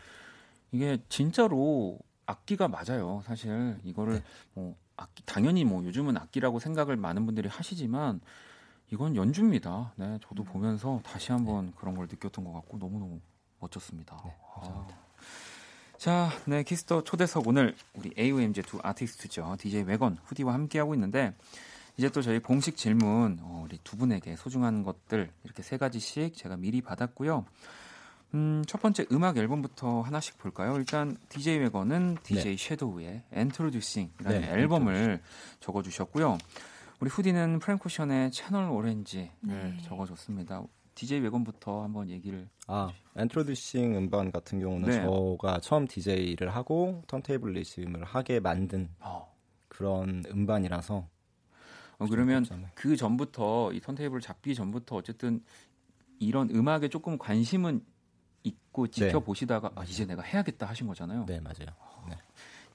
이게 0.77 0.99
진짜로 1.09 1.99
악기가 2.27 2.69
맞아요. 2.69 3.23
사실 3.25 3.79
이거를 3.83 4.15
네. 4.15 4.23
뭐 4.53 4.77
악기 4.97 5.23
당연히 5.25 5.65
뭐 5.65 5.83
요즘은 5.85 6.19
악기라고 6.19 6.59
생각을 6.59 6.97
많은 6.97 7.25
분들이 7.25 7.49
하시지만 7.49 8.21
이건 8.93 9.17
연주입니다. 9.17 9.95
네, 9.97 10.19
저도 10.29 10.45
보면서 10.45 11.01
다시 11.03 11.33
한번 11.33 11.73
그런 11.77 11.97
걸 11.97 12.07
느꼈던 12.11 12.45
것 12.45 12.53
같고 12.53 12.79
너무 12.79 12.99
너무 12.99 13.21
멋졌습니다. 13.59 14.21
네, 14.25 14.37
감사합니다. 14.55 14.95
아. 14.95 15.97
자, 15.97 16.29
네 16.45 16.63
키스터 16.63 17.05
초대석 17.05 17.49
오늘 17.49 17.75
우리 17.95 18.13
AOMG 18.19 18.63
두 18.63 18.79
아티스트죠. 18.83 19.57
DJ 19.59 19.85
웨건 19.85 20.19
후디와 20.25 20.53
함께 20.53 20.79
하고 20.79 20.93
있는데 20.93 21.33
이제 21.97 22.11
또 22.11 22.21
저희 22.21 22.39
공식 22.39 22.77
질문 22.77 23.39
어, 23.41 23.63
우리 23.65 23.79
두 23.83 23.97
분에게 23.97 24.37
소중한 24.37 24.83
것들 24.83 25.31
이렇게 25.45 25.63
세 25.63 25.79
가지씩 25.79 26.37
제가 26.37 26.59
미리 26.59 26.83
받았고요. 26.83 27.47
음, 28.35 28.63
첫 28.67 28.81
번째 28.83 29.07
음악 29.13 29.37
앨범부터 29.37 30.03
하나씩 30.03 30.39
볼까요? 30.39 30.77
일단 30.77 31.17
DJ 31.29 31.59
웨건은 31.59 32.19
DJ 32.23 32.57
섀도우의 32.57 33.23
Endtroducing이라는 33.33 34.41
네, 34.41 34.51
앨범을 34.51 35.21
적어주셨고요. 35.61 36.39
우리 37.01 37.11
후디는 37.11 37.59
프랭크 37.59 38.01
오션의 38.01 38.31
Channel 38.31 38.71
Orange를 38.71 39.31
네. 39.43 39.77
적어줬습니다. 39.83 40.63
DJ 40.95 41.21
웨건부터 41.21 41.83
한번 41.83 42.09
얘기를 42.09 42.49
아, 42.67 42.91
Endtroducing 43.17 43.97
음반 43.97 44.31
같은 44.31 44.59
경우는 44.61 44.89
네. 44.89 45.03
저가 45.03 45.61
처음 45.61 45.87
DJ를 45.87 46.55
하고 46.55 47.03
turntablism을 47.07 48.03
하게 48.05 48.41
만든 48.41 48.89
어, 49.01 49.31
그런 49.69 50.25
음반이라서 50.27 51.07
어, 51.99 52.07
그러면 52.09 52.45
좀그 52.45 52.97
전부터 52.97 53.73
이 53.75 53.81
턴테이블 53.81 54.21
잡기 54.21 54.55
전부터 54.55 54.97
어쨌든 54.97 55.43
이런 56.19 56.49
음악에 56.51 56.89
조금 56.89 57.19
관심은 57.19 57.85
있고 58.47 58.87
지켜보시다가 58.87 59.73
아, 59.75 59.85
이제 59.85 60.05
내가 60.07 60.23
해야겠다 60.23 60.67
하신 60.67 60.87
거잖아요. 60.87 61.27
네, 61.27 61.41
맞아요. 61.41 61.75
네. 62.09 62.17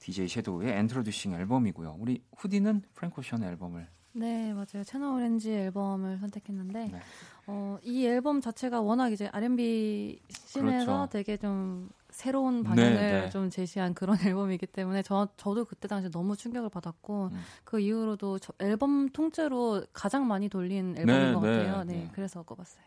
DJ 0.00 0.28
섀도우의 0.28 0.72
Endtroducing 0.78 1.34
앨범이고요. 1.34 1.96
우리 1.98 2.22
후디는 2.36 2.82
프랭크 2.94 3.26
오션 3.26 3.44
앨범을 3.44 3.88
네, 4.14 4.52
맞아요. 4.52 4.84
Channel 4.84 5.14
Orange 5.14 5.50
앨범을 5.52 6.18
선택했는데 6.18 6.88
네. 6.88 7.00
어, 7.46 7.78
이 7.82 8.04
앨범 8.06 8.40
자체가 8.40 8.80
워낙 8.80 9.10
이제 9.10 9.28
R&B 9.32 10.20
scene에서 10.28 10.84
그렇죠. 10.84 11.08
되게 11.10 11.36
좀 11.36 11.88
새로운 12.10 12.62
방향을 12.62 12.94
네, 12.94 13.20
네. 13.22 13.30
좀 13.30 13.48
제시한 13.48 13.94
그런 13.94 14.16
앨범이기 14.26 14.66
때문에 14.66 15.02
저 15.02 15.28
저도 15.36 15.64
그때 15.64 15.88
당시 15.88 16.10
너무 16.10 16.36
충격을 16.36 16.68
받았고 16.68 17.30
음. 17.32 17.40
그 17.64 17.80
이후로도 17.80 18.38
저 18.38 18.52
앨범 18.58 19.08
통째로 19.08 19.84
가장 19.92 20.26
많이 20.26 20.48
돌린 20.48 20.94
앨범인 20.98 21.06
네, 21.06 21.32
것 21.32 21.40
네, 21.40 21.56
같아요. 21.56 21.84
네, 21.84 21.92
네. 21.94 22.10
그래서 22.12 22.42
꼽았어요. 22.42 22.84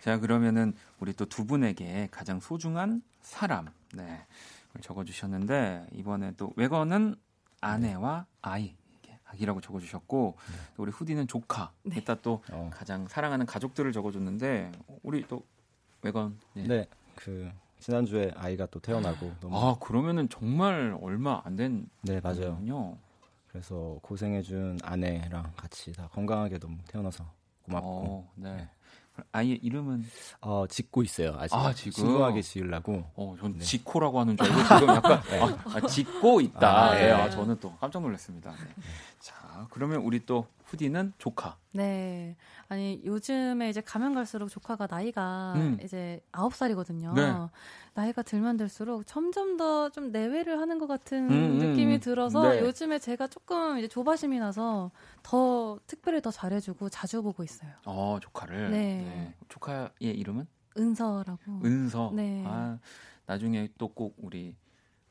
자 0.00 0.18
그러면은 0.20 0.74
우리 1.04 1.12
또 1.12 1.26
두 1.26 1.44
분에게 1.44 2.08
가장 2.10 2.40
소중한 2.40 3.02
사람 3.20 3.66
네을 3.92 4.18
적어주셨는데 4.80 5.88
이번에 5.92 6.32
또 6.38 6.54
웨건은 6.56 7.16
아내와 7.60 8.24
아이 8.40 8.74
이렇게 8.90 9.18
아기라고 9.26 9.60
적어주셨고 9.60 10.36
또 10.76 10.82
우리 10.82 10.90
후디는 10.90 11.26
조카 11.28 11.72
네. 11.82 11.98
이따 11.98 12.14
또 12.14 12.42
어, 12.50 12.70
가장 12.72 13.06
사랑하는 13.06 13.44
가족들을 13.44 13.92
적어줬는데 13.92 14.72
우리 15.02 15.26
또 15.28 15.44
웨건 16.00 16.38
네. 16.54 16.62
네, 16.66 16.88
그 17.16 17.50
지난주에 17.80 18.32
아이가 18.34 18.64
또 18.70 18.80
태어나고 18.80 19.34
너무 19.40 19.58
아 19.58 19.76
그러면은 19.78 20.30
정말 20.30 20.96
얼마 21.02 21.42
안된 21.44 21.86
네, 22.00 22.18
맞아요. 22.22 22.52
거군요. 22.52 22.96
그래서 23.48 23.98
고생해준 24.00 24.78
아내랑 24.82 25.52
같이 25.54 25.92
다 25.92 26.08
건강하게 26.08 26.58
너무 26.60 26.78
태어나서 26.88 27.30
고맙고 27.64 27.86
어, 27.88 28.32
네. 28.36 28.70
아이 29.32 29.50
이름은 29.62 30.04
어, 30.40 30.66
짓고 30.68 31.02
있어요. 31.02 31.36
아직 31.38 31.54
아, 31.54 31.72
지금? 31.72 31.92
신중하게 31.92 32.42
지으려고. 32.42 33.04
어, 33.14 33.34
전 33.38 33.52
네. 33.58 33.64
지코라고 33.64 34.20
하는 34.20 34.36
줄 34.36 34.46
알고 34.50 34.62
지금 34.62 34.94
약간 34.94 35.12
아, 35.40 35.76
아, 35.76 35.80
짓고 35.86 36.40
있다. 36.40 36.68
아, 36.68 36.94
네. 36.94 37.06
네. 37.06 37.10
아, 37.12 37.30
저는 37.30 37.58
또 37.60 37.72
깜짝 37.76 38.02
놀랐습니다. 38.02 38.50
네. 38.50 38.82
자, 39.20 39.66
그러면 39.70 39.98
우리 39.98 40.24
또 40.26 40.46
후디는 40.74 41.12
조카. 41.18 41.56
네. 41.72 42.36
아니, 42.68 43.00
요즘에 43.04 43.70
이제 43.70 43.80
가면 43.80 44.14
갈수록 44.14 44.48
조카가 44.48 44.88
나이가 44.90 45.54
음. 45.56 45.78
이제 45.82 46.20
아홉 46.32 46.54
살이거든요. 46.54 47.12
네. 47.14 47.32
나이가 47.94 48.22
들면 48.22 48.56
들수록 48.56 49.06
점점 49.06 49.56
더 49.56 49.88
좀 49.90 50.10
내외를 50.10 50.60
하는 50.60 50.78
것 50.78 50.86
같은 50.88 51.30
음, 51.30 51.32
음, 51.32 51.58
느낌이 51.58 51.94
음. 51.96 52.00
들어서 52.00 52.48
네. 52.48 52.60
요즘에 52.60 52.98
제가 52.98 53.28
조금 53.28 53.78
이제 53.78 53.86
조바심이 53.86 54.38
나서 54.40 54.90
더 55.22 55.78
특별히 55.86 56.20
더 56.20 56.30
잘해주고 56.30 56.88
자주 56.88 57.22
보고 57.22 57.44
있어요. 57.44 57.70
어, 57.86 58.18
조카를. 58.20 58.70
네. 58.72 59.34
조카의 59.48 59.90
이름은 60.00 60.46
은서라고. 60.76 61.60
은서. 61.64 62.10
네. 62.14 62.42
아, 62.46 62.78
나중에 63.26 63.68
또 63.78 63.88
꼭 63.88 64.16
우리 64.18 64.56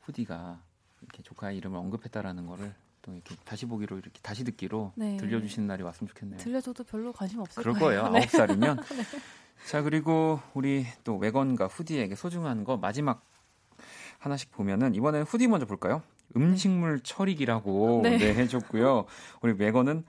후디가 0.02 0.60
이렇게 1.00 1.22
조카의 1.22 1.56
이름을 1.56 1.78
언급했다라는 1.78 2.46
거를 2.46 2.74
또 3.04 3.12
이렇게 3.12 3.36
다시 3.44 3.66
보기로 3.66 3.98
이렇게 3.98 4.18
다시 4.22 4.44
듣기로 4.44 4.92
네. 4.96 5.16
들려주시는 5.18 5.68
날이 5.68 5.82
왔으면 5.82 6.08
좋겠네요. 6.08 6.38
들려줘도 6.38 6.84
별로 6.84 7.12
관심 7.12 7.38
없을 7.40 7.62
그럴 7.62 7.78
거예요. 7.78 8.08
네. 8.10 8.20
아홉 8.20 8.30
살이면. 8.30 8.78
자 9.68 9.82
그리고 9.82 10.40
우리 10.54 10.86
또 11.04 11.16
웨건과 11.18 11.66
후디에게 11.66 12.14
소중한 12.14 12.64
거 12.64 12.76
마지막 12.78 13.22
하나씩 14.18 14.50
보면은 14.52 14.94
이번에는 14.94 15.26
후디 15.26 15.48
먼저 15.48 15.66
볼까요? 15.66 16.02
음식물 16.34 17.00
처리기라고 17.00 18.00
네. 18.02 18.16
네. 18.16 18.34
해줬고요. 18.34 19.04
우리 19.42 19.52
웨건은 19.52 20.04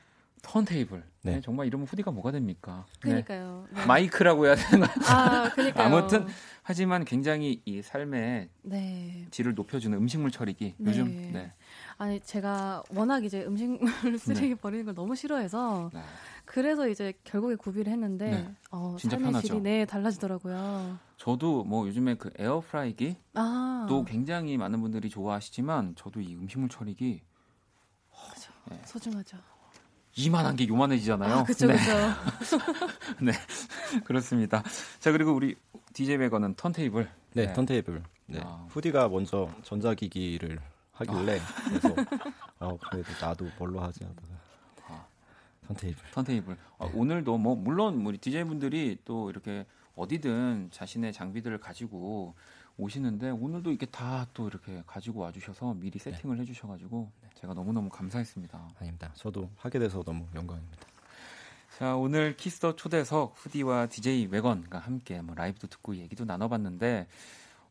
턴테이블. 0.45 1.03
네. 1.23 1.35
네. 1.35 1.41
정말 1.41 1.65
이러면 1.65 1.87
후디가 1.87 2.11
뭐가 2.11 2.31
됩니까? 2.31 2.85
네. 3.03 3.09
그러니까요. 3.09 3.67
네. 3.73 3.85
마이크라고 3.85 4.45
해야 4.45 4.55
거. 4.55 4.85
아, 5.07 5.49
그러니까요. 5.49 5.85
아무튼 5.85 6.27
하지만 6.61 7.03
굉장히 7.03 7.61
이 7.65 7.81
삶의 7.81 8.49
네. 8.61 9.27
질을 9.31 9.55
높여주는 9.55 9.97
음식물 9.97 10.31
처리기. 10.31 10.75
네. 10.77 10.89
요즘 10.89 11.31
네. 11.33 11.51
아니 11.97 12.19
제가 12.19 12.83
워낙 12.93 13.25
이제 13.25 13.43
음식물 13.43 13.89
쓰레기 14.19 14.55
버리는 14.55 14.85
걸 14.85 14.93
너무 14.93 15.15
싫어해서 15.15 15.89
네. 15.93 16.01
그래서 16.45 16.87
이제 16.87 17.13
결국에 17.23 17.55
구비를 17.55 17.91
했는데 17.91 18.29
네. 18.29 18.55
어, 18.69 18.95
진짜 18.99 19.17
삶의 19.17 19.31
편하죠. 19.31 19.47
질이 19.47 19.61
네 19.61 19.85
달라지더라고요. 19.85 20.99
저도 21.17 21.63
뭐 21.63 21.87
요즘에 21.87 22.15
그 22.15 22.29
에어프라이기 22.37 23.17
아, 23.33 23.87
또 23.89 24.05
굉장히 24.05 24.57
많은 24.57 24.79
분들이 24.79 25.09
좋아하시지만 25.09 25.95
저도 25.95 26.21
이 26.21 26.35
음식물 26.35 26.69
처리기 26.69 27.23
그죠. 28.33 28.51
네. 28.69 28.79
소중하죠. 28.85 29.37
이만한 30.17 30.55
게 30.55 30.67
요만해지잖아요. 30.67 31.33
아, 31.33 31.43
그쵸, 31.43 31.67
네, 31.67 31.75
그쵸. 32.39 32.57
그렇습니다. 34.05 34.63
자 34.99 35.11
그리고 35.11 35.33
우리 35.33 35.55
DJ 35.93 36.17
베거는 36.17 36.55
턴테이블. 36.55 37.09
네, 37.33 37.47
네. 37.47 37.53
턴테이블. 37.53 38.01
네. 38.27 38.39
아. 38.41 38.65
후디가 38.69 39.09
먼저 39.09 39.49
전자기기를 39.63 40.59
하길래 40.93 41.39
그래서 41.65 41.95
어 42.59 42.77
그래도 42.89 43.09
나도 43.19 43.49
뭘로 43.57 43.81
하지 43.81 44.05
하다가 44.05 44.27
아. 44.87 45.05
턴테이블. 45.67 46.01
턴테이블. 46.13 46.57
아, 46.79 46.89
오늘도 46.93 47.37
뭐 47.37 47.55
물론 47.55 48.05
우리 48.05 48.17
DJ 48.17 48.45
분들이 48.45 48.97
또 49.03 49.29
이렇게 49.29 49.65
어디든 49.95 50.69
자신의 50.71 51.11
장비들을 51.11 51.57
가지고 51.59 52.35
오시는데 52.77 53.29
오늘도 53.31 53.69
이렇게 53.69 53.85
다 53.85 54.27
또 54.33 54.47
이렇게 54.47 54.83
가지고 54.85 55.21
와주셔서 55.21 55.75
미리 55.75 55.97
세팅을 55.99 56.39
해주셔가지고 56.39 57.09
제가 57.35 57.53
너무 57.53 57.71
너무 57.71 57.89
감사했습니다. 57.89 58.69
아닙니다. 58.79 59.11
저도 59.15 59.49
하게 59.55 59.79
돼서 59.79 60.03
너무 60.03 60.27
영광입니다. 60.35 60.85
자 61.77 61.95
오늘 61.95 62.35
키스터 62.37 62.75
초대석 62.75 63.33
후디와 63.37 63.87
DJ 63.87 64.27
웨건과 64.27 64.79
함께 64.79 65.21
뭐 65.21 65.35
라이브도 65.35 65.67
듣고 65.67 65.95
얘기도 65.97 66.25
나눠봤는데 66.25 67.07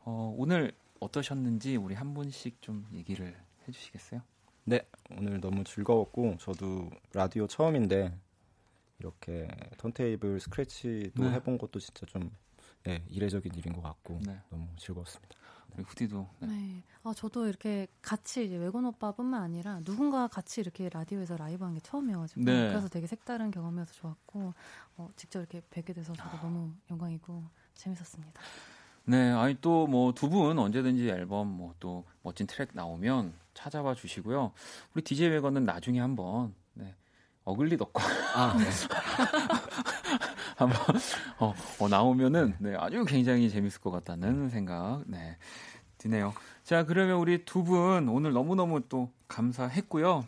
어, 0.04 0.34
오늘 0.36 0.72
어떠셨는지 1.00 1.76
우리 1.76 1.94
한 1.94 2.14
분씩 2.14 2.60
좀 2.62 2.86
얘기를 2.92 3.36
해주시겠어요? 3.68 4.20
네, 4.64 4.86
오늘 5.10 5.40
너무 5.40 5.64
즐거웠고 5.64 6.36
저도 6.38 6.90
라디오 7.12 7.46
처음인데 7.46 8.14
이렇게 8.98 9.48
턴테이블 9.78 10.40
스크래치도 10.40 11.24
네. 11.24 11.32
해본 11.32 11.58
것도 11.58 11.78
진짜 11.80 12.06
좀 12.06 12.30
네, 12.84 13.02
이례적인 13.08 13.52
일인 13.54 13.72
것 13.72 13.82
같고 13.82 14.20
네. 14.22 14.38
너무 14.50 14.66
즐거웠습니다. 14.76 15.34
우리 15.74 15.82
후디도 15.82 16.28
네. 16.40 16.46
네. 16.46 16.82
아, 17.02 17.12
저도 17.14 17.48
이렇게 17.48 17.88
같이 18.00 18.44
이제 18.46 18.56
외건 18.56 18.84
오빠뿐만 18.84 19.42
아니라 19.42 19.80
누군가 19.80 20.28
같이 20.28 20.60
이렇게 20.60 20.88
라디오에서 20.88 21.36
라이브 21.36 21.64
한 21.64 21.74
게 21.74 21.80
처음이어가지고 21.80 22.42
네. 22.42 22.68
그래서 22.68 22.88
되게 22.88 23.06
색다른 23.06 23.50
경험이어서 23.50 23.92
좋았고 23.94 24.54
어, 24.98 25.08
직접 25.16 25.40
이렇게 25.40 25.60
뵙게 25.70 25.92
돼서 25.92 26.12
저도 26.12 26.36
너무 26.38 26.72
영광이고 26.90 27.42
재밌었습니다. 27.74 28.40
네, 29.06 29.30
아니 29.32 29.54
또 29.60 29.86
뭐 29.86 30.12
두 30.14 30.28
분 30.30 30.58
언제든지 30.58 31.08
앨범 31.08 31.48
뭐 31.48 31.74
또 31.80 32.04
멋진 32.22 32.46
트랙 32.46 32.70
나오면 32.74 33.34
찾아봐 33.54 33.94
주시고요. 33.94 34.52
우리 34.94 35.02
DJ 35.02 35.28
웨건은 35.30 35.64
나중에 35.64 36.00
한번 36.00 36.54
네, 36.74 36.94
어글리 37.44 37.76
덕과 37.76 38.02
아, 38.34 38.56
네. 38.56 38.64
한번 40.56 40.78
어, 41.38 41.54
어, 41.80 41.88
나오면은 41.88 42.54
네, 42.58 42.74
아주 42.78 43.04
굉장히 43.04 43.48
재밌을 43.50 43.80
것 43.80 43.90
같다는 43.90 44.48
생각 44.48 45.02
네, 45.06 45.36
드네요. 45.98 46.32
자, 46.62 46.84
그러면 46.84 47.16
우리 47.18 47.44
두 47.44 47.62
분 47.64 48.08
오늘 48.08 48.32
너무너무 48.32 48.80
또 48.88 49.10
감사했고요. 49.28 50.26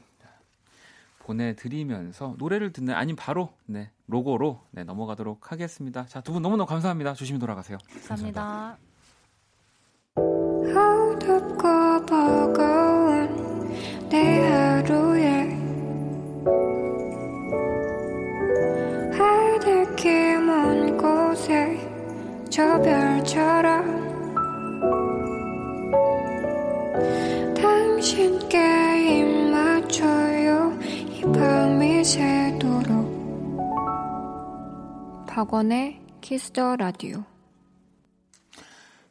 보내드리면서 1.21 2.37
노래를 2.39 2.73
듣는 2.73 2.95
아니면 2.95 3.17
바로 3.17 3.53
네, 3.67 3.91
로고로 4.07 4.61
네, 4.71 4.85
넘어가도록 4.85 5.51
하겠습니다. 5.51 6.07
자, 6.07 6.21
두 6.21 6.33
분 6.33 6.43
너무너무 6.43 6.69
감사합니다. 6.69 7.15
조심히 7.15 7.39
돌아가세요. 7.41 7.79
감사합니다. 7.93 8.69
어둡고 8.73 8.86
저 22.57 22.81
별처럼 22.81 23.85
당신께 27.55 29.21
입 29.21 29.51
맞춰요. 29.51 30.73
이 30.81 31.21
밤이 31.21 32.03
새도록. 32.03 32.87
박원의 35.29 36.01
키스더 36.23 36.77
라디오 36.77 37.23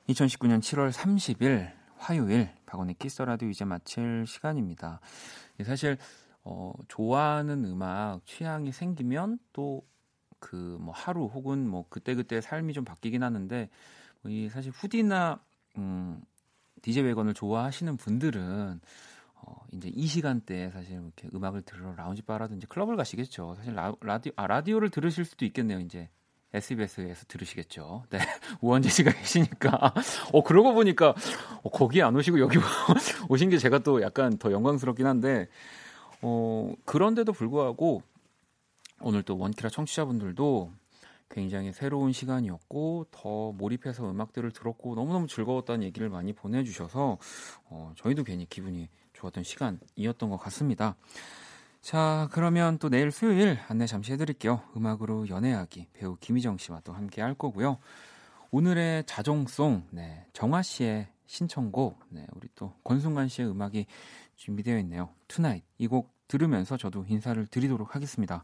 2019년 0.10 0.60
7월 0.62 0.92
30일 0.92 1.72
화요일 1.98 2.50
박원의 2.66 2.96
키스 2.98 3.22
라디오 3.22 3.48
이제 3.50 3.64
마칠 3.64 4.26
시간입니다. 4.26 5.02
예, 5.60 5.64
사실 5.64 6.00
어, 6.44 6.74
좋아하는 6.88 7.64
음악 7.66 8.26
취향이 8.26 8.72
생기면 8.72 9.38
또 9.54 9.84
그 10.40 10.78
뭐 10.80 10.94
하루 10.94 11.26
혹은 11.26 11.68
뭐 11.68 11.86
그때그때 11.90 12.42
삶이 12.42 12.74
좀 12.74 12.84
바뀌긴 12.86 13.24
하는데 13.24 13.70
뭐이 14.22 14.50
사실 14.50 14.72
후디나 14.72 15.40
음 15.78 16.22
DJ 16.82 17.04
웨건을 17.04 17.34
좋아하시는 17.34 17.98
분들은 17.98 18.80
어, 19.36 19.56
이제 19.74 19.90
이 19.94 20.08
시간대에 20.08 20.70
사실 20.72 20.94
이렇게 20.94 21.30
음악을 21.34 21.64
들으러 21.64 21.94
라운지 21.96 22.22
바라든지 22.22 22.68
클럽을 22.68 22.96
가시겠죠. 22.96 23.56
사실 23.58 23.74
라, 23.76 23.94
라디오 24.02 24.32
아 24.36 24.48
라디오를 24.48 24.90
들으실 24.90 25.26
수도 25.26 25.46
있겠네요. 25.46 25.80
이제 25.80 26.10
SBS에서 26.54 27.26
들으시겠죠. 27.28 28.06
네. 28.10 28.20
우원재 28.62 28.90
씨가 28.90 29.12
계시니까. 29.12 29.94
어, 30.32 30.44
그러고 30.44 30.74
보니까, 30.74 31.14
어, 31.64 31.70
거기 31.70 32.02
안 32.02 32.16
오시고 32.16 32.40
여기 32.40 32.58
오신 33.30 33.50
게 33.50 33.58
제가 33.58 33.80
또 33.80 34.02
약간 34.02 34.38
더 34.38 34.52
영광스럽긴 34.52 35.06
한데, 35.06 35.48
어, 36.22 36.74
그런데도 36.86 37.34
불구하고, 37.34 38.02
오늘 39.02 39.24
또 39.24 39.38
원키라 39.38 39.70
청취자분들도 39.70 40.72
굉장히 41.30 41.74
새로운 41.74 42.12
시간이었고, 42.12 43.08
더 43.12 43.52
몰입해서 43.54 44.10
음악들을 44.10 44.52
들었고, 44.52 44.96
너무너무 44.96 45.28
즐거웠다는 45.28 45.84
얘기를 45.84 46.10
많이 46.10 46.34
보내주셔서, 46.34 47.18
어, 47.66 47.94
저희도 47.98 48.24
괜히 48.24 48.46
기분이 48.48 48.90
좋았던 49.14 49.44
시간이었던 49.44 50.30
것 50.30 50.38
같습니다. 50.38 50.96
자, 51.82 52.30
그러면 52.32 52.78
또 52.80 52.90
내일 52.90 53.12
수요일 53.12 53.60
안내 53.68 53.86
잠시 53.86 54.12
해드릴게요. 54.14 54.62
음악으로 54.76 55.28
연애하기 55.30 55.88
배우 55.94 56.16
김희정 56.20 56.58
씨와 56.58 56.82
또 56.84 56.94
함께 56.94 57.22
할 57.22 57.34
거고요. 57.36 57.78
오늘의 58.52 59.04
자정송, 59.06 59.88
네, 59.92 60.26
정화 60.34 60.62
씨의 60.62 61.08
신청곡, 61.28 62.00
네, 62.10 62.26
우리 62.36 62.48
또 62.56 62.74
권순관 62.84 63.28
씨의 63.28 63.50
음악이 63.50 63.86
준비되어 64.36 64.80
있네요. 64.80 65.10
Tonight 65.28 65.64
이 65.78 65.88
곡 65.88 66.14
들으면서 66.28 66.76
저도 66.76 67.06
인사를 67.08 67.46
드리도록 67.48 67.96
하겠습니다. 67.96 68.44